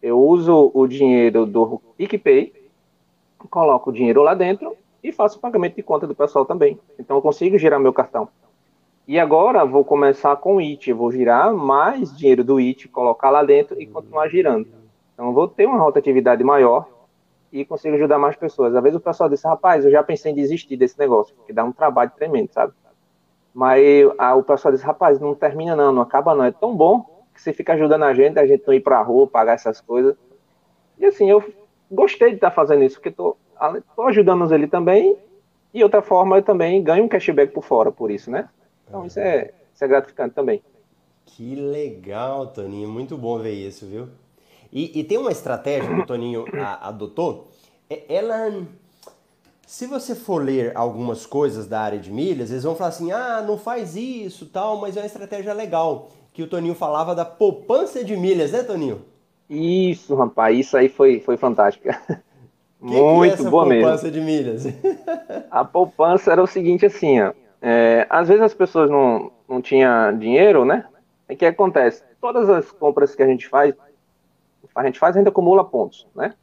Eu 0.00 0.20
uso 0.20 0.70
o 0.72 0.86
dinheiro 0.86 1.44
do 1.44 1.82
PicPay, 1.96 2.52
coloco 3.50 3.90
o 3.90 3.92
dinheiro 3.92 4.22
lá 4.22 4.34
dentro 4.34 4.76
e 5.02 5.10
faço 5.10 5.36
o 5.36 5.40
pagamento 5.40 5.74
de 5.74 5.82
conta 5.82 6.06
do 6.06 6.14
pessoal 6.14 6.46
também. 6.46 6.78
Então 6.96 7.16
eu 7.16 7.20
consigo 7.20 7.58
girar 7.58 7.80
meu 7.80 7.92
cartão. 7.92 8.28
E 9.08 9.18
agora 9.18 9.64
vou 9.64 9.84
começar 9.84 10.36
com 10.36 10.58
o 10.58 10.60
IT. 10.60 10.90
Eu 10.90 10.96
vou 10.96 11.10
girar 11.10 11.52
mais 11.52 12.16
dinheiro 12.16 12.44
do 12.44 12.60
IT, 12.60 12.86
colocar 12.86 13.30
lá 13.30 13.42
dentro 13.42 13.82
e 13.82 13.84
continuar 13.84 14.28
girando. 14.28 14.68
Então 15.12 15.32
vou 15.32 15.48
ter 15.48 15.66
uma 15.66 15.80
rotatividade 15.80 16.44
maior 16.44 16.88
e 17.50 17.64
consigo 17.64 17.96
ajudar 17.96 18.20
mais 18.20 18.36
pessoas. 18.36 18.76
Às 18.76 18.82
vezes 18.84 18.96
o 18.96 19.02
pessoal 19.02 19.28
diz, 19.28 19.42
rapaz, 19.42 19.84
eu 19.84 19.90
já 19.90 20.04
pensei 20.04 20.30
em 20.30 20.36
desistir 20.36 20.76
desse 20.76 20.96
negócio, 20.96 21.34
porque 21.34 21.52
dá 21.52 21.64
um 21.64 21.72
trabalho 21.72 22.12
tremendo, 22.16 22.52
sabe? 22.52 22.72
Mas 23.54 23.80
a, 24.18 24.34
o 24.34 24.42
pessoal 24.42 24.74
diz, 24.74 24.82
rapaz, 24.82 25.20
não 25.20 25.34
termina 25.34 25.76
não, 25.76 25.92
não 25.92 26.02
acaba 26.02 26.34
não. 26.34 26.44
É 26.44 26.50
tão 26.50 26.76
bom 26.76 27.24
que 27.32 27.40
você 27.40 27.52
fica 27.52 27.74
ajudando 27.74 28.02
a 28.02 28.12
gente, 28.12 28.38
a 28.38 28.46
gente 28.46 28.64
não 28.66 28.74
ir 28.74 28.80
pra 28.80 29.00
rua, 29.00 29.28
pagar 29.28 29.54
essas 29.54 29.80
coisas. 29.80 30.16
E 30.98 31.06
assim, 31.06 31.30
eu 31.30 31.42
gostei 31.90 32.30
de 32.30 32.34
estar 32.36 32.50
tá 32.50 32.54
fazendo 32.54 32.82
isso, 32.82 32.96
porque 32.96 33.12
tô, 33.12 33.36
tô 33.94 34.02
ajudando 34.02 34.52
ele 34.52 34.66
também, 34.66 35.16
e 35.72 35.82
outra 35.82 36.02
forma 36.02 36.38
eu 36.38 36.42
também 36.42 36.82
ganho 36.82 37.04
um 37.04 37.08
cashback 37.08 37.52
por 37.52 37.64
fora 37.64 37.92
por 37.92 38.10
isso, 38.10 38.30
né? 38.30 38.48
Então 38.86 39.06
isso 39.06 39.18
é, 39.18 39.52
isso 39.72 39.84
é 39.84 39.88
gratificante 39.88 40.34
também. 40.34 40.62
Que 41.24 41.54
legal, 41.54 42.48
Toninho. 42.48 42.88
Muito 42.88 43.16
bom 43.16 43.38
ver 43.38 43.54
isso, 43.54 43.86
viu? 43.86 44.08
E, 44.72 45.00
e 45.00 45.04
tem 45.04 45.18
uma 45.18 45.32
estratégia 45.32 45.92
que 45.92 46.00
o 46.00 46.06
Toninho 46.06 46.44
a, 46.60 46.88
adotou. 46.88 47.48
É, 47.88 48.04
ela 48.08 48.62
se 49.66 49.86
você 49.86 50.14
for 50.14 50.42
ler 50.42 50.72
algumas 50.74 51.26
coisas 51.26 51.66
da 51.66 51.80
área 51.80 51.98
de 51.98 52.12
milhas, 52.12 52.50
eles 52.50 52.64
vão 52.64 52.76
falar 52.76 52.90
assim: 52.90 53.12
ah, 53.12 53.42
não 53.46 53.58
faz 53.58 53.96
isso, 53.96 54.46
tal, 54.46 54.80
mas 54.80 54.96
é 54.96 55.00
uma 55.00 55.06
estratégia 55.06 55.52
legal. 55.52 56.10
Que 56.32 56.42
o 56.42 56.46
Toninho 56.48 56.74
falava 56.74 57.14
da 57.14 57.24
poupança 57.24 58.04
de 58.04 58.16
milhas, 58.16 58.52
né, 58.52 58.62
Toninho? 58.62 59.02
Isso, 59.48 60.14
rapaz, 60.14 60.58
isso 60.58 60.76
aí 60.76 60.88
foi, 60.88 61.20
foi 61.20 61.36
fantástico. 61.36 61.88
Que 62.86 63.00
Muito 63.00 63.36
que 63.38 63.46
é 63.46 63.50
boa 63.50 63.64
mesmo. 63.64 63.84
poupança 63.84 64.10
de 64.10 64.20
milhas? 64.20 64.64
A 65.50 65.64
poupança 65.64 66.30
era 66.32 66.42
o 66.42 66.46
seguinte, 66.46 66.84
assim, 66.84 67.18
ó, 67.18 67.32
é, 67.62 68.06
às 68.10 68.28
vezes 68.28 68.42
as 68.42 68.52
pessoas 68.52 68.90
não, 68.90 69.32
não 69.48 69.62
tinham 69.62 70.18
dinheiro, 70.18 70.66
né? 70.66 70.84
O 71.26 71.34
que 71.34 71.46
acontece? 71.46 72.02
Todas 72.20 72.46
as 72.50 72.70
compras 72.70 73.14
que 73.14 73.22
a 73.22 73.26
gente 73.26 73.48
faz, 73.48 73.74
a 74.74 74.84
gente 74.84 74.98
faz 74.98 75.16
ainda 75.16 75.30
acumula 75.30 75.64
pontos, 75.64 76.06
né? 76.14 76.34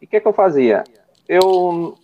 E 0.00 0.06
o 0.06 0.08
que, 0.08 0.18
que 0.18 0.26
eu 0.26 0.32
fazia? 0.32 0.82
Eu 1.28 1.94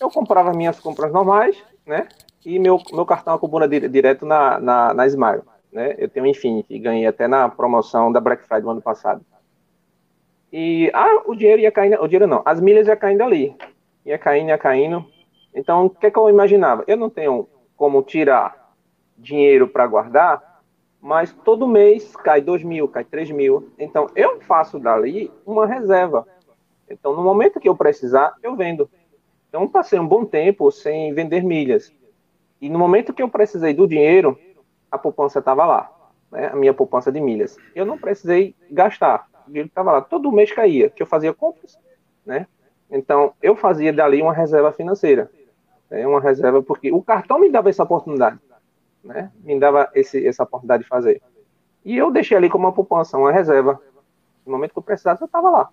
eu 0.00 0.10
comprava 0.10 0.52
minhas 0.52 0.78
compras 0.78 1.12
normais, 1.12 1.56
né? 1.86 2.08
E 2.44 2.58
meu, 2.58 2.80
meu 2.92 3.04
cartão 3.04 3.34
acumula 3.34 3.68
direto 3.68 4.24
na, 4.24 4.60
na, 4.60 4.94
na 4.94 5.06
Smile, 5.06 5.42
né? 5.72 5.94
Eu 5.98 6.08
tenho 6.08 6.26
Infinity, 6.26 6.78
ganhei 6.78 7.06
até 7.06 7.26
na 7.26 7.48
promoção 7.48 8.12
da 8.12 8.20
Black 8.20 8.44
Friday 8.44 8.62
do 8.62 8.70
ano 8.70 8.82
passado. 8.82 9.24
E 10.52 10.90
ah, 10.94 11.22
o 11.26 11.34
dinheiro 11.34 11.60
ia 11.60 11.72
caindo, 11.72 12.00
o 12.00 12.06
dinheiro 12.06 12.26
não, 12.26 12.42
as 12.44 12.60
milhas 12.60 12.86
ia 12.86 12.96
caindo 12.96 13.22
ali, 13.22 13.56
ia 14.04 14.18
caindo, 14.18 14.48
ia 14.48 14.58
caindo. 14.58 15.04
Então, 15.52 15.86
o 15.86 15.90
que, 15.90 16.06
é 16.06 16.10
que 16.10 16.18
eu 16.18 16.28
imaginava? 16.28 16.84
Eu 16.86 16.96
não 16.96 17.10
tenho 17.10 17.48
como 17.76 18.02
tirar 18.02 18.72
dinheiro 19.18 19.66
para 19.66 19.86
guardar, 19.86 20.62
mas 21.00 21.32
todo 21.44 21.66
mês 21.66 22.14
cai 22.16 22.40
2 22.40 22.62
mil, 22.62 22.88
cai 22.88 23.04
3 23.04 23.30
mil. 23.30 23.70
Então, 23.78 24.08
eu 24.14 24.40
faço 24.40 24.78
dali 24.78 25.30
uma 25.44 25.66
reserva. 25.66 26.26
Então, 26.88 27.14
no 27.14 27.22
momento 27.22 27.58
que 27.58 27.68
eu 27.68 27.76
precisar, 27.76 28.34
eu 28.42 28.54
vendo. 28.54 28.88
Então, 29.56 29.66
passei 29.66 29.98
um 29.98 30.06
bom 30.06 30.22
tempo 30.22 30.70
sem 30.70 31.14
vender 31.14 31.42
milhas. 31.42 31.90
E 32.60 32.68
no 32.68 32.78
momento 32.78 33.14
que 33.14 33.22
eu 33.22 33.28
precisei 33.30 33.72
do 33.72 33.88
dinheiro, 33.88 34.38
a 34.90 34.98
poupança 34.98 35.38
estava 35.38 35.64
lá, 35.64 35.90
né? 36.30 36.48
a 36.48 36.56
minha 36.56 36.74
poupança 36.74 37.10
de 37.10 37.18
milhas. 37.22 37.56
Eu 37.74 37.86
não 37.86 37.96
precisei 37.96 38.54
gastar, 38.70 39.26
o 39.44 39.46
dinheiro 39.46 39.68
estava 39.68 39.92
lá. 39.92 40.02
Todo 40.02 40.30
mês 40.30 40.52
caía, 40.52 40.90
que 40.90 41.02
eu 41.02 41.06
fazia 41.06 41.32
compras, 41.32 41.78
né? 42.26 42.46
Então, 42.90 43.32
eu 43.40 43.56
fazia 43.56 43.94
dali 43.94 44.20
uma 44.20 44.34
reserva 44.34 44.72
financeira. 44.72 45.30
Né? 45.88 46.06
Uma 46.06 46.20
reserva, 46.20 46.62
porque 46.62 46.92
o 46.92 47.02
cartão 47.02 47.38
me 47.38 47.50
dava 47.50 47.70
essa 47.70 47.82
oportunidade, 47.82 48.38
né? 49.02 49.32
Me 49.42 49.58
dava 49.58 49.88
esse, 49.94 50.26
essa 50.26 50.42
oportunidade 50.42 50.82
de 50.82 50.88
fazer. 50.90 51.22
E 51.82 51.96
eu 51.96 52.10
deixei 52.10 52.36
ali 52.36 52.50
como 52.50 52.66
uma 52.66 52.74
poupança, 52.74 53.16
uma 53.16 53.32
reserva. 53.32 53.80
No 54.44 54.52
momento 54.52 54.72
que 54.72 54.78
eu 54.78 54.82
precisasse, 54.82 55.22
eu 55.22 55.26
estava 55.26 55.48
lá. 55.48 55.70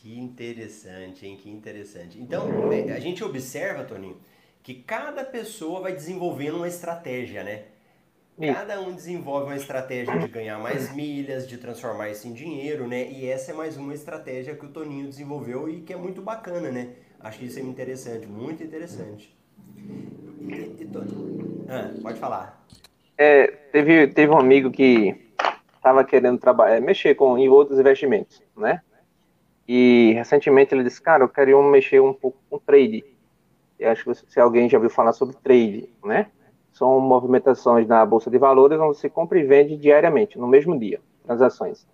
Que 0.00 0.16
interessante, 0.16 1.26
hein? 1.26 1.36
Que 1.36 1.50
interessante. 1.50 2.20
Então, 2.20 2.72
é, 2.72 2.92
a 2.92 3.00
gente 3.00 3.24
observa, 3.24 3.82
Toninho, 3.82 4.16
que 4.62 4.74
cada 4.74 5.24
pessoa 5.24 5.80
vai 5.80 5.92
desenvolvendo 5.92 6.56
uma 6.56 6.68
estratégia, 6.68 7.42
né? 7.42 7.64
Cada 8.40 8.80
um 8.80 8.94
desenvolve 8.94 9.46
uma 9.46 9.56
estratégia 9.56 10.16
de 10.16 10.28
ganhar 10.28 10.58
mais 10.60 10.94
milhas, 10.94 11.48
de 11.48 11.58
transformar 11.58 12.10
isso 12.10 12.28
em 12.28 12.32
dinheiro, 12.32 12.86
né? 12.86 13.10
E 13.10 13.26
essa 13.26 13.50
é 13.50 13.54
mais 13.54 13.76
uma 13.76 13.92
estratégia 13.92 14.54
que 14.54 14.64
o 14.64 14.68
Toninho 14.68 15.08
desenvolveu 15.08 15.68
e 15.68 15.80
que 15.80 15.92
é 15.92 15.96
muito 15.96 16.22
bacana, 16.22 16.70
né? 16.70 16.90
Acho 17.18 17.40
que 17.40 17.46
isso 17.46 17.58
é 17.58 17.62
interessante, 17.62 18.28
muito 18.28 18.62
interessante. 18.62 19.36
E, 20.40 20.82
e 20.82 20.86
Toninho? 20.86 21.66
Ah, 21.68 21.90
pode 22.00 22.20
falar. 22.20 22.64
É, 23.16 23.48
teve, 23.72 24.06
teve 24.06 24.32
um 24.32 24.38
amigo 24.38 24.70
que 24.70 25.16
estava 25.74 26.04
querendo 26.04 26.38
trabalhar, 26.38 26.76
é, 26.76 26.80
mexer 26.80 27.16
com 27.16 27.36
em 27.36 27.48
outros 27.48 27.80
investimentos, 27.80 28.40
né? 28.56 28.80
E 29.68 30.14
recentemente 30.14 30.74
ele 30.74 30.82
disse, 30.82 31.00
cara, 31.00 31.22
eu 31.22 31.28
queria 31.28 31.60
mexer 31.62 32.00
um 32.00 32.14
pouco 32.14 32.38
com 32.48 32.58
trade. 32.58 33.04
Eu 33.78 33.90
acho 33.90 34.02
que 34.02 34.14
se 34.14 34.40
alguém 34.40 34.66
já 34.66 34.78
ouviu 34.78 34.88
falar 34.88 35.12
sobre 35.12 35.36
trade, 35.36 35.90
né? 36.02 36.30
São 36.72 36.98
movimentações 37.00 37.86
na 37.86 38.04
bolsa 38.06 38.30
de 38.30 38.38
valores 38.38 38.80
onde 38.80 38.96
você 38.96 39.10
compra 39.10 39.38
e 39.38 39.44
vende 39.44 39.76
diariamente, 39.76 40.38
no 40.38 40.46
mesmo 40.46 40.78
dia, 40.78 41.00
transações. 41.22 41.86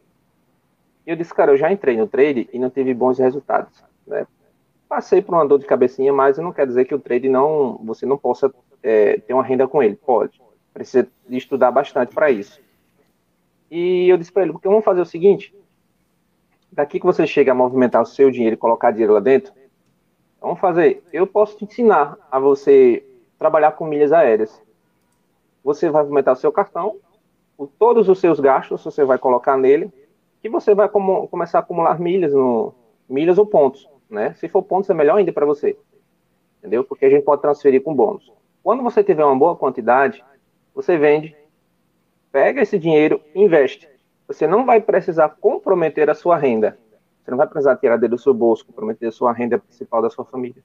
E 1.04 1.10
eu 1.10 1.16
disse, 1.16 1.34
cara, 1.34 1.50
eu 1.50 1.56
já 1.56 1.72
entrei 1.72 1.96
no 1.96 2.06
trade 2.06 2.48
e 2.52 2.58
não 2.60 2.70
tive 2.70 2.94
bons 2.94 3.18
resultados, 3.18 3.82
né? 4.06 4.24
Passei 4.88 5.20
por 5.20 5.34
uma 5.34 5.46
dor 5.46 5.58
de 5.58 5.66
cabecinha, 5.66 6.12
mas 6.12 6.38
não 6.38 6.52
quer 6.52 6.66
dizer 6.66 6.84
que 6.84 6.94
o 6.94 7.00
trade 7.00 7.28
não, 7.28 7.80
você 7.82 8.06
não 8.06 8.16
possa 8.16 8.54
é, 8.82 9.18
ter 9.18 9.34
uma 9.34 9.42
renda 9.42 9.66
com 9.66 9.82
ele. 9.82 9.96
Pode. 9.96 10.40
Precisa 10.72 11.08
estudar 11.28 11.72
bastante 11.72 12.14
para 12.14 12.30
isso. 12.30 12.60
E 13.68 14.08
eu 14.08 14.16
disse 14.16 14.30
para 14.30 14.42
ele, 14.42 14.52
porque 14.52 14.68
vamos 14.68 14.84
fazer 14.84 15.00
o 15.00 15.06
seguinte, 15.06 15.52
daqui 16.74 16.98
que 16.98 17.06
você 17.06 17.26
chega 17.26 17.52
a 17.52 17.54
movimentar 17.54 18.02
o 18.02 18.06
seu 18.06 18.30
dinheiro 18.30 18.54
e 18.54 18.58
colocar 18.58 18.90
dinheiro 18.90 19.14
lá 19.14 19.20
dentro, 19.20 19.52
vamos 20.40 20.58
fazer. 20.58 21.02
Eu 21.12 21.26
posso 21.26 21.56
te 21.56 21.64
ensinar 21.64 22.18
a 22.30 22.38
você 22.38 23.06
trabalhar 23.38 23.72
com 23.72 23.86
milhas 23.86 24.12
aéreas. 24.12 24.60
Você 25.62 25.88
vai 25.88 26.02
movimentar 26.02 26.34
o 26.34 26.36
seu 26.36 26.50
cartão, 26.50 26.96
todos 27.78 28.08
os 28.08 28.18
seus 28.18 28.40
gastos 28.40 28.82
você 28.82 29.04
vai 29.04 29.18
colocar 29.18 29.56
nele, 29.56 29.90
e 30.42 30.48
você 30.48 30.74
vai 30.74 30.88
começar 30.88 31.58
a 31.58 31.60
acumular 31.60 31.98
milhas, 31.98 32.32
no, 32.32 32.74
milhas 33.08 33.38
ou 33.38 33.46
pontos. 33.46 33.88
Né? 34.10 34.34
Se 34.34 34.48
for 34.48 34.62
pontos, 34.62 34.90
é 34.90 34.94
melhor 34.94 35.16
ainda 35.16 35.32
para 35.32 35.46
você. 35.46 35.78
Entendeu? 36.58 36.84
Porque 36.84 37.06
a 37.06 37.10
gente 37.10 37.22
pode 37.22 37.40
transferir 37.40 37.82
com 37.82 37.94
bônus. 37.94 38.30
Quando 38.62 38.82
você 38.82 39.02
tiver 39.02 39.24
uma 39.24 39.36
boa 39.36 39.56
quantidade, 39.56 40.22
você 40.74 40.98
vende, 40.98 41.34
pega 42.30 42.60
esse 42.60 42.78
dinheiro 42.78 43.20
investe 43.34 43.93
você 44.26 44.46
não 44.46 44.64
vai 44.64 44.80
precisar 44.80 45.28
comprometer 45.40 46.08
a 46.08 46.14
sua 46.14 46.36
renda. 46.36 46.78
Você 47.22 47.30
não 47.30 47.38
vai 47.38 47.46
precisar 47.46 47.76
tirar 47.76 47.96
dele 47.96 48.10
do 48.10 48.18
seu 48.18 48.34
bolso, 48.34 48.66
comprometer 48.66 49.08
a 49.08 49.12
sua 49.12 49.32
renda 49.32 49.58
principal 49.58 50.02
da 50.02 50.10
sua 50.10 50.24
família. 50.24 50.62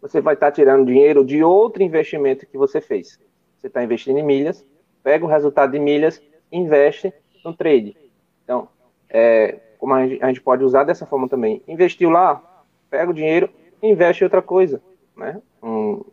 Você 0.00 0.20
vai 0.20 0.34
estar 0.34 0.50
tirando 0.50 0.86
dinheiro 0.86 1.24
de 1.24 1.44
outro 1.44 1.82
investimento 1.82 2.46
que 2.46 2.58
você 2.58 2.80
fez. 2.80 3.20
Você 3.56 3.68
está 3.68 3.84
investindo 3.84 4.18
em 4.18 4.22
milhas, 4.22 4.66
pega 5.02 5.24
o 5.24 5.28
resultado 5.28 5.72
de 5.72 5.78
milhas, 5.78 6.20
investe 6.50 7.12
no 7.44 7.54
trade. 7.54 7.96
Então, 8.42 8.68
é, 9.08 9.60
como 9.78 9.94
a 9.94 10.06
gente, 10.06 10.22
a 10.22 10.26
gente 10.26 10.40
pode 10.40 10.64
usar 10.64 10.84
dessa 10.84 11.06
forma 11.06 11.28
também. 11.28 11.62
Investiu 11.68 12.10
lá, 12.10 12.64
pega 12.90 13.10
o 13.10 13.14
dinheiro, 13.14 13.48
investe 13.80 14.22
em 14.22 14.26
outra 14.26 14.42
coisa. 14.42 14.82
Né? 15.16 15.40
Um, 15.62 16.04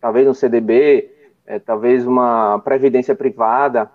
talvez 0.00 0.28
um 0.28 0.34
CDB, 0.34 1.10
é, 1.46 1.58
talvez 1.58 2.06
uma 2.06 2.60
previdência 2.60 3.14
privada, 3.14 3.90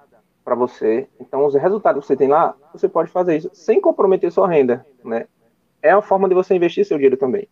para 0.47 0.55
você. 0.55 1.09
Então, 1.19 1.45
os 1.45 1.55
resultados 1.55 1.99
que 1.99 2.07
você 2.07 2.15
tem 2.15 2.29
lá, 2.29 2.55
você 2.71 2.87
pode 2.87 3.11
fazer 3.11 3.35
isso 3.35 3.49
sem 3.51 3.81
comprometer 3.81 4.31
sua 4.31 4.47
renda, 4.47 4.85
né? 5.03 5.27
É 5.81 5.91
a 5.91 6.01
forma 6.01 6.29
de 6.29 6.33
você 6.33 6.55
investir 6.55 6.85
seu 6.85 6.95
dinheiro 6.95 7.17
também. 7.17 7.49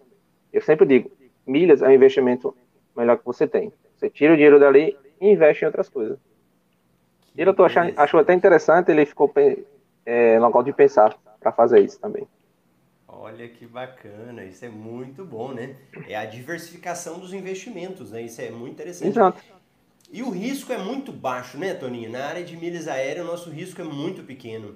Eu 0.53 0.61
sempre 0.61 0.85
digo, 0.85 1.11
milhas 1.45 1.81
é 1.81 1.89
um 1.89 1.91
investimento 1.91 2.55
melhor 2.95 3.17
que 3.17 3.25
você 3.25 3.45
tem. 3.45 3.69
Você 3.97 4.09
tira 4.09 4.31
o 4.31 4.37
dinheiro 4.37 4.61
dali 4.61 4.97
e 5.19 5.29
investe 5.29 5.65
em 5.65 5.67
outras 5.67 5.89
coisas. 5.89 6.17
E 7.37 7.41
eu 7.41 7.53
tô 7.53 7.65
achando, 7.65 7.91
acho 7.97 8.17
até 8.17 8.33
interessante, 8.33 8.91
ele 8.91 9.05
ficou 9.05 9.29
é, 10.05 10.39
local 10.39 10.63
de 10.63 10.71
pensar 10.71 11.17
para 11.41 11.51
fazer 11.51 11.81
isso 11.81 11.99
também. 11.99 12.25
Olha 13.09 13.45
que 13.49 13.65
bacana, 13.65 14.45
isso 14.45 14.63
é 14.63 14.69
muito 14.69 15.25
bom, 15.25 15.51
né? 15.51 15.75
É 16.07 16.15
a 16.15 16.23
diversificação 16.23 17.19
dos 17.19 17.33
investimentos, 17.33 18.11
né? 18.11 18.21
Isso 18.21 18.39
é 18.39 18.49
muito 18.49 18.71
interessante. 18.71 19.09
Exato. 19.09 19.43
E 20.12 20.22
o 20.22 20.30
risco 20.30 20.72
é 20.72 20.78
muito 20.78 21.12
baixo, 21.12 21.58
né, 21.58 21.74
Toninho? 21.74 22.12
Na 22.12 22.26
área 22.26 22.43
de 22.43 22.56
milhas 22.56 22.88
aéreas, 22.88 23.26
o 23.26 23.32
nosso 23.32 23.49
risco 23.49 23.82
é 23.82 23.84
muito 23.84 24.24
pequeno. 24.24 24.76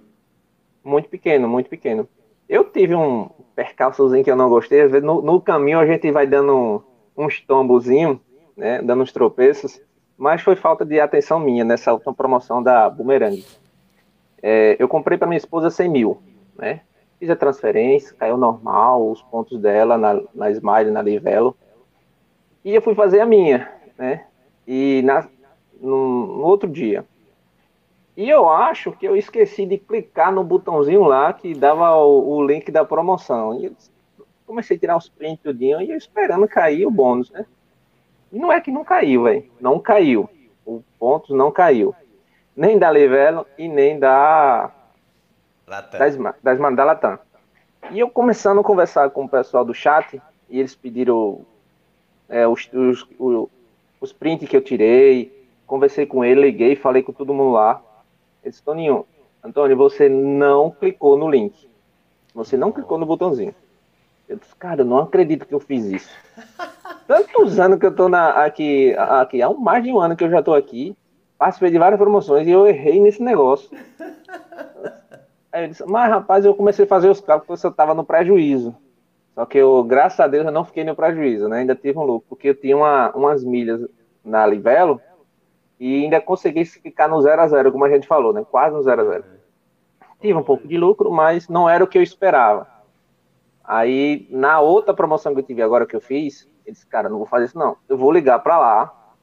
Muito 0.84 1.10
pequeno, 1.10 1.48
muito 1.48 1.70
pequeno. 1.70 2.08
Eu 2.48 2.64
tive 2.64 2.96
um 2.96 3.30
percalçozinho 3.56 4.24
que 4.24 4.32
eu 4.32 4.36
não 4.36 4.50
gostei. 4.50 4.82
Às 4.82 4.92
vezes 4.92 5.06
no, 5.06 5.22
no 5.22 5.40
caminho 5.40 5.80
a 5.80 5.86
gente 5.86 6.12
vai 6.12 6.26
dando 6.26 6.84
uns 7.16 7.40
tombozinhos, 7.42 8.18
né? 8.58 8.82
Dando 8.82 9.04
uns 9.04 9.12
tropeços. 9.12 9.80
Mas 10.18 10.42
foi 10.42 10.56
falta 10.56 10.84
de 10.84 11.00
atenção 11.00 11.40
minha 11.40 11.64
nessa 11.64 11.94
última 11.94 12.14
promoção 12.14 12.62
da 12.62 12.90
Boomerang. 12.90 13.46
É, 14.42 14.76
eu 14.80 14.88
comprei 14.88 15.18
para 15.18 15.28
minha 15.28 15.38
esposa 15.38 15.70
100 15.70 15.90
mil, 15.90 16.22
né? 16.58 16.82
Fiz 17.20 17.30
a 17.30 17.36
transferência, 17.36 18.16
caiu 18.18 18.38
normal, 18.38 19.12
os 19.12 19.22
pontos 19.22 19.60
dela 19.60 19.98
na, 19.98 20.22
na 20.34 20.50
Smile, 20.52 20.92
na 20.92 21.02
Livelo. 21.02 21.56
E 22.64 22.74
eu 22.74 22.82
fui 22.82 22.96
fazer 22.96 23.20
a 23.20 23.26
minha, 23.26 23.72
né? 23.98 24.26
E 24.72 25.02
na, 25.02 25.28
no, 25.82 26.28
no 26.28 26.44
outro 26.44 26.70
dia. 26.70 27.04
E 28.16 28.30
eu 28.30 28.48
acho 28.48 28.92
que 28.92 29.08
eu 29.08 29.16
esqueci 29.16 29.66
de 29.66 29.80
clicar 29.80 30.32
no 30.32 30.44
botãozinho 30.44 31.06
lá 31.06 31.34
que 31.34 31.56
dava 31.56 31.96
o, 31.96 32.36
o 32.36 32.46
link 32.46 32.72
da 32.72 32.86
promoção. 32.86 33.60
E 33.60 33.66
eu 33.66 33.76
comecei 34.46 34.78
a 34.78 34.80
tirar 34.80 34.98
os 34.98 35.10
prints 35.10 35.42
tudinho 35.42 35.82
e 35.82 35.90
eu 35.90 35.98
esperando 35.98 36.48
cair 36.48 36.86
o 36.86 36.92
bônus, 36.92 37.32
né? 37.32 37.48
E 38.32 38.38
não 38.38 38.52
é 38.52 38.62
que 38.62 38.70
não 38.70 38.84
caiu, 38.84 39.24
velho. 39.24 39.50
Não 39.60 39.80
caiu. 39.80 40.30
O 40.64 40.84
pontos 41.00 41.36
não 41.36 41.52
caiu. 41.52 41.96
Nem 42.56 42.78
da 42.78 42.92
Livelo 42.92 43.48
e 43.58 43.68
nem 43.68 43.98
da 43.98 44.70
Latam. 45.66 46.00
Das, 46.00 46.16
das, 46.44 46.76
da 46.76 46.84
Latam. 46.84 47.18
E 47.90 48.00
eu 48.00 48.08
começando 48.08 48.60
a 48.60 48.64
conversar 48.64 49.10
com 49.10 49.24
o 49.24 49.30
pessoal 49.30 49.66
do 49.66 49.74
chat, 49.74 50.22
e 50.48 50.60
eles 50.60 50.76
pediram 50.76 51.44
é, 52.28 52.48
os, 52.48 52.70
os, 52.72 53.08
os, 53.18 53.50
os 54.00 54.14
prints 54.14 54.48
que 54.48 54.56
eu 54.56 54.62
tirei, 54.62 55.48
conversei 55.68 56.06
com 56.06 56.24
ele, 56.24 56.42
liguei, 56.42 56.76
falei 56.76 57.04
com 57.04 57.12
todo 57.12 57.34
mundo 57.34 57.52
lá. 57.52 57.82
Ele 58.44 58.52
disse, 58.52 58.64
Toninho, 58.64 59.06
Antônio, 59.44 59.78
você 59.78 60.10
não 60.10 60.72
clicou 60.72 61.18
no 61.18 61.30
link. 61.30 61.70
Você 62.34 62.56
não 62.58 62.72
clicou 62.72 62.98
no 62.98 63.06
botãozinho. 63.06 63.54
Eu 64.28 64.38
disse, 64.38 64.56
cara, 64.56 64.82
eu 64.82 64.86
não 64.86 65.00
acredito 65.00 65.46
que 65.46 65.54
eu 65.54 65.60
fiz 65.60 65.86
isso. 65.86 66.10
Tantos 67.08 67.60
anos 67.60 67.80
que 67.80 67.86
eu 67.86 67.96
tô 67.96 68.08
na, 68.08 68.46
aqui, 68.46 68.94
aqui, 68.96 69.42
há 69.42 69.52
mais 69.52 69.84
de 69.84 69.92
um 69.92 70.00
ano 70.00 70.16
que 70.16 70.24
eu 70.24 70.30
já 70.30 70.44
tô 70.44 70.54
aqui, 70.54 70.96
participei 71.38 71.72
de 71.72 71.80
várias 71.80 72.00
promoções 72.00 72.48
e 72.48 72.52
eu 72.52 72.68
errei 72.68 73.00
nesse 73.00 73.24
negócio. 73.24 73.70
Aí 75.52 75.64
eu 75.64 75.68
disse, 75.70 75.84
mas 75.88 76.10
rapaz, 76.10 76.46
eu 76.46 76.54
comecei 76.54 76.86
a 76.86 76.88
fazer 76.88 77.10
os 77.10 77.20
cálculos, 77.20 77.64
eu 77.64 77.72
estava 77.72 77.96
no 77.96 78.04
prejuízo. 78.04 78.76
Só 79.36 79.46
que 79.46 79.58
eu, 79.58 79.84
graças 79.84 80.20
a 80.20 80.28
Deus, 80.28 80.46
eu 80.46 80.52
não 80.52 80.66
fiquei 80.66 80.84
no 80.84 80.96
prejuízo, 80.96 81.48
né? 81.48 81.60
Ainda 81.60 81.76
tive 81.76 81.98
um 81.98 82.04
lucro, 82.04 82.26
porque 82.30 82.50
eu 82.50 82.56
tinha 82.56 82.76
uma, 82.76 83.12
umas 83.12 83.44
milhas 83.44 83.88
na 84.24 84.46
Livelo 84.46 85.02
e 85.80 86.04
ainda 86.04 86.20
consegui 86.20 86.66
ficar 86.66 87.08
no 87.08 87.22
0 87.22 87.42
a 87.42 87.48
0 87.48 87.72
como 87.72 87.86
a 87.86 87.90
gente 87.90 88.08
falou, 88.08 88.34
né? 88.34 88.46
Quase 88.50 88.76
no 88.76 88.84
0 88.84 89.02
a 89.02 89.06
0 89.06 89.24
Tive 90.20 90.34
um 90.34 90.44
pouco 90.44 90.68
de 90.68 90.78
lucro, 90.78 91.10
mas 91.10 91.48
não 91.48 91.70
era 91.70 91.84
o 91.84 91.88
que 91.88 91.98
eu 91.98 92.04
esperava. 92.04 92.68
Aí, 93.64 94.28
na 94.30 94.60
outra 94.60 94.94
promoção 94.94 95.34
que 95.34 95.40
eu 95.40 95.46
tive 95.46 95.62
agora 95.62 95.86
que 95.86 95.96
eu 95.96 96.02
fiz, 96.02 96.50
eu 96.66 96.74
disse, 96.74 96.86
cara, 96.86 97.08
não 97.08 97.18
vou 97.18 97.28
fazer 97.28 97.46
isso 97.46 97.58
não. 97.58 97.78
Eu 97.88 97.98
vou 97.98 98.12
ligar 98.12 98.40
para 98.40 98.58
lá, 98.58 99.14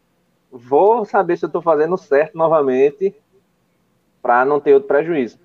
vou 0.51 1.05
saber 1.05 1.37
se 1.37 1.45
eu 1.45 1.49
estou 1.49 1.61
fazendo 1.61 1.97
certo 1.99 2.39
novamente, 2.39 3.15
para 4.23 4.45
não 4.45 4.59
ter 4.59 4.73
outro 4.73 4.89
prejuízo. 4.89 5.39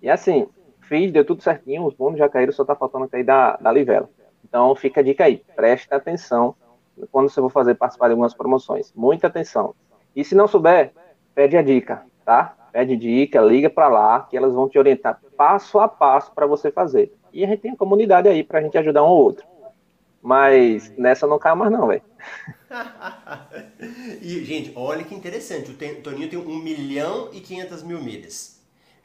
E 0.00 0.08
assim, 0.08 0.48
fiz, 0.86 1.12
deu 1.12 1.24
tudo 1.24 1.42
certinho, 1.42 1.84
os 1.84 1.94
bônus 1.94 2.18
já 2.18 2.28
caíram, 2.28 2.52
só 2.52 2.64
tá 2.64 2.74
faltando 2.74 3.08
cair 3.08 3.24
da, 3.24 3.56
da 3.56 3.72
livela. 3.72 4.08
Então 4.44 4.74
fica 4.74 5.00
a 5.00 5.04
dica 5.04 5.24
aí, 5.24 5.42
preste 5.54 5.92
atenção 5.92 6.54
quando 7.10 7.28
você 7.28 7.40
for 7.40 7.50
fazer 7.50 7.74
participar 7.74 8.06
de 8.06 8.12
algumas 8.12 8.32
promoções. 8.32 8.92
Muita 8.94 9.26
atenção. 9.26 9.74
E 10.14 10.24
se 10.24 10.34
não 10.34 10.48
souber, 10.48 10.92
pede 11.34 11.56
a 11.56 11.62
dica, 11.62 12.04
tá? 12.24 12.56
Pede 12.72 12.96
dica, 12.96 13.40
liga 13.40 13.68
para 13.68 13.88
lá, 13.88 14.20
que 14.20 14.36
elas 14.36 14.52
vão 14.52 14.68
te 14.68 14.78
orientar 14.78 15.20
passo 15.36 15.78
a 15.78 15.88
passo 15.88 16.32
para 16.32 16.46
você 16.46 16.70
fazer. 16.70 17.12
E 17.32 17.44
a 17.44 17.46
gente 17.46 17.60
tem 17.60 17.72
a 17.72 17.76
comunidade 17.76 18.28
aí 18.28 18.42
para 18.42 18.60
a 18.60 18.62
gente 18.62 18.78
ajudar 18.78 19.02
um 19.02 19.08
ou 19.08 19.24
outro. 19.24 19.44
Mas 20.22 20.90
nessa 20.96 21.26
não 21.26 21.38
cai 21.38 21.54
mais 21.54 21.70
não, 21.70 21.86
velho. 21.86 22.02
e, 24.22 24.44
gente, 24.44 24.72
olha 24.74 25.04
que 25.04 25.14
interessante. 25.14 25.70
O 25.70 26.02
Toninho 26.02 26.30
tem 26.30 26.38
1 26.38 26.58
milhão 26.58 27.28
e 27.32 27.40
500 27.40 27.82
mil 27.82 28.02
milhas 28.02 28.56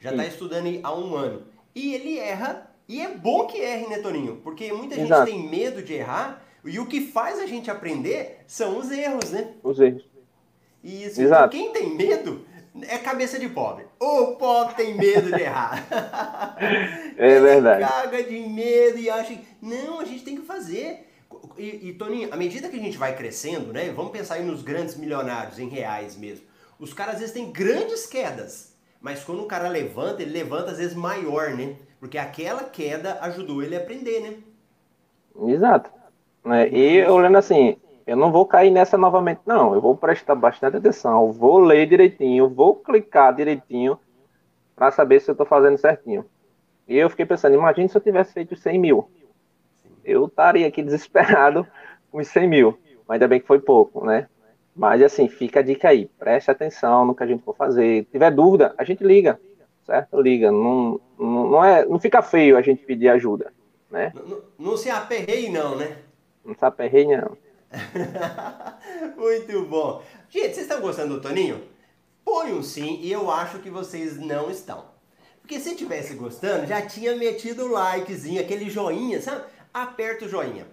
já 0.02 0.10
está 0.10 0.26
estudando 0.26 0.80
há 0.82 0.94
um 0.94 1.14
ano. 1.14 1.42
E 1.74 1.94
ele 1.94 2.18
erra, 2.18 2.70
e 2.88 3.00
é 3.00 3.08
bom 3.08 3.46
que 3.46 3.58
erre, 3.58 3.86
né, 3.86 3.98
Toninho? 3.98 4.36
Porque 4.42 4.72
muita 4.72 5.00
Exato. 5.00 5.30
gente 5.30 5.38
tem 5.38 5.48
medo 5.48 5.82
de 5.82 5.94
errar, 5.94 6.44
e 6.64 6.78
o 6.78 6.86
que 6.86 7.00
faz 7.00 7.38
a 7.40 7.46
gente 7.46 7.70
aprender 7.70 8.44
são 8.46 8.78
os 8.78 8.90
erros, 8.90 9.30
né? 9.30 9.52
Os 9.62 9.80
erros. 9.80 10.04
Isso. 10.82 11.12
Então, 11.12 11.24
Exato. 11.24 11.56
Quem 11.56 11.72
tem 11.72 11.94
medo 11.94 12.44
é 12.82 12.98
cabeça 12.98 13.38
de 13.38 13.48
pobre. 13.48 13.84
O 13.98 14.36
pobre 14.36 14.74
tem 14.74 14.94
medo 14.94 15.30
de 15.30 15.42
errar. 15.42 15.86
é 17.16 17.40
verdade. 17.40 17.82
Ele 17.82 17.90
caga 17.90 18.22
de 18.22 18.40
medo 18.40 18.98
e 18.98 19.10
acha 19.10 19.34
que, 19.34 19.44
não, 19.60 20.00
a 20.00 20.04
gente 20.04 20.24
tem 20.24 20.36
que 20.36 20.42
fazer. 20.42 21.08
E, 21.56 21.88
e, 21.88 21.92
Toninho, 21.94 22.32
à 22.32 22.36
medida 22.36 22.68
que 22.68 22.76
a 22.76 22.82
gente 22.82 22.98
vai 22.98 23.16
crescendo, 23.16 23.72
né? 23.72 23.90
Vamos 23.90 24.12
pensar 24.12 24.34
aí 24.34 24.44
nos 24.44 24.62
grandes 24.62 24.96
milionários, 24.96 25.58
em 25.58 25.68
reais 25.68 26.16
mesmo. 26.16 26.44
Os 26.78 26.92
caras 26.92 27.14
às 27.14 27.20
vezes 27.20 27.34
têm 27.34 27.50
grandes 27.50 28.06
quedas. 28.06 28.71
Mas 29.02 29.24
quando 29.24 29.42
o 29.42 29.46
cara 29.46 29.68
levanta, 29.68 30.22
ele 30.22 30.30
levanta 30.30 30.70
às 30.70 30.78
vezes 30.78 30.94
maior, 30.94 31.50
né? 31.50 31.76
Porque 31.98 32.16
aquela 32.16 32.62
queda 32.64 33.18
ajudou 33.22 33.62
ele 33.62 33.74
a 33.74 33.80
aprender, 33.80 34.20
né? 34.20 34.36
Exato. 35.52 35.90
É, 36.44 36.68
e 36.68 37.04
olhando 37.06 37.36
assim, 37.36 37.76
eu 38.06 38.16
não 38.16 38.30
vou 38.30 38.46
cair 38.46 38.70
nessa 38.70 38.96
novamente, 38.96 39.40
não. 39.44 39.74
Eu 39.74 39.80
vou 39.80 39.96
prestar 39.96 40.36
bastante 40.36 40.76
atenção, 40.76 41.32
vou 41.32 41.58
ler 41.58 41.86
direitinho, 41.86 42.48
vou 42.48 42.76
clicar 42.76 43.34
direitinho 43.34 43.98
para 44.76 44.90
saber 44.92 45.20
se 45.20 45.30
eu 45.30 45.32
estou 45.32 45.46
fazendo 45.46 45.78
certinho. 45.78 46.24
E 46.86 46.96
eu 46.96 47.10
fiquei 47.10 47.26
pensando, 47.26 47.54
imagine 47.54 47.88
se 47.88 47.96
eu 47.96 48.00
tivesse 48.00 48.32
feito 48.32 48.54
100 48.54 48.78
mil. 48.78 49.10
Eu 50.04 50.26
estaria 50.26 50.66
aqui 50.66 50.82
desesperado 50.82 51.66
com 52.10 52.18
os 52.18 52.28
100 52.28 52.48
mil. 52.48 52.78
Mas 53.06 53.16
ainda 53.16 53.28
bem 53.28 53.40
que 53.40 53.46
foi 53.46 53.58
pouco, 53.58 54.04
né? 54.04 54.28
Mas 54.74 55.02
assim, 55.02 55.28
fica 55.28 55.60
a 55.60 55.62
dica 55.62 55.88
aí, 55.88 56.06
preste 56.18 56.50
atenção 56.50 57.04
no 57.04 57.14
que 57.14 57.22
a 57.22 57.26
gente 57.26 57.42
for 57.42 57.54
fazer. 57.54 58.04
Se 58.04 58.12
tiver 58.12 58.30
dúvida, 58.30 58.74
a 58.78 58.84
gente 58.84 59.04
liga, 59.04 59.38
certo? 59.84 60.20
Liga. 60.20 60.50
Não, 60.50 60.98
não, 61.18 61.64
é, 61.64 61.84
não 61.84 62.00
fica 62.00 62.22
feio 62.22 62.56
a 62.56 62.62
gente 62.62 62.82
pedir 62.84 63.08
ajuda, 63.08 63.52
né? 63.90 64.12
Não, 64.14 64.40
não 64.58 64.76
se 64.76 64.88
aperreie 64.88 65.50
não, 65.50 65.76
né? 65.76 65.98
Não 66.44 66.54
se 66.54 66.64
aperreie 66.64 67.16
não. 67.16 67.36
Muito 69.16 69.64
bom. 69.66 70.02
Gente, 70.30 70.54
vocês 70.54 70.66
estão 70.66 70.80
gostando 70.80 71.14
do 71.14 71.20
Toninho? 71.20 71.62
Põe 72.24 72.52
um 72.52 72.62
sim 72.62 72.98
e 73.02 73.12
eu 73.12 73.30
acho 73.30 73.58
que 73.58 73.68
vocês 73.68 74.18
não 74.18 74.50
estão. 74.50 74.92
Porque 75.40 75.58
se 75.58 75.74
tivesse 75.74 76.14
gostando, 76.14 76.66
já 76.66 76.80
tinha 76.80 77.16
metido 77.16 77.64
o 77.64 77.72
likezinho, 77.72 78.40
aquele 78.40 78.70
joinha, 78.70 79.20
sabe? 79.20 79.44
Aperta 79.74 80.24
o 80.24 80.28
joinha. 80.28 80.66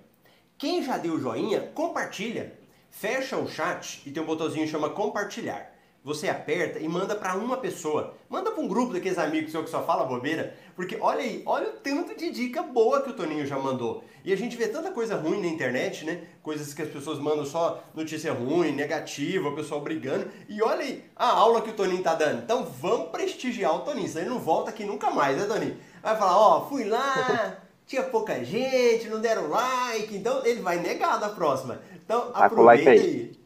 Quem 0.58 0.84
já 0.84 0.98
deu 0.98 1.16
o 1.16 1.20
joinha, 1.20 1.72
compartilha 1.74 2.59
fecha 2.90 3.38
o 3.38 3.48
chat 3.48 4.02
e 4.06 4.12
tem 4.12 4.22
um 4.22 4.26
botãozinho 4.26 4.66
que 4.66 4.72
chama 4.72 4.90
compartilhar. 4.90 5.74
Você 6.02 6.30
aperta 6.30 6.80
e 6.80 6.88
manda 6.88 7.14
para 7.14 7.36
uma 7.36 7.58
pessoa. 7.58 8.16
Manda 8.30 8.52
para 8.52 8.62
um 8.62 8.68
grupo 8.70 8.94
daqueles 8.94 9.18
amigos 9.18 9.52
seu 9.52 9.64
que 9.64 9.70
só 9.70 9.84
fala 9.84 10.06
bobeira. 10.06 10.56
Porque 10.74 10.98
olha 11.00 11.20
aí, 11.20 11.44
olha 11.46 11.70
o 11.70 11.74
tanto 11.74 12.16
de 12.16 12.32
dica 12.32 12.64
boa 12.64 13.02
que 13.02 13.10
o 13.10 13.14
Toninho 13.14 13.46
já 13.46 13.60
mandou. 13.60 14.04
E 14.24 14.32
a 14.32 14.38
gente 14.38 14.56
vê 14.56 14.70
tanta 14.70 14.92
coisa 14.92 15.18
ruim 15.18 15.42
na 15.42 15.48
internet, 15.48 16.06
né? 16.06 16.24
Coisas 16.42 16.74
que 16.74 16.82
as 16.82 16.90
pessoas 16.90 17.20
mandam 17.20 17.46
só 17.46 17.84
notícia 17.94 18.32
ruim, 18.32 18.72
negativa, 18.72 19.50
o 19.50 19.56
pessoal 19.56 19.82
brigando. 19.82 20.32
E 20.48 20.62
olha 20.62 20.82
aí 20.82 21.04
a 21.18 21.28
aula 21.28 21.62
que 21.62 21.72
o 21.72 21.76
Toninho 21.76 22.02
tá 22.02 22.16
dando. 22.16 22.44
Então 22.44 22.64
vamos 22.64 23.10
prestigiar 23.10 23.76
o 23.76 23.80
Toninho. 23.80 24.08
Senão 24.08 24.22
ele 24.22 24.30
não 24.30 24.40
volta 24.40 24.70
aqui 24.70 24.86
nunca 24.86 25.12
mais, 25.12 25.38
né, 25.38 25.46
Toninho? 25.46 25.78
Vai 26.02 26.18
falar, 26.18 26.38
ó, 26.38 26.60
oh, 26.60 26.70
fui 26.70 26.86
lá, 26.86 27.58
tinha 27.90 28.04
pouca 28.04 28.46
gente, 28.46 29.08
não 29.08 29.20
deram 29.20 29.50
like. 29.50 30.16
Então 30.16 30.46
ele 30.46 30.62
vai 30.62 30.80
negar 30.80 31.20
da 31.20 31.30
próxima. 31.30 31.82
Então 32.06 32.30
aproveita 32.36 32.92
aí. 32.92 33.38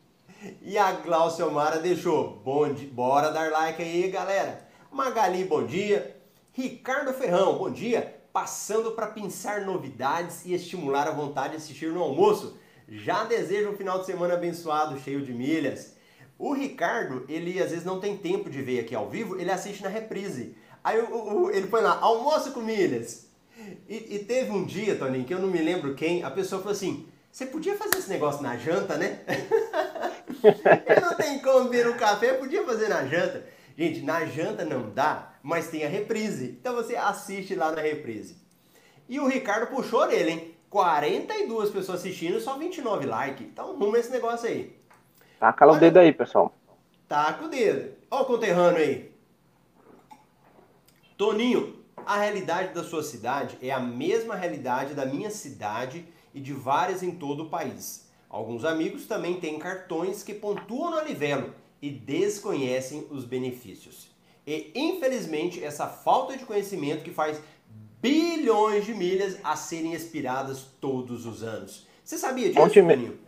E 0.62 0.78
a 0.78 0.91
Glaucia 0.91 1.46
Mara 1.46 1.80
deixou. 1.80 2.41
Bom 2.44 2.74
dia, 2.74 2.89
bora 2.91 3.32
dar 3.32 3.50
like 3.50 3.82
aí, 3.82 4.10
galera. 4.12 4.68
Magali, 4.91 5.46
bom 5.46 5.66
dia. 5.66 6.18
Ricardo 6.52 7.14
Ferrão, 7.14 7.58
bom 7.58 7.72
dia. 7.72 8.20
Passando 8.34 8.91
para 8.91 9.08
pensar 9.08 9.62
novidades 9.62 10.44
e 10.44 10.54
estimular 10.54 11.08
a 11.08 11.12
vontade 11.12 11.52
de 11.52 11.58
assistir 11.58 11.89
no 11.89 12.04
almoço. 12.04 12.58
Já 12.89 13.24
desejo 13.24 13.70
um 13.70 13.78
final 13.78 14.00
de 14.00 14.06
semana 14.06 14.34
abençoado, 14.34 15.00
cheio 15.00 15.22
de 15.22 15.32
milhas. 15.32 15.96
O 16.38 16.52
Ricardo, 16.52 17.24
ele 17.30 17.62
às 17.62 17.70
vezes 17.70 17.86
não 17.86 18.02
tem 18.02 18.18
tempo 18.18 18.50
de 18.50 18.62
ver 18.62 18.82
aqui 18.82 18.94
ao 18.94 19.10
vivo, 19.10 19.39
ele 19.39 19.50
assiste 19.50 19.82
na 19.82 19.88
reprise. 19.88 20.58
Aí 20.84 21.00
o, 21.00 21.44
o, 21.44 21.52
ele 21.52 21.68
põe 21.68 21.82
lá, 21.82 21.98
almoço 22.02 22.52
com 22.52 22.60
milhas. 22.60 23.32
E, 23.88 24.16
e, 24.16 24.20
teve 24.20 24.51
um 24.51 24.66
dia, 24.66 24.95
Toninho, 24.95 25.26
que 25.26 25.34
eu 25.34 25.39
não 25.39 25.47
me 25.47 25.62
lembro 25.62 25.93
quem, 25.93 26.24
a 26.24 26.32
pessoa 26.32 26.62
falou 26.62 26.74
assim, 26.74 27.08
você 27.32 27.45
podia 27.45 27.78
fazer 27.78 27.97
esse 27.97 28.10
negócio 28.10 28.41
na 28.41 28.58
janta, 28.58 28.97
né? 28.97 29.22
eu 30.88 31.01
não 31.01 31.16
tem 31.16 31.39
como 31.39 31.70
ver 31.70 31.88
um 31.88 31.97
café, 31.97 32.34
podia 32.34 32.64
fazer 32.64 32.89
na 32.89 33.06
janta. 33.06 33.45
Gente, 33.78 34.01
na 34.01 34.26
janta 34.26 34.66
não 34.66 34.89
dá, 34.89 35.34
mas 35.41 35.70
tem 35.70 35.84
a 35.84 35.89
reprise. 35.89 36.58
Então 36.60 36.76
você 36.76 36.95
assiste 36.95 37.56
lá 37.56 37.72
na 37.72 37.82
reprise. 37.82 38.38
E 39.08 39.20
o 39.20 39.28
Ricardo 39.28 39.68
puxou 39.68 40.06
nele, 40.08 40.32
hein? 40.32 40.56
42 40.70 41.70
pessoas 41.70 41.99
assistindo, 41.99 42.39
só 42.39 42.58
29 42.58 43.06
likes. 43.06 43.45
Então 43.45 43.72
arruma 43.72 43.97
esse 43.97 44.12
negócio 44.12 44.47
aí. 44.47 44.76
Taca 45.39 45.68
o 45.68 45.78
dedo 45.78 45.99
aí, 45.99 46.12
pessoal. 46.12 46.56
Taca 47.08 47.45
o 47.45 47.49
dedo. 47.49 47.95
Olha 48.10 48.22
o 48.22 48.26
conterrâneo 48.26 48.80
aí. 48.80 49.14
Toninho, 51.18 51.83
a 52.06 52.18
realidade 52.18 52.74
da 52.74 52.84
sua 52.84 53.04
cidade 53.04 53.58
é 53.62 53.72
a 53.72 53.80
mesma 53.80 54.36
realidade 54.36 54.93
da 54.93 55.06
minha 55.06 55.30
cidade 55.30 56.06
e 56.34 56.39
de 56.39 56.54
várias 56.54 57.04
em 57.04 57.12
todo 57.12 57.43
o 57.43 57.49
país. 57.49 58.10
Alguns 58.30 58.66
amigos 58.66 59.06
também 59.06 59.39
têm 59.39 59.60
cartões 59.60 60.24
que 60.24 60.34
pontuam 60.34 60.91
no 60.91 60.97
Alivelo 60.97 61.54
e 61.82 61.89
desconhecem 61.89 63.06
os 63.12 63.26
benefícios. 63.26 64.12
E 64.45 64.72
infelizmente 64.76 65.64
essa 65.64 65.88
falta 65.88 66.36
de 66.36 66.45
conhecimento 66.45 67.04
que 67.04 67.12
faz 67.12 67.39
bilhões 68.01 68.86
de 68.86 68.93
milhas 68.93 69.38
a 69.43 69.56
serem 69.56 69.93
expiradas 69.93 70.66
todos 70.82 71.26
os 71.26 71.43
anos. 71.43 71.88
Você 72.04 72.18
sabia 72.18 72.49
disso, 72.49 72.60
Ontem, 72.60 72.86
Toninho? 72.86 73.20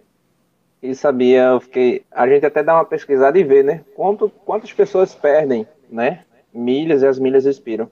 E 0.81 0.93
sabia, 0.93 1.43
eu 1.43 1.59
fiquei. 1.61 2.03
A 2.11 2.27
gente 2.27 2.45
até 2.45 2.61
dá 2.61 2.75
uma 2.75 2.85
pesquisada 2.85 3.39
e 3.39 3.43
vê, 3.43 3.63
né? 3.63 3.83
Quanto, 3.95 4.29
quantas 4.29 4.71
pessoas 4.73 5.15
perdem, 5.15 5.65
né? 5.89 6.25
Milhas 6.53 7.01
e 7.01 7.07
as 7.07 7.17
milhas 7.17 7.45
expiram. 7.45 7.89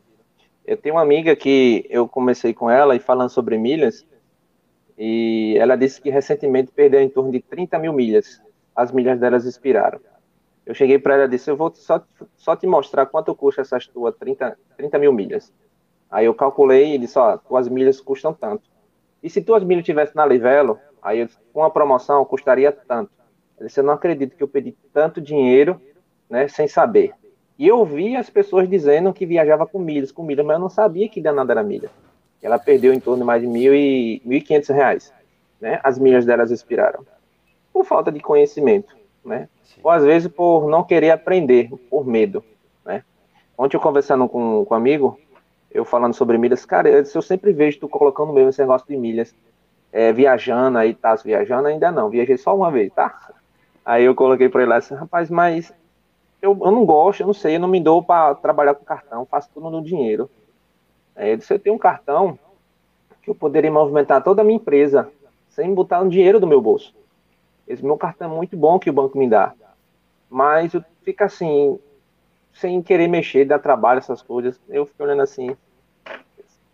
Eu 0.65 0.77
tenho 0.77 0.95
uma 0.95 1.01
amiga 1.01 1.35
que 1.35 1.85
eu 1.89 2.07
comecei 2.07 2.53
com 2.53 2.69
ela 2.69 2.95
e 2.95 2.99
falando 2.99 3.29
sobre 3.29 3.57
milhas, 3.57 4.05
e 4.97 5.55
ela 5.57 5.75
disse 5.75 5.99
que 5.99 6.09
recentemente 6.09 6.71
perdeu 6.71 7.01
em 7.01 7.09
torno 7.09 7.31
de 7.31 7.41
30 7.41 7.79
mil 7.79 7.93
milhas. 7.93 8.41
As 8.75 8.91
milhas 8.91 9.19
delas 9.19 9.45
expiraram. 9.45 9.99
Eu 10.65 10.73
cheguei 10.73 10.97
para 10.97 11.15
ela 11.15 11.25
e 11.25 11.29
disse: 11.29 11.51
Eu 11.51 11.57
vou 11.57 11.73
só, 11.75 12.01
só 12.37 12.55
te 12.55 12.65
mostrar 12.65 13.05
quanto 13.07 13.35
custa 13.35 13.61
essas 13.61 13.87
tuas 13.87 14.15
30, 14.15 14.57
30 14.77 14.99
mil 14.99 15.11
milhas. 15.11 15.51
Aí 16.13 16.27
eu 16.27 16.35
calculei 16.35 16.93
e 16.93 16.97
disse, 16.99 17.17
ó, 17.17 17.37
tuas 17.37 17.67
milhas 17.67 17.99
custam 17.99 18.31
tanto. 18.31 18.69
E 19.23 19.27
se 19.31 19.41
tuas 19.41 19.63
milhas 19.63 19.83
tivessem 19.83 20.13
na 20.15 20.23
Livelo, 20.23 20.79
aí 21.01 21.21
eu, 21.21 21.29
com 21.51 21.63
a 21.63 21.71
promoção 21.71 22.23
custaria 22.23 22.71
tanto. 22.71 23.11
Eu 23.59 23.65
disse, 23.65 23.79
eu 23.79 23.83
não 23.83 23.95
acredito 23.95 24.35
que 24.35 24.43
eu 24.43 24.47
perdi 24.47 24.77
tanto 24.93 25.19
dinheiro, 25.19 25.81
né, 26.29 26.47
sem 26.47 26.67
saber. 26.67 27.15
E 27.57 27.67
eu 27.67 27.85
vi 27.85 28.15
as 28.15 28.29
pessoas 28.29 28.67
dizendo 28.69 29.13
que 29.13 29.25
viajava 29.25 29.65
com 29.65 29.79
milhas, 29.79 30.11
com 30.11 30.23
milhas, 30.23 30.45
mas 30.45 30.55
eu 30.55 30.61
não 30.61 30.69
sabia 30.69 31.07
que 31.07 31.21
danada 31.21 31.53
era 31.53 31.63
milha. 31.63 31.89
Ela 32.41 32.59
perdeu 32.59 32.93
em 32.93 32.99
torno 32.99 33.21
de 33.21 33.25
mais 33.25 33.41
de 33.41 33.47
mil 33.47 33.73
e 33.73 34.21
mil 34.25 34.37
e 34.37 34.41
quinhentos 34.41 34.69
reais, 34.69 35.13
né? 35.61 35.79
As 35.83 35.97
milhas 35.97 36.25
delas 36.25 36.51
expiraram 36.51 37.05
por 37.73 37.85
falta 37.85 38.11
de 38.11 38.19
conhecimento, 38.19 38.95
né? 39.25 39.49
Ou 39.81 39.89
às 39.89 40.03
vezes 40.03 40.31
por 40.31 40.69
não 40.69 40.83
querer 40.83 41.11
aprender, 41.11 41.69
por 41.89 42.05
medo, 42.05 42.43
né? 42.85 43.03
Ontem 43.57 43.75
eu 43.75 43.81
conversando 43.81 44.29
com, 44.29 44.63
com 44.65 44.73
um 44.73 44.77
amigo, 44.77 45.19
eu 45.71 45.83
falando 45.83 46.13
sobre 46.13 46.37
milhas, 46.37 46.65
cara, 46.65 46.87
eu, 46.87 47.03
eu 47.03 47.21
sempre 47.21 47.51
vejo 47.51 47.79
tu 47.79 47.89
colocando 47.89 48.31
mesmo 48.31 48.49
esse 48.49 48.61
negócio 48.61 48.87
de 48.87 48.95
milhas, 48.95 49.33
é, 49.91 50.13
viajando 50.13 50.77
aí, 50.77 50.93
tá 50.93 51.15
viajando, 51.15 51.67
ainda 51.67 51.91
não, 51.91 52.09
viajei 52.09 52.37
só 52.37 52.55
uma 52.55 52.71
vez, 52.71 52.91
tá? 52.93 53.31
Aí 53.83 54.05
eu 54.05 54.15
coloquei 54.15 54.47
para 54.47 54.61
ele 54.61 54.69
lá 54.69 54.77
assim, 54.77 54.95
rapaz, 54.95 55.29
mas 55.29 55.73
eu, 56.43 56.51
eu 56.61 56.71
não 56.71 56.85
gosto, 56.85 57.21
eu 57.21 57.27
não 57.27 57.33
sei, 57.33 57.55
eu 57.55 57.59
não 57.59 57.69
me 57.69 57.79
dou 57.79 58.03
para 58.03 58.35
trabalhar 58.35 58.75
com 58.75 58.83
cartão, 58.83 59.25
faço 59.25 59.49
tudo 59.53 59.69
no 59.69 59.81
dinheiro. 59.81 60.29
Eu 61.15 61.37
disse, 61.37 61.53
eu 61.53 61.59
tenho 61.59 61.75
um 61.75 61.79
cartão 61.79 62.37
que 63.21 63.29
eu 63.29 63.35
poderia 63.35 63.71
movimentar 63.71 64.21
toda 64.21 64.41
a 64.41 64.45
minha 64.45 64.57
empresa 64.57 65.09
sem 65.49 65.73
botar 65.73 66.01
um 66.01 66.09
dinheiro 66.09 66.41
do 66.41 66.47
meu 66.47 66.59
bolso. 66.59 66.93
Esse 67.65 67.83
meu 67.83 67.95
cartão 67.95 68.29
é 68.29 68.35
muito 68.35 68.57
bom 68.57 68.77
que 68.77 68.89
o 68.89 68.93
banco 68.93 69.17
me 69.17 69.29
dá. 69.29 69.53
Mas 70.29 70.73
eu 70.73 70.83
fico 71.03 71.23
assim, 71.23 71.79
sem 72.51 72.81
querer 72.81 73.07
mexer, 73.07 73.45
dar 73.45 73.59
trabalho, 73.59 73.99
essas 73.99 74.21
coisas. 74.21 74.59
Eu 74.67 74.85
fico 74.85 75.01
olhando 75.01 75.21
assim, 75.21 75.55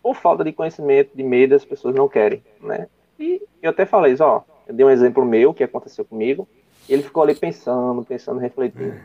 por 0.02 0.16
falta 0.16 0.42
de 0.42 0.52
conhecimento, 0.52 1.16
de 1.16 1.22
medo, 1.22 1.54
as 1.54 1.64
pessoas 1.64 1.94
não 1.94 2.08
querem, 2.08 2.42
né? 2.60 2.88
E 3.20 3.40
eu 3.62 3.70
até 3.70 3.86
falei 3.86 4.16
ó, 4.18 4.40
eu 4.66 4.74
dei 4.74 4.84
um 4.84 4.90
exemplo 4.90 5.24
meu, 5.24 5.54
que 5.54 5.62
aconteceu 5.62 6.04
comigo, 6.04 6.48
ele 6.88 7.02
ficou 7.04 7.22
ali 7.22 7.36
pensando, 7.36 8.04
pensando, 8.04 8.40
refletindo, 8.40 8.98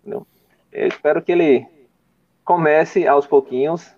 entendeu? 0.00 0.26
Eu 0.72 0.88
espero 0.88 1.22
que 1.22 1.32
ele 1.32 1.66
comece 2.44 3.06
aos 3.06 3.26
pouquinhos 3.26 3.94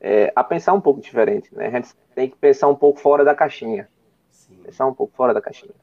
é, 0.00 0.32
a 0.36 0.44
pensar 0.44 0.72
um 0.74 0.80
pouco 0.80 1.00
diferente, 1.00 1.54
né? 1.54 1.66
A 1.66 1.70
gente 1.70 1.94
tem 2.14 2.28
que 2.28 2.36
pensar 2.36 2.68
um 2.68 2.74
pouco 2.74 3.00
fora 3.00 3.24
da 3.24 3.34
caixinha. 3.34 3.88
Sim. 4.30 4.56
Pensar 4.62 4.86
um 4.86 4.94
pouco 4.94 5.14
fora 5.16 5.32
da 5.32 5.40
caixinha. 5.40 5.74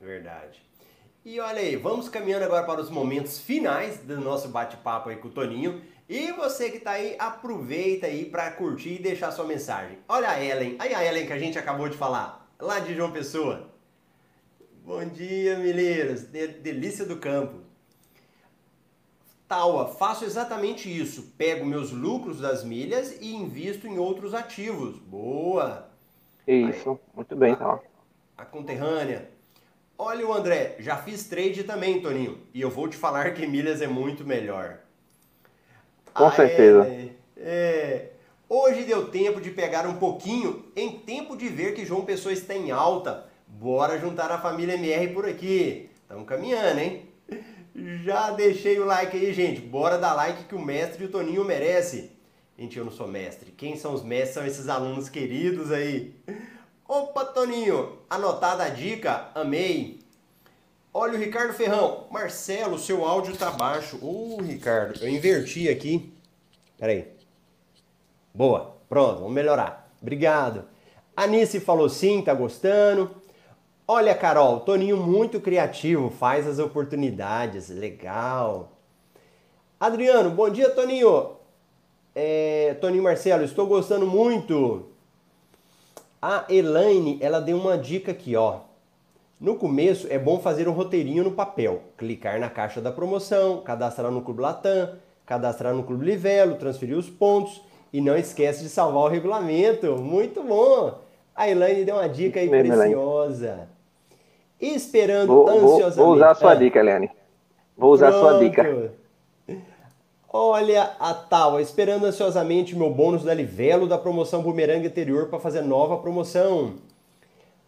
Verdade. 0.00 0.62
E 1.24 1.40
olha 1.40 1.60
aí, 1.60 1.76
vamos 1.76 2.08
caminhando 2.08 2.44
agora 2.44 2.66
para 2.66 2.80
os 2.80 2.90
momentos 2.90 3.40
finais 3.40 3.98
do 3.98 4.20
nosso 4.20 4.48
bate-papo 4.48 5.08
aí 5.08 5.16
com 5.16 5.28
o 5.28 5.30
Toninho. 5.30 5.80
E 6.06 6.32
você 6.32 6.70
que 6.70 6.76
está 6.76 6.92
aí, 6.92 7.16
aproveita 7.18 8.06
aí 8.06 8.26
para 8.26 8.50
curtir 8.50 8.96
e 8.96 9.02
deixar 9.02 9.30
sua 9.30 9.46
mensagem. 9.46 9.98
Olha 10.06 10.28
a 10.28 10.44
Ellen, 10.44 10.76
aí 10.78 10.94
a 10.94 11.02
Ellen 11.02 11.26
que 11.26 11.32
a 11.32 11.38
gente 11.38 11.58
acabou 11.58 11.88
de 11.88 11.96
falar, 11.96 12.46
lá 12.60 12.78
de 12.78 12.94
João 12.94 13.10
Pessoa. 13.10 13.70
Bom 14.84 15.02
dia, 15.06 15.56
Mileiros, 15.56 16.24
de 16.24 16.46
delícia 16.46 17.06
do 17.06 17.16
campo. 17.16 17.63
Taua, 19.48 19.88
faço 19.88 20.24
exatamente 20.24 20.88
isso. 20.88 21.32
Pego 21.36 21.64
meus 21.64 21.92
lucros 21.92 22.40
das 22.40 22.64
milhas 22.64 23.16
e 23.20 23.34
invisto 23.34 23.86
em 23.86 23.98
outros 23.98 24.34
ativos. 24.34 24.96
Boa! 24.98 25.88
Isso, 26.46 26.90
aí, 26.90 26.98
muito 27.14 27.36
bem, 27.36 27.54
Taua. 27.54 27.82
A 28.36 28.44
conterrânea. 28.44 29.30
Olha 29.96 30.26
o 30.26 30.32
André, 30.32 30.76
já 30.80 30.96
fiz 30.96 31.28
trade 31.28 31.62
também, 31.62 32.02
Toninho, 32.02 32.40
e 32.52 32.60
eu 32.60 32.68
vou 32.68 32.88
te 32.88 32.96
falar 32.96 33.32
que 33.32 33.46
milhas 33.46 33.80
é 33.80 33.86
muito 33.86 34.26
melhor. 34.26 34.78
Com 36.12 36.26
ah, 36.26 36.32
certeza. 36.32 36.86
É, 36.86 37.10
é, 37.36 38.10
hoje 38.48 38.82
deu 38.82 39.08
tempo 39.08 39.40
de 39.40 39.50
pegar 39.50 39.86
um 39.86 39.94
pouquinho 39.94 40.64
em 40.74 40.98
tempo 40.98 41.36
de 41.36 41.48
ver 41.48 41.74
que 41.74 41.86
João 41.86 42.04
Pessoa 42.04 42.32
está 42.32 42.54
em 42.54 42.72
alta. 42.72 43.26
Bora 43.46 43.98
juntar 43.98 44.32
a 44.32 44.38
família 44.38 44.74
MR 44.74 45.14
por 45.14 45.28
aqui. 45.28 45.88
Estamos 46.02 46.26
caminhando, 46.26 46.80
hein? 46.80 47.08
Já 47.74 48.30
deixei 48.30 48.78
o 48.78 48.84
like 48.84 49.16
aí, 49.16 49.32
gente. 49.32 49.60
Bora 49.60 49.98
dar 49.98 50.14
like 50.14 50.44
que 50.44 50.54
o 50.54 50.64
mestre 50.64 51.02
e 51.02 51.06
o 51.06 51.10
Toninho 51.10 51.44
merece. 51.44 52.12
Gente, 52.56 52.78
eu 52.78 52.84
não 52.84 52.92
sou 52.92 53.08
mestre. 53.08 53.50
Quem 53.50 53.76
são 53.76 53.92
os 53.92 54.02
mestres? 54.02 54.34
São 54.34 54.46
esses 54.46 54.68
alunos 54.68 55.08
queridos 55.08 55.72
aí. 55.72 56.14
Opa, 56.86 57.24
Toninho, 57.24 57.98
anotada 58.08 58.62
a 58.62 58.68
dica, 58.68 59.28
amei. 59.34 59.98
Olha 60.92 61.14
o 61.14 61.18
Ricardo 61.18 61.52
Ferrão. 61.52 62.06
Marcelo, 62.10 62.78
seu 62.78 63.04
áudio 63.04 63.36
tá 63.36 63.50
baixo. 63.50 63.98
Ô, 64.00 64.36
uh, 64.36 64.42
Ricardo, 64.42 65.02
eu 65.02 65.08
inverti 65.08 65.68
aqui. 65.68 66.12
Peraí. 66.78 67.08
Boa, 68.32 68.76
pronto, 68.88 69.20
vamos 69.20 69.32
melhorar. 69.32 69.90
Obrigado. 70.00 70.64
Anice 71.16 71.58
falou 71.58 71.88
sim, 71.88 72.22
tá 72.22 72.32
gostando. 72.32 73.10
Olha, 73.86 74.14
Carol, 74.14 74.60
Toninho 74.60 74.96
muito 74.96 75.38
criativo, 75.38 76.08
faz 76.08 76.46
as 76.46 76.58
oportunidades, 76.58 77.68
legal. 77.68 78.72
Adriano, 79.78 80.30
bom 80.30 80.48
dia, 80.48 80.70
Toninho. 80.70 81.32
É, 82.14 82.78
Toninho 82.80 83.02
Marcelo, 83.02 83.44
estou 83.44 83.66
gostando 83.66 84.06
muito. 84.06 84.86
A 86.22 86.46
Elaine, 86.48 87.18
ela 87.20 87.40
deu 87.40 87.58
uma 87.58 87.76
dica 87.76 88.12
aqui, 88.12 88.34
ó. 88.34 88.60
No 89.38 89.56
começo 89.56 90.06
é 90.08 90.18
bom 90.18 90.40
fazer 90.40 90.66
um 90.66 90.72
roteirinho 90.72 91.22
no 91.22 91.32
papel, 91.32 91.82
clicar 91.98 92.40
na 92.40 92.48
caixa 92.48 92.80
da 92.80 92.90
promoção, 92.90 93.60
cadastrar 93.60 94.10
no 94.10 94.22
Clube 94.22 94.40
Latam, 94.40 94.94
cadastrar 95.26 95.74
no 95.74 95.82
Clube 95.82 96.06
Livelo, 96.06 96.56
transferir 96.56 96.96
os 96.96 97.10
pontos 97.10 97.60
e 97.92 98.00
não 98.00 98.16
esquece 98.16 98.62
de 98.62 98.70
salvar 98.70 99.02
o 99.02 99.08
regulamento. 99.08 99.94
Muito 99.98 100.42
bom! 100.42 101.00
A 101.36 101.50
Elaine 101.50 101.84
deu 101.84 101.96
uma 101.96 102.08
dica 102.08 102.40
aí 102.40 102.48
Mesmo, 102.48 102.72
preciosa. 102.74 103.73
Esperando 104.60 105.26
vou, 105.26 105.48
ansiosamente. 105.48 105.96
Vou, 105.96 106.06
vou 106.06 106.14
usar 106.14 106.30
a 106.30 106.34
sua 106.34 106.52
ah. 106.52 106.54
dica, 106.54 106.78
Elaine. 106.78 107.10
Vou 107.76 107.92
usar 107.92 108.10
Pronto. 108.10 108.26
a 108.26 108.30
sua 108.30 108.38
dica. 108.40 108.92
Olha 110.36 110.90
a 110.98 111.14
tal, 111.14 111.60
esperando 111.60 112.06
ansiosamente 112.06 112.74
meu 112.74 112.90
bônus 112.90 113.22
da 113.22 113.32
Livelo 113.32 113.86
da 113.86 113.96
promoção 113.96 114.42
Bumerangue 114.42 114.88
anterior 114.88 115.28
para 115.28 115.38
fazer 115.38 115.62
nova 115.62 115.96
promoção. 115.98 116.74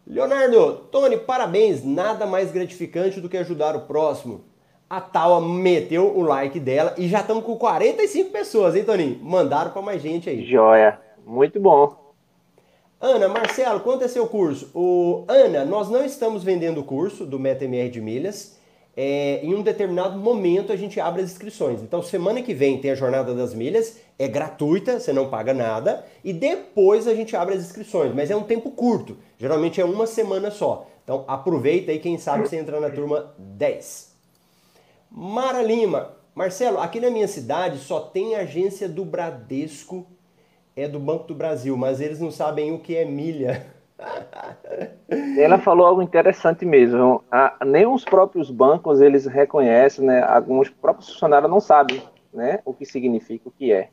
Leonardo, 0.04 0.74
Tony, 0.90 1.16
parabéns, 1.16 1.84
nada 1.84 2.26
mais 2.26 2.50
gratificante 2.50 3.20
do 3.20 3.28
que 3.28 3.36
ajudar 3.36 3.76
o 3.76 3.82
próximo. 3.82 4.40
A 4.88 5.00
Taua 5.00 5.40
meteu 5.40 6.16
o 6.16 6.22
like 6.22 6.60
dela 6.60 6.94
e 6.96 7.08
já 7.08 7.20
estamos 7.20 7.44
com 7.44 7.56
45 7.56 8.30
pessoas, 8.30 8.76
hein, 8.76 8.84
Toninho? 8.84 9.18
Mandaram 9.22 9.72
para 9.72 9.82
mais 9.82 10.00
gente 10.00 10.30
aí. 10.30 10.44
Joia, 10.44 11.00
muito 11.24 11.58
bom. 11.60 12.05
Ana, 13.06 13.28
Marcelo, 13.28 13.78
quanto 13.80 14.02
é 14.02 14.08
seu 14.08 14.26
curso? 14.26 14.68
O 14.74 15.24
Ana, 15.28 15.64
nós 15.64 15.88
não 15.88 16.04
estamos 16.04 16.42
vendendo 16.42 16.80
o 16.80 16.84
curso 16.84 17.24
do 17.24 17.38
MetaMR 17.38 17.88
de 17.88 18.00
milhas. 18.00 18.56
é, 18.96 19.40
em 19.42 19.54
um 19.54 19.62
determinado 19.62 20.18
momento 20.18 20.72
a 20.72 20.76
gente 20.76 20.98
abre 20.98 21.22
as 21.22 21.30
inscrições. 21.30 21.82
Então, 21.82 22.02
semana 22.02 22.40
que 22.40 22.54
vem 22.54 22.80
tem 22.80 22.90
a 22.90 22.94
Jornada 22.94 23.34
das 23.34 23.52
Milhas, 23.52 23.98
é 24.18 24.26
gratuita, 24.26 24.98
você 24.98 25.12
não 25.12 25.28
paga 25.28 25.52
nada, 25.52 26.04
e 26.24 26.32
depois 26.32 27.06
a 27.06 27.14
gente 27.14 27.36
abre 27.36 27.54
as 27.54 27.60
inscrições, 27.60 28.14
mas 28.14 28.30
é 28.30 28.36
um 28.36 28.42
tempo 28.42 28.70
curto, 28.70 29.18
geralmente 29.38 29.80
é 29.80 29.84
uma 29.84 30.06
semana 30.06 30.50
só. 30.50 30.88
Então, 31.04 31.24
aproveita 31.28 31.92
aí, 31.92 31.98
quem 31.98 32.16
sabe 32.16 32.48
você 32.48 32.56
entra 32.56 32.80
na 32.80 32.88
turma 32.88 33.34
10. 33.38 34.16
Mara 35.10 35.62
Lima, 35.62 36.12
Marcelo, 36.34 36.78
aqui 36.80 36.98
na 36.98 37.10
minha 37.10 37.28
cidade 37.28 37.78
só 37.78 38.00
tem 38.00 38.34
agência 38.34 38.88
do 38.88 39.04
Bradesco, 39.04 40.06
é 40.76 40.86
do 40.86 41.00
Banco 41.00 41.26
do 41.26 41.34
Brasil, 41.34 41.74
mas 41.74 42.02
eles 42.02 42.20
não 42.20 42.30
sabem 42.30 42.70
o 42.70 42.78
que 42.78 42.94
é 42.94 43.04
milha. 43.04 43.66
Ela 45.38 45.58
falou 45.58 45.86
algo 45.86 46.02
interessante 46.02 46.66
mesmo. 46.66 47.24
A, 47.32 47.64
nem 47.64 47.86
os 47.86 48.04
próprios 48.04 48.50
bancos 48.50 49.00
eles 49.00 49.24
reconhecem, 49.24 50.04
né? 50.04 50.22
Alguns 50.22 50.68
próprios 50.68 51.08
funcionários 51.08 51.50
não 51.50 51.60
sabem, 51.60 52.02
né? 52.30 52.60
O 52.62 52.74
que 52.74 52.84
significa, 52.84 53.48
o 53.48 53.50
que 53.50 53.72
é. 53.72 53.88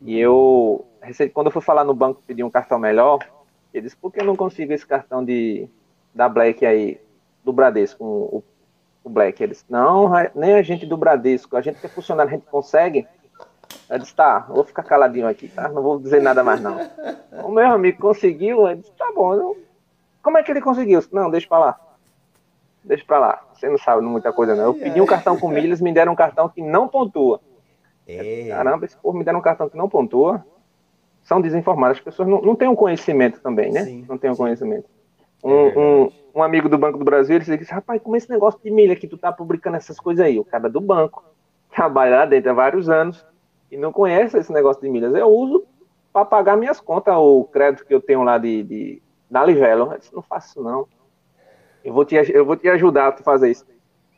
E 0.00 0.18
eu, 0.18 0.84
quando 1.32 1.46
eu 1.46 1.52
fui 1.52 1.62
falar 1.62 1.84
no 1.84 1.94
banco 1.94 2.20
pedir 2.26 2.42
um 2.42 2.50
cartão 2.50 2.80
melhor, 2.80 3.20
ele 3.72 3.84
disse: 3.84 3.96
por 3.96 4.12
que 4.12 4.20
eu 4.20 4.24
não 4.24 4.34
consigo 4.34 4.72
esse 4.72 4.84
cartão 4.84 5.24
de 5.24 5.68
da 6.12 6.28
Black 6.28 6.66
aí, 6.66 7.00
do 7.44 7.52
Bradesco, 7.52 8.04
o, 8.04 8.44
o 9.04 9.08
Black? 9.08 9.40
Eles: 9.40 9.64
não, 9.70 10.10
nem 10.34 10.54
a 10.54 10.62
gente 10.62 10.84
do 10.84 10.96
Bradesco, 10.96 11.56
a 11.56 11.60
gente 11.60 11.78
que 11.78 11.86
é 11.86 11.88
funcionário, 11.88 12.32
a 12.32 12.34
gente 12.34 12.50
consegue. 12.50 13.06
Eu 13.88 13.98
disse, 13.98 14.14
tá, 14.14 14.40
vou 14.48 14.64
ficar 14.64 14.82
caladinho 14.82 15.28
aqui, 15.28 15.48
tá? 15.48 15.68
Não 15.68 15.82
vou 15.82 15.98
dizer 15.98 16.22
nada 16.22 16.42
mais, 16.42 16.60
não. 16.60 16.78
O 17.44 17.50
meu 17.50 17.66
amigo 17.66 18.00
conseguiu, 18.00 18.68
ele 18.68 18.80
disse, 18.80 18.92
tá 18.92 19.12
bom. 19.14 19.34
Eu... 19.34 19.56
Como 20.22 20.38
é 20.38 20.42
que 20.42 20.50
ele 20.50 20.60
conseguiu? 20.60 21.02
Não, 21.12 21.30
deixa 21.30 21.48
pra 21.48 21.58
lá. 21.58 21.80
Deixa 22.84 23.04
pra 23.04 23.18
lá. 23.18 23.42
Você 23.54 23.68
não 23.68 23.78
sabe 23.78 24.02
muita 24.02 24.32
coisa, 24.32 24.54
não. 24.54 24.64
Eu 24.64 24.74
pedi 24.74 25.00
um 25.00 25.06
cartão 25.06 25.38
com 25.38 25.48
milhas, 25.48 25.80
me 25.80 25.92
deram 25.92 26.12
um 26.12 26.16
cartão 26.16 26.48
que 26.48 26.62
não 26.62 26.88
pontua. 26.88 27.40
É. 28.06 28.48
Caramba, 28.48 28.84
esse 28.84 28.96
povo 28.96 29.16
me 29.16 29.24
deram 29.24 29.38
um 29.38 29.42
cartão 29.42 29.68
que 29.68 29.76
não 29.76 29.88
pontua. 29.88 30.44
São 31.22 31.40
desinformadas. 31.40 31.98
As 31.98 32.02
pessoas 32.02 32.28
não, 32.28 32.42
não 32.42 32.56
têm 32.56 32.68
um 32.68 32.74
conhecimento 32.74 33.40
também, 33.40 33.70
né? 33.70 33.84
Sim, 33.84 34.04
não 34.08 34.18
têm 34.18 34.30
um 34.30 34.34
sim. 34.34 34.42
conhecimento. 34.42 34.86
É 35.44 35.46
um, 35.46 36.04
um, 36.04 36.12
um, 36.36 36.42
amigo 36.42 36.68
do 36.68 36.78
Banco 36.78 36.98
do 36.98 37.04
Brasil, 37.04 37.36
ele 37.36 37.56
disse, 37.56 37.72
rapaz, 37.72 38.00
como 38.00 38.16
é 38.16 38.18
esse 38.18 38.30
negócio 38.30 38.60
de 38.62 38.70
milha 38.70 38.94
que 38.94 39.08
tu 39.08 39.18
tá 39.18 39.32
publicando 39.32 39.76
essas 39.76 39.98
coisas 39.98 40.24
aí? 40.24 40.38
O 40.38 40.44
cara 40.44 40.68
do 40.68 40.80
banco, 40.80 41.24
trabalha 41.74 42.18
lá 42.18 42.26
dentro 42.26 42.50
há 42.50 42.54
vários 42.54 42.88
anos, 42.88 43.24
e 43.72 43.76
não 43.78 43.90
conhece 43.90 44.36
esse 44.36 44.52
negócio 44.52 44.82
de 44.82 44.90
milhas. 44.90 45.14
Eu 45.14 45.28
uso 45.28 45.64
para 46.12 46.26
pagar 46.26 46.58
minhas 46.58 46.78
contas, 46.78 47.16
o 47.16 47.44
crédito 47.44 47.86
que 47.86 47.94
eu 47.94 48.02
tenho 48.02 48.22
lá 48.22 48.36
de, 48.36 48.62
de 48.62 49.02
da 49.30 49.42
Livelo. 49.42 49.90
Eu 49.90 49.98
disse, 49.98 50.14
não 50.14 50.20
faço 50.20 50.62
não. 50.62 50.86
Eu 51.82 51.94
vou, 51.94 52.04
te, 52.04 52.14
eu 52.14 52.44
vou 52.44 52.54
te 52.54 52.68
ajudar 52.68 53.08
a 53.08 53.12
fazer 53.22 53.50
isso. 53.50 53.64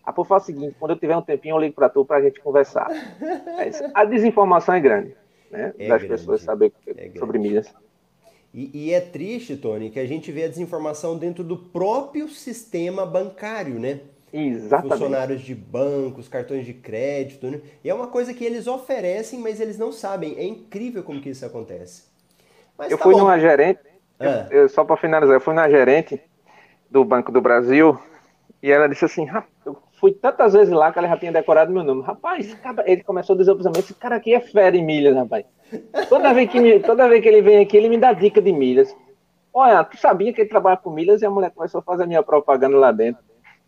A 0.05 0.13
por 0.13 0.27
faz 0.27 0.43
o 0.43 0.47
seguinte, 0.47 0.77
quando 0.79 0.91
eu 0.91 0.99
tiver 0.99 1.17
um 1.17 1.23
tempinho, 1.23 1.55
eu 1.55 1.61
ligo 1.61 1.75
para 1.75 1.89
tu 1.89 2.05
para 2.05 2.17
a 2.17 2.23
gente 2.23 2.41
conversar. 2.41 2.89
a 3.95 4.05
desinformação 4.05 4.75
é 4.75 4.81
grande, 4.81 5.17
né? 5.51 5.73
É 5.79 5.89
das 5.89 6.03
grande, 6.03 6.09
pessoas 6.09 6.43
saber 6.43 6.73
é 6.89 7.11
sobre 7.17 7.39
milhas. 7.39 7.73
E, 8.53 8.71
e, 8.75 8.93
é 8.93 9.01
triste, 9.01 9.57
Tony, 9.57 9.89
que 9.89 9.99
a 9.99 10.07
gente 10.07 10.31
vê 10.31 10.45
a 10.45 10.49
desinformação 10.49 11.17
dentro 11.17 11.43
do 11.43 11.57
próprio 11.57 12.29
sistema 12.29 13.07
bancário, 13.07 13.79
né? 13.79 14.01
Exatamente. 14.37 14.93
Funcionários 14.95 15.43
de 15.43 15.55
bancos, 15.55 16.27
cartões 16.27 16.67
de 16.67 16.75
crédito. 16.75 17.47
Né? 17.49 17.61
E 17.85 17.89
é 17.89 17.95
uma 17.95 18.09
coisa 18.09 18.35
que 18.35 18.45
eles 18.45 18.67
oferecem, 18.67 19.39
mas 19.39 19.61
eles 19.61 19.79
não 19.79 19.93
sabem. 19.93 20.35
É 20.37 20.43
incrível 20.43 21.05
como 21.05 21.21
que 21.21 21.31
isso 21.31 21.47
acontece. 21.47 22.07
Mas 22.77 22.91
eu 22.91 22.99
tá 22.99 23.05
fui 23.05 23.13
bom. 23.13 23.21
numa 23.21 23.39
gerente, 23.39 23.79
ah. 24.19 24.49
eu, 24.51 24.63
eu, 24.63 24.69
só 24.69 24.85
para 24.85 24.97
finalizar, 24.97 25.37
eu 25.37 25.41
fui 25.41 25.55
na 25.55 25.71
gerente 25.71 26.21
do 26.91 27.05
Banco 27.05 27.31
do 27.31 27.41
Brasil 27.41 27.97
e 28.61 28.73
ela 28.73 28.89
disse 28.89 29.05
assim, 29.05 29.25
eu 29.65 29.77
fui 30.01 30.11
tantas 30.11 30.53
vezes 30.53 30.75
lá 30.75 30.93
que 30.93 30.99
ela 30.99 31.07
já 31.07 31.17
tinha 31.17 31.31
decorado 31.31 31.73
meu 31.73 31.85
nome. 31.85 32.03
Rapaz, 32.03 32.57
ele 32.87 33.05
começou 33.05 33.35
a 33.35 33.39
dizer 33.39 33.55
para 33.55 33.79
esse 33.79 33.95
cara 33.95 34.17
aqui 34.17 34.35
é 34.35 34.41
fera 34.41 34.77
em 34.77 34.85
milhas, 34.85 35.15
rapaz. 35.15 35.45
Toda 36.09 36.35
vez, 36.35 36.51
que 36.51 36.59
me, 36.59 36.81
toda 36.81 37.09
vez 37.09 37.23
que 37.23 37.29
ele 37.29 37.41
vem 37.41 37.59
aqui, 37.59 37.77
ele 37.77 37.89
me 37.89 37.99
dá 37.99 38.13
dica 38.13 38.43
de 38.43 38.51
milhas. 38.53 38.97
Olha, 39.53 39.85
tu 39.85 39.97
sabia 39.97 40.33
que 40.33 40.41
ele 40.41 40.51
trabalha 40.51 40.77
com 40.77 40.91
milhas 40.91 41.23
e 41.23 41.27
a 41.27 41.31
mulher 41.31 41.53
começou 41.53 41.79
a 41.79 41.83
fazer 41.83 42.03
a 42.03 42.07
minha 42.07 42.23
propaganda 42.23 42.77
lá 42.77 42.91
dentro. 42.91 43.23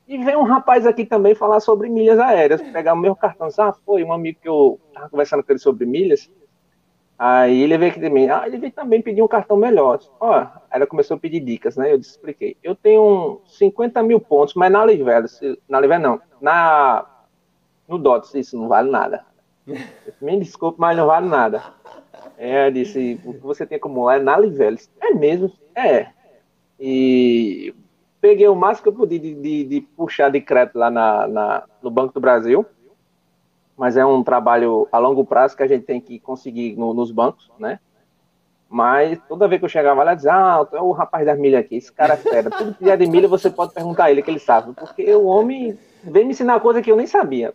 E 0.07 0.16
vem 0.18 0.36
um 0.36 0.44
rapaz 0.44 0.86
aqui 0.86 1.04
também 1.04 1.34
falar 1.34 1.59
sobre 1.59 1.88
milhas 1.88 2.18
aéreas, 2.18 2.62
pegar 2.62 2.94
o 2.94 2.96
meu 2.96 3.16
cartão. 3.16 3.48
Ah, 3.59 3.72
foi 3.84 4.04
um 4.04 4.12
amigo 4.12 4.38
que 4.40 4.48
eu 4.48 4.78
estava 4.88 5.09
conversando 5.09 5.42
com 5.42 5.52
ele 5.52 5.59
sobre 5.59 5.84
milhas. 5.84 6.30
Aí 7.18 7.62
ele 7.62 7.78
veio 7.78 7.90
aqui 7.90 7.98
de 7.98 8.11
mim, 8.11 8.28
ah, 8.28 8.44
ele 8.46 8.59
veio 8.59 8.72
também 8.72 9.02
pedir 9.02 9.22
um 9.22 9.28
cartão 9.28 9.57
melhor. 9.57 9.98
Ó, 10.20 10.46
ela 10.70 10.86
começou 10.86 11.16
a 11.16 11.20
pedir 11.20 11.40
dicas, 11.40 11.76
né? 11.76 11.90
Eu 11.90 11.98
expliquei. 11.98 12.57
Eu 12.62 12.76
tenho 12.76 13.40
50 13.46 14.02
mil 14.02 14.20
pontos, 14.20 14.54
mas 14.54 14.70
na 14.70 14.84
Livela, 14.84 15.26
na 15.68 15.80
Livela 15.80 16.00
não, 16.00 16.20
na, 16.40 17.07
no 17.88 17.98
DOTS, 17.98 18.34
isso 18.34 18.57
não 18.57 18.68
vale 18.68 18.90
nada. 18.90 19.24
Me 20.20 20.38
desculpe, 20.38 20.78
mas 20.78 20.96
não 20.96 21.07
vale 21.07 21.26
nada. 21.26 21.62
É, 22.36 22.70
disse, 22.70 23.18
o 23.24 23.32
que 23.32 23.40
você 23.40 23.66
tem 23.66 23.78
como 23.78 24.09
é 24.11 24.20
na 24.20 24.38
Livela. 24.38 24.76
É 25.00 25.14
mesmo? 25.14 25.50
É. 25.74 26.09
E 26.78 27.74
peguei 28.27 28.49
o 28.49 28.57
máximo 28.57 28.83
que 28.83 28.89
eu 28.89 28.93
pude 28.93 29.18
de, 29.20 29.35
de, 29.35 29.64
de 29.64 29.81
puxar 29.81 30.31
de 30.31 30.41
crédito 30.41 30.77
lá 30.77 30.91
na, 30.91 31.29
na, 31.29 31.64
no 31.81 31.91
Banco 31.91 32.12
do 32.12 32.20
Brasil, 32.20 32.66
mas 33.77 33.97
é 33.97 34.05
um 34.05 34.24
trabalho 34.24 34.89
a 34.91 34.99
longo 34.99 35.24
prazo 35.24 35.57
que 35.57 35.62
a 35.62 35.68
gente 35.68 35.85
tem 35.85 36.01
que 36.01 36.18
conseguir 36.18 36.74
no, 36.77 36.93
nos 36.93 37.12
bancos, 37.12 37.49
né? 37.57 37.79
Mas 38.68 39.16
toda 39.29 39.47
vez 39.47 39.61
que 39.61 39.64
eu 39.64 39.68
chegava 39.68 40.03
lá, 40.03 40.14
dizia, 40.14 40.33
ah, 40.35 40.66
é 40.72 40.81
o 40.81 40.91
rapaz 40.91 41.24
das 41.24 41.39
milhas 41.39 41.61
aqui, 41.61 41.77
esse 41.77 41.93
cara 41.93 42.14
é 42.14 42.16
fera. 42.16 42.51
Tudo 42.51 42.74
que 42.74 42.91
é 42.91 42.97
de 42.97 43.07
milha 43.07 43.29
você 43.29 43.49
pode 43.49 43.72
perguntar 43.72 44.07
a 44.07 44.11
ele 44.11 44.22
que 44.22 44.31
ele 44.31 44.41
sabe, 44.41 44.72
porque 44.72 45.09
o 45.14 45.27
homem 45.27 45.79
veio 46.03 46.27
me 46.27 46.33
ensinar 46.33 46.59
coisa 46.59 46.83
que 46.83 46.91
eu 46.91 46.97
nem 46.97 47.07
sabia. 47.07 47.55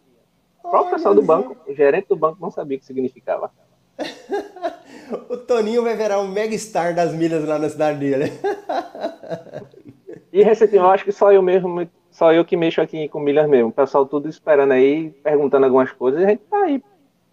O 0.64 0.70
próprio 0.70 0.94
pessoal 0.94 1.14
do 1.14 1.22
banco, 1.22 1.58
o 1.68 1.74
gerente 1.74 2.08
do 2.08 2.16
banco 2.16 2.38
não 2.40 2.50
sabia 2.50 2.78
o 2.78 2.80
que 2.80 2.86
significava. 2.86 3.52
o 5.30 5.36
Toninho 5.36 5.84
vai 5.84 5.98
virar 5.98 6.22
um 6.22 6.30
mega 6.30 6.58
star 6.58 6.96
das 6.96 7.14
milhas 7.14 7.44
lá 7.44 7.60
na 7.60 7.68
cidade 7.68 8.00
dele. 8.00 8.32
E 10.32 10.44
recentemente, 10.44 10.84
eu 10.84 10.92
acho 10.92 11.04
que 11.04 11.12
só 11.12 11.32
eu 11.32 11.42
mesmo, 11.42 11.88
só 12.10 12.32
eu 12.32 12.46
que 12.46 12.56
mexo 12.56 12.82
aqui 12.82 13.08
com 13.10 13.20
milhas 13.20 13.50
mesmo. 13.50 13.70
O 13.70 13.74
pessoal 13.74 14.06
tudo 14.06 14.30
esperando 14.30 14.72
aí, 14.72 15.10
perguntando 15.24 15.66
algumas 15.66 15.92
coisas, 15.92 16.22
e 16.22 16.26
a 16.26 16.30
gente 16.30 16.44
tá 16.50 16.64
aí, 16.64 16.82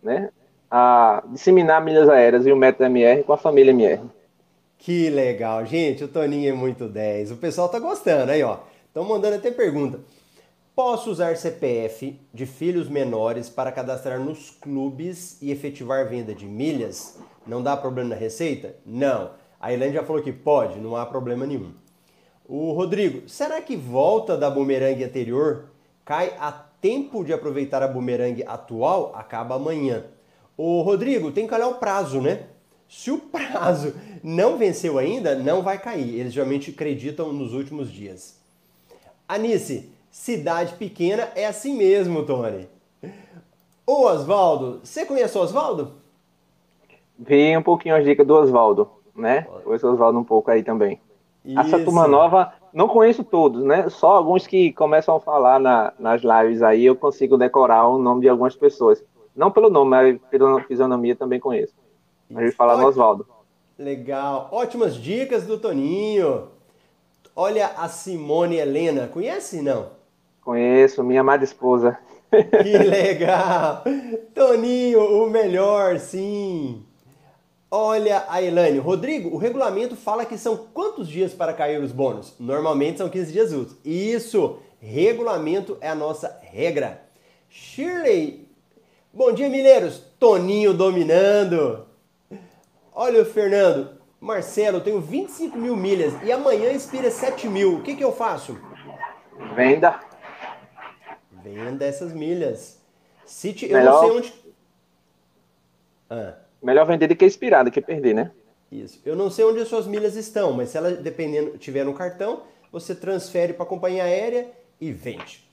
né? 0.02 0.30
A 0.70 1.22
disseminar 1.28 1.82
milhas 1.82 2.08
aéreas 2.08 2.46
e 2.46 2.52
o 2.52 2.56
método 2.56 2.84
MR 2.84 3.22
com 3.22 3.32
a 3.32 3.38
família 3.38 3.70
MR. 3.70 4.02
Que 4.76 5.10
legal, 5.10 5.64
gente, 5.64 6.04
o 6.04 6.08
Toninho 6.08 6.50
é 6.50 6.52
muito 6.52 6.88
10. 6.88 7.32
O 7.32 7.36
pessoal 7.36 7.68
tá 7.68 7.78
gostando 7.78 8.30
aí, 8.30 8.42
ó. 8.42 8.58
Estão 8.86 9.04
mandando 9.04 9.36
até 9.36 9.50
pergunta. 9.50 10.00
Posso 10.74 11.10
usar 11.10 11.36
CPF 11.36 12.16
de 12.32 12.46
filhos 12.46 12.88
menores 12.88 13.48
para 13.48 13.72
cadastrar 13.72 14.20
nos 14.20 14.50
clubes 14.50 15.36
e 15.42 15.50
efetivar 15.50 16.08
venda 16.08 16.32
de 16.32 16.46
milhas? 16.46 17.18
Não 17.44 17.60
dá 17.60 17.76
problema 17.76 18.10
na 18.10 18.14
receita? 18.14 18.76
Não. 18.86 19.30
A 19.60 19.72
Elaine 19.72 19.94
já 19.94 20.04
falou 20.04 20.22
que 20.22 20.32
pode, 20.32 20.78
não 20.78 20.94
há 20.94 21.04
problema 21.04 21.44
nenhum. 21.44 21.72
O 22.48 22.72
Rodrigo, 22.72 23.28
será 23.28 23.60
que 23.60 23.76
volta 23.76 24.34
da 24.34 24.48
bumerangue 24.48 25.04
anterior 25.04 25.66
cai 26.02 26.32
a 26.40 26.50
tempo 26.50 27.22
de 27.22 27.30
aproveitar 27.30 27.82
a 27.82 27.88
bumerangue 27.88 28.42
atual? 28.46 29.12
Acaba 29.14 29.56
amanhã. 29.56 30.06
O 30.56 30.80
Rodrigo, 30.80 31.30
tem 31.30 31.46
que 31.46 31.54
olhar 31.54 31.68
o 31.68 31.74
prazo, 31.74 32.22
né? 32.22 32.46
Se 32.88 33.10
o 33.10 33.18
prazo 33.30 33.92
não 34.24 34.56
venceu 34.56 34.96
ainda, 34.96 35.34
não 35.34 35.60
vai 35.60 35.78
cair. 35.78 36.18
Eles 36.18 36.32
geralmente 36.32 36.70
acreditam 36.70 37.34
nos 37.34 37.52
últimos 37.52 37.92
dias. 37.92 38.40
Anice, 39.28 39.92
cidade 40.10 40.72
pequena 40.76 41.28
é 41.34 41.44
assim 41.44 41.76
mesmo, 41.76 42.24
Tony. 42.24 42.66
O 43.86 44.04
Oswaldo, 44.06 44.80
você 44.82 45.04
conhece 45.04 45.36
o 45.36 45.42
Oswaldo? 45.42 45.92
Vi 47.18 47.54
um 47.54 47.62
pouquinho 47.62 47.94
as 47.94 48.04
dicas 48.04 48.26
do 48.26 48.34
Oswaldo, 48.34 48.88
né? 49.14 49.42
Conheço 49.62 49.86
o 49.86 49.92
Oswaldo 49.92 50.18
um 50.18 50.24
pouco 50.24 50.50
aí 50.50 50.62
também. 50.62 50.98
Essa 51.56 51.78
turma 51.78 52.06
nova, 52.06 52.52
não 52.72 52.88
conheço 52.88 53.24
todos, 53.24 53.62
né? 53.64 53.88
Só 53.88 54.16
alguns 54.16 54.46
que 54.46 54.72
começam 54.72 55.16
a 55.16 55.20
falar 55.20 55.58
na, 55.58 55.92
nas 55.98 56.22
lives 56.22 56.62
aí, 56.62 56.84
eu 56.84 56.94
consigo 56.94 57.38
decorar 57.38 57.88
o 57.88 57.98
nome 57.98 58.22
de 58.22 58.28
algumas 58.28 58.54
pessoas. 58.54 59.02
Não 59.34 59.50
pelo 59.50 59.70
nome, 59.70 59.90
mas 59.90 60.18
pela 60.30 60.60
fisionomia 60.64 61.14
também 61.14 61.40
conheço. 61.40 61.74
A 62.34 62.42
gente 62.42 62.56
falar 62.56 62.76
no 62.76 62.86
Oswaldo. 62.86 63.26
Legal. 63.78 64.48
Ótimas 64.50 64.96
dicas 64.96 65.46
do 65.46 65.58
Toninho. 65.58 66.48
Olha 67.34 67.68
a 67.76 67.88
Simone 67.88 68.56
Helena. 68.56 69.06
Conhece, 69.06 69.62
não? 69.62 69.90
Conheço, 70.42 71.04
minha 71.04 71.20
amada 71.20 71.44
esposa. 71.44 71.96
Que 72.30 72.78
legal. 72.78 73.84
Toninho, 74.34 75.22
o 75.22 75.30
melhor, 75.30 75.98
sim. 75.98 76.84
Olha 77.70 78.24
a 78.28 78.40
Elaine. 78.42 78.78
Rodrigo, 78.78 79.34
o 79.34 79.36
regulamento 79.36 79.94
fala 79.94 80.24
que 80.24 80.38
são 80.38 80.56
quantos 80.56 81.06
dias 81.06 81.34
para 81.34 81.52
cair 81.52 81.82
os 81.82 81.92
bônus? 81.92 82.34
Normalmente 82.38 82.98
são 82.98 83.08
15 83.10 83.32
dias 83.32 83.52
úteis. 83.52 83.78
Isso! 83.84 84.58
Regulamento 84.80 85.76
é 85.80 85.88
a 85.88 85.94
nossa 85.94 86.38
regra. 86.42 87.02
Shirley. 87.50 88.48
Bom 89.12 89.32
dia, 89.32 89.48
mineiros. 89.50 90.02
Toninho 90.18 90.72
dominando. 90.72 91.86
Olha 92.94 93.22
o 93.22 93.24
Fernando. 93.24 93.98
Marcelo, 94.20 94.80
tenho 94.80 95.00
25 95.00 95.56
mil 95.56 95.76
milhas 95.76 96.12
e 96.24 96.32
amanhã 96.32 96.70
expira 96.70 97.10
7 97.10 97.48
mil. 97.48 97.76
O 97.76 97.82
que, 97.82 97.94
que 97.94 98.02
eu 98.02 98.12
faço? 98.12 98.58
Venda. 99.54 100.00
Venda 101.30 101.84
essas 101.84 102.12
milhas. 102.12 102.80
Te, 103.26 103.70
eu 103.70 103.84
não 103.84 104.00
sei 104.00 104.10
onde. 104.10 104.34
Ah. 106.10 106.47
Melhor 106.62 106.86
vender 106.86 107.06
do 107.06 107.16
que 107.16 107.24
expirar, 107.24 107.64
do 107.64 107.70
que 107.70 107.80
perder, 107.80 108.14
né? 108.14 108.30
Isso. 108.70 109.00
Eu 109.04 109.16
não 109.16 109.30
sei 109.30 109.44
onde 109.44 109.60
as 109.60 109.68
suas 109.68 109.86
milhas 109.86 110.14
estão, 110.16 110.52
mas 110.52 110.70
se 110.70 110.76
ela, 110.76 110.90
dependendo, 110.90 111.56
tiver 111.56 111.84
no 111.84 111.94
cartão, 111.94 112.42
você 112.70 112.94
transfere 112.94 113.52
para 113.52 113.64
a 113.64 113.68
companhia 113.68 114.04
aérea 114.04 114.50
e 114.80 114.92
vende. 114.92 115.48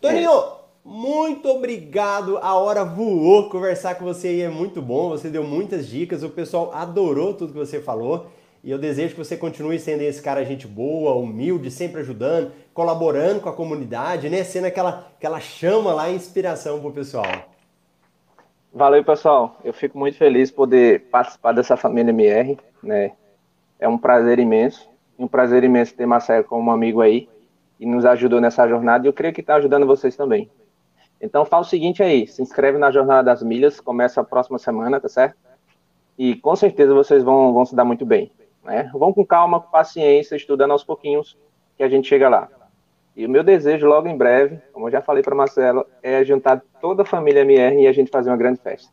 Toninho, 0.00 0.30
é. 0.30 0.52
muito 0.84 1.48
obrigado. 1.48 2.38
A 2.38 2.54
hora 2.54 2.84
voou. 2.84 3.48
Conversar 3.48 3.96
com 3.96 4.04
você 4.04 4.28
aí 4.28 4.40
é 4.42 4.48
muito 4.48 4.80
bom. 4.80 5.10
Você 5.10 5.28
deu 5.28 5.42
muitas 5.42 5.88
dicas. 5.88 6.22
O 6.22 6.28
pessoal 6.28 6.70
adorou 6.72 7.34
tudo 7.34 7.52
que 7.52 7.58
você 7.58 7.80
falou. 7.80 8.26
E 8.64 8.70
eu 8.70 8.78
desejo 8.78 9.14
que 9.14 9.24
você 9.24 9.36
continue 9.36 9.78
sendo 9.78 10.02
esse 10.02 10.22
cara 10.22 10.44
gente 10.44 10.68
boa, 10.68 11.14
humilde, 11.14 11.68
sempre 11.68 12.00
ajudando, 12.00 12.52
colaborando 12.72 13.40
com 13.40 13.48
a 13.48 13.52
comunidade, 13.52 14.30
né? 14.30 14.44
Sendo 14.44 14.66
aquela, 14.66 15.10
aquela 15.16 15.40
chama 15.40 15.92
lá, 15.92 16.08
inspiração 16.10 16.80
pro 16.80 16.92
pessoal. 16.92 17.51
Valeu, 18.74 19.04
pessoal. 19.04 19.58
Eu 19.62 19.74
fico 19.74 19.98
muito 19.98 20.16
feliz 20.16 20.50
poder 20.50 21.10
participar 21.10 21.52
dessa 21.52 21.76
família 21.76 22.08
MR, 22.08 22.58
né? 22.82 23.12
É 23.78 23.86
um 23.86 23.98
prazer 23.98 24.38
imenso. 24.38 24.88
Um 25.18 25.28
prazer 25.28 25.62
imenso 25.62 25.94
ter 25.94 26.06
Marcelo 26.06 26.44
como 26.44 26.70
amigo 26.70 27.02
aí 27.02 27.28
e 27.78 27.84
nos 27.84 28.06
ajudou 28.06 28.40
nessa 28.40 28.66
jornada 28.66 29.06
e 29.06 29.08
eu 29.08 29.12
creio 29.12 29.34
que 29.34 29.42
está 29.42 29.56
ajudando 29.56 29.86
vocês 29.86 30.16
também. 30.16 30.50
Então 31.20 31.44
fala 31.44 31.62
o 31.62 31.66
seguinte 31.66 32.02
aí, 32.02 32.26
se 32.26 32.40
inscreve 32.40 32.78
na 32.78 32.90
Jornada 32.90 33.22
das 33.24 33.42
Milhas, 33.42 33.78
começa 33.78 34.22
a 34.22 34.24
próxima 34.24 34.58
semana, 34.58 34.98
tá 34.98 35.08
certo? 35.08 35.36
E 36.16 36.34
com 36.36 36.56
certeza 36.56 36.94
vocês 36.94 37.22
vão, 37.22 37.52
vão 37.52 37.66
se 37.66 37.76
dar 37.76 37.84
muito 37.84 38.06
bem. 38.06 38.32
Né? 38.64 38.90
Vão 38.94 39.12
com 39.12 39.24
calma, 39.24 39.60
com 39.60 39.70
paciência, 39.70 40.34
estudando 40.34 40.70
aos 40.70 40.82
pouquinhos, 40.82 41.36
que 41.76 41.82
a 41.82 41.88
gente 41.90 42.08
chega 42.08 42.28
lá. 42.28 42.48
E 43.14 43.26
o 43.26 43.30
meu 43.30 43.42
desejo, 43.42 43.86
logo 43.86 44.08
em 44.08 44.16
breve, 44.16 44.58
como 44.72 44.88
eu 44.88 44.92
já 44.92 45.02
falei 45.02 45.22
para 45.22 45.34
Marcelo, 45.34 45.86
é 46.02 46.24
juntar 46.24 46.62
toda 46.80 47.02
a 47.02 47.06
família 47.06 47.42
MR 47.42 47.82
e 47.82 47.86
a 47.86 47.92
gente 47.92 48.10
fazer 48.10 48.30
uma 48.30 48.36
grande 48.36 48.60
festa. 48.60 48.90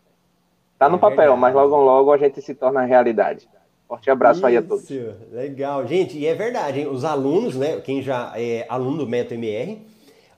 Tá 0.78 0.90
no 0.90 0.98
é 0.98 1.00
papel, 1.00 1.36
mas 1.38 1.54
logo 1.54 1.76
logo 1.78 2.12
a 2.12 2.18
gente 2.18 2.42
se 2.42 2.54
torna 2.54 2.84
realidade. 2.84 3.48
Forte 3.88 4.10
abraço 4.12 4.40
Isso, 4.40 4.46
aí 4.46 4.58
a 4.58 4.62
todos. 4.62 4.88
Legal. 5.32 5.88
Gente, 5.88 6.18
e 6.18 6.28
é 6.28 6.36
verdade, 6.36 6.82
hein? 6.82 6.88
os 6.88 7.04
alunos, 7.04 7.56
né? 7.56 7.82
Quem 7.82 8.02
já 8.02 8.34
é 8.36 8.66
aluno 8.70 9.00
do 9.00 9.08
Método 9.08 9.36
MR, 9.36 9.82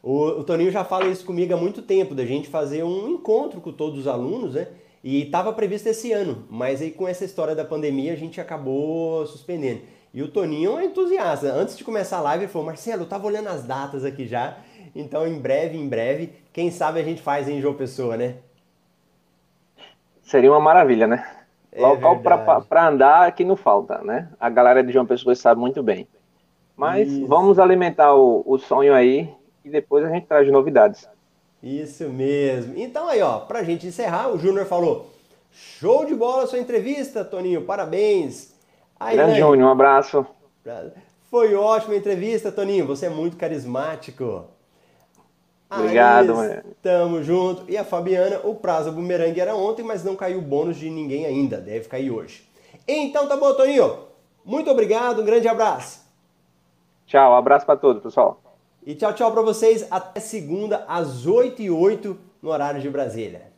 o, 0.01 0.39
o 0.39 0.43
Toninho 0.43 0.71
já 0.71 0.83
fala 0.83 1.07
isso 1.07 1.25
comigo 1.25 1.53
há 1.53 1.57
muito 1.57 1.81
tempo, 1.81 2.15
da 2.15 2.25
gente 2.25 2.47
fazer 2.47 2.83
um 2.83 3.09
encontro 3.09 3.59
com 3.59 3.71
todos 3.71 3.99
os 3.99 4.07
alunos, 4.07 4.53
né? 4.55 4.67
E 5.03 5.23
estava 5.23 5.51
previsto 5.51 5.89
esse 5.89 6.11
ano, 6.11 6.45
mas 6.49 6.81
aí 6.81 6.91
com 6.91 7.07
essa 7.07 7.25
história 7.25 7.55
da 7.55 7.65
pandemia 7.65 8.13
a 8.13 8.15
gente 8.15 8.39
acabou 8.39 9.25
suspendendo. 9.25 9.81
E 10.13 10.21
o 10.21 10.27
Toninho 10.27 10.77
é 10.77 10.85
entusiasta. 10.85 11.53
Antes 11.53 11.77
de 11.77 11.83
começar 11.83 12.17
a 12.17 12.21
live, 12.21 12.43
ele 12.43 12.51
falou: 12.51 12.65
Marcelo, 12.65 13.03
eu 13.03 13.07
tava 13.07 13.27
olhando 13.27 13.47
as 13.47 13.63
datas 13.63 14.03
aqui 14.03 14.27
já. 14.27 14.57
Então, 14.93 15.25
em 15.25 15.39
breve, 15.39 15.77
em 15.77 15.87
breve, 15.87 16.33
quem 16.51 16.69
sabe 16.69 16.99
a 16.99 17.03
gente 17.03 17.21
faz 17.21 17.47
em 17.47 17.61
João 17.61 17.73
Pessoa, 17.73 18.17
né? 18.17 18.35
Seria 20.21 20.51
uma 20.51 20.59
maravilha, 20.59 21.07
né? 21.07 21.25
É 21.71 21.81
Local 21.81 22.19
para 22.67 22.87
andar 22.87 23.27
aqui 23.27 23.45
não 23.45 23.55
falta, 23.55 23.99
né? 23.99 24.29
A 24.37 24.49
galera 24.49 24.83
de 24.83 24.91
João 24.91 25.05
Pessoa 25.05 25.33
sabe 25.33 25.61
muito 25.61 25.81
bem. 25.81 26.05
Mas 26.75 27.09
Isso. 27.09 27.27
vamos 27.27 27.59
alimentar 27.59 28.13
o, 28.13 28.43
o 28.45 28.57
sonho 28.57 28.93
aí 28.93 29.33
e 29.63 29.69
depois 29.69 30.03
a 30.03 30.09
gente 30.09 30.25
traz 30.25 30.51
novidades. 30.51 31.07
Isso 31.63 32.09
mesmo. 32.09 32.73
Então 32.75 33.07
aí, 33.07 33.21
ó, 33.21 33.39
pra 33.39 33.63
gente 33.63 33.87
encerrar, 33.87 34.29
o 34.29 34.37
Júnior 34.37 34.65
falou: 34.65 35.09
show 35.51 36.05
de 36.05 36.13
bola 36.13 36.47
sua 36.47 36.59
entrevista, 36.59 37.23
Toninho, 37.23 37.61
parabéns. 37.61 38.50
Aí, 39.01 39.17
Grande 39.17 39.39
Júnior, 39.39 39.67
um 39.67 39.71
abraço. 39.71 40.23
Foi 41.31 41.55
ótima 41.55 41.95
entrevista, 41.95 42.51
Toninho. 42.51 42.85
Você 42.85 43.07
é 43.07 43.09
muito 43.09 43.35
carismático. 43.35 44.45
Obrigado, 45.71 46.35
mano. 46.35 46.61
Tamo 46.83 47.23
junto. 47.23 47.63
E 47.67 47.75
a 47.75 47.83
Fabiana, 47.83 48.41
o 48.43 48.53
prazo 48.53 48.91
bumerangue 48.91 49.41
era 49.41 49.55
ontem, 49.55 49.81
mas 49.81 50.03
não 50.03 50.15
caiu 50.15 50.37
o 50.37 50.41
bônus 50.43 50.77
de 50.77 50.87
ninguém 50.87 51.25
ainda. 51.25 51.57
Deve 51.57 51.87
cair 51.87 52.11
hoje. 52.11 52.47
Então 52.87 53.27
tá 53.27 53.35
bom, 53.35 53.51
Toninho. 53.55 54.05
Muito 54.45 54.69
obrigado, 54.69 55.23
um 55.23 55.25
grande 55.25 55.47
abraço. 55.47 56.01
Tchau, 57.07 57.31
um 57.31 57.35
abraço 57.35 57.65
para 57.65 57.77
todos, 57.77 58.03
pessoal. 58.03 58.39
E 58.85 58.93
tchau, 58.93 59.13
tchau 59.13 59.31
para 59.31 59.41
vocês. 59.41 59.87
Até 59.89 60.19
segunda, 60.19 60.85
às 60.87 61.25
8 61.25 61.59
e 61.59 61.71
8 61.71 62.15
no 62.39 62.51
horário 62.51 62.79
de 62.79 62.89
Brasília. 62.89 63.50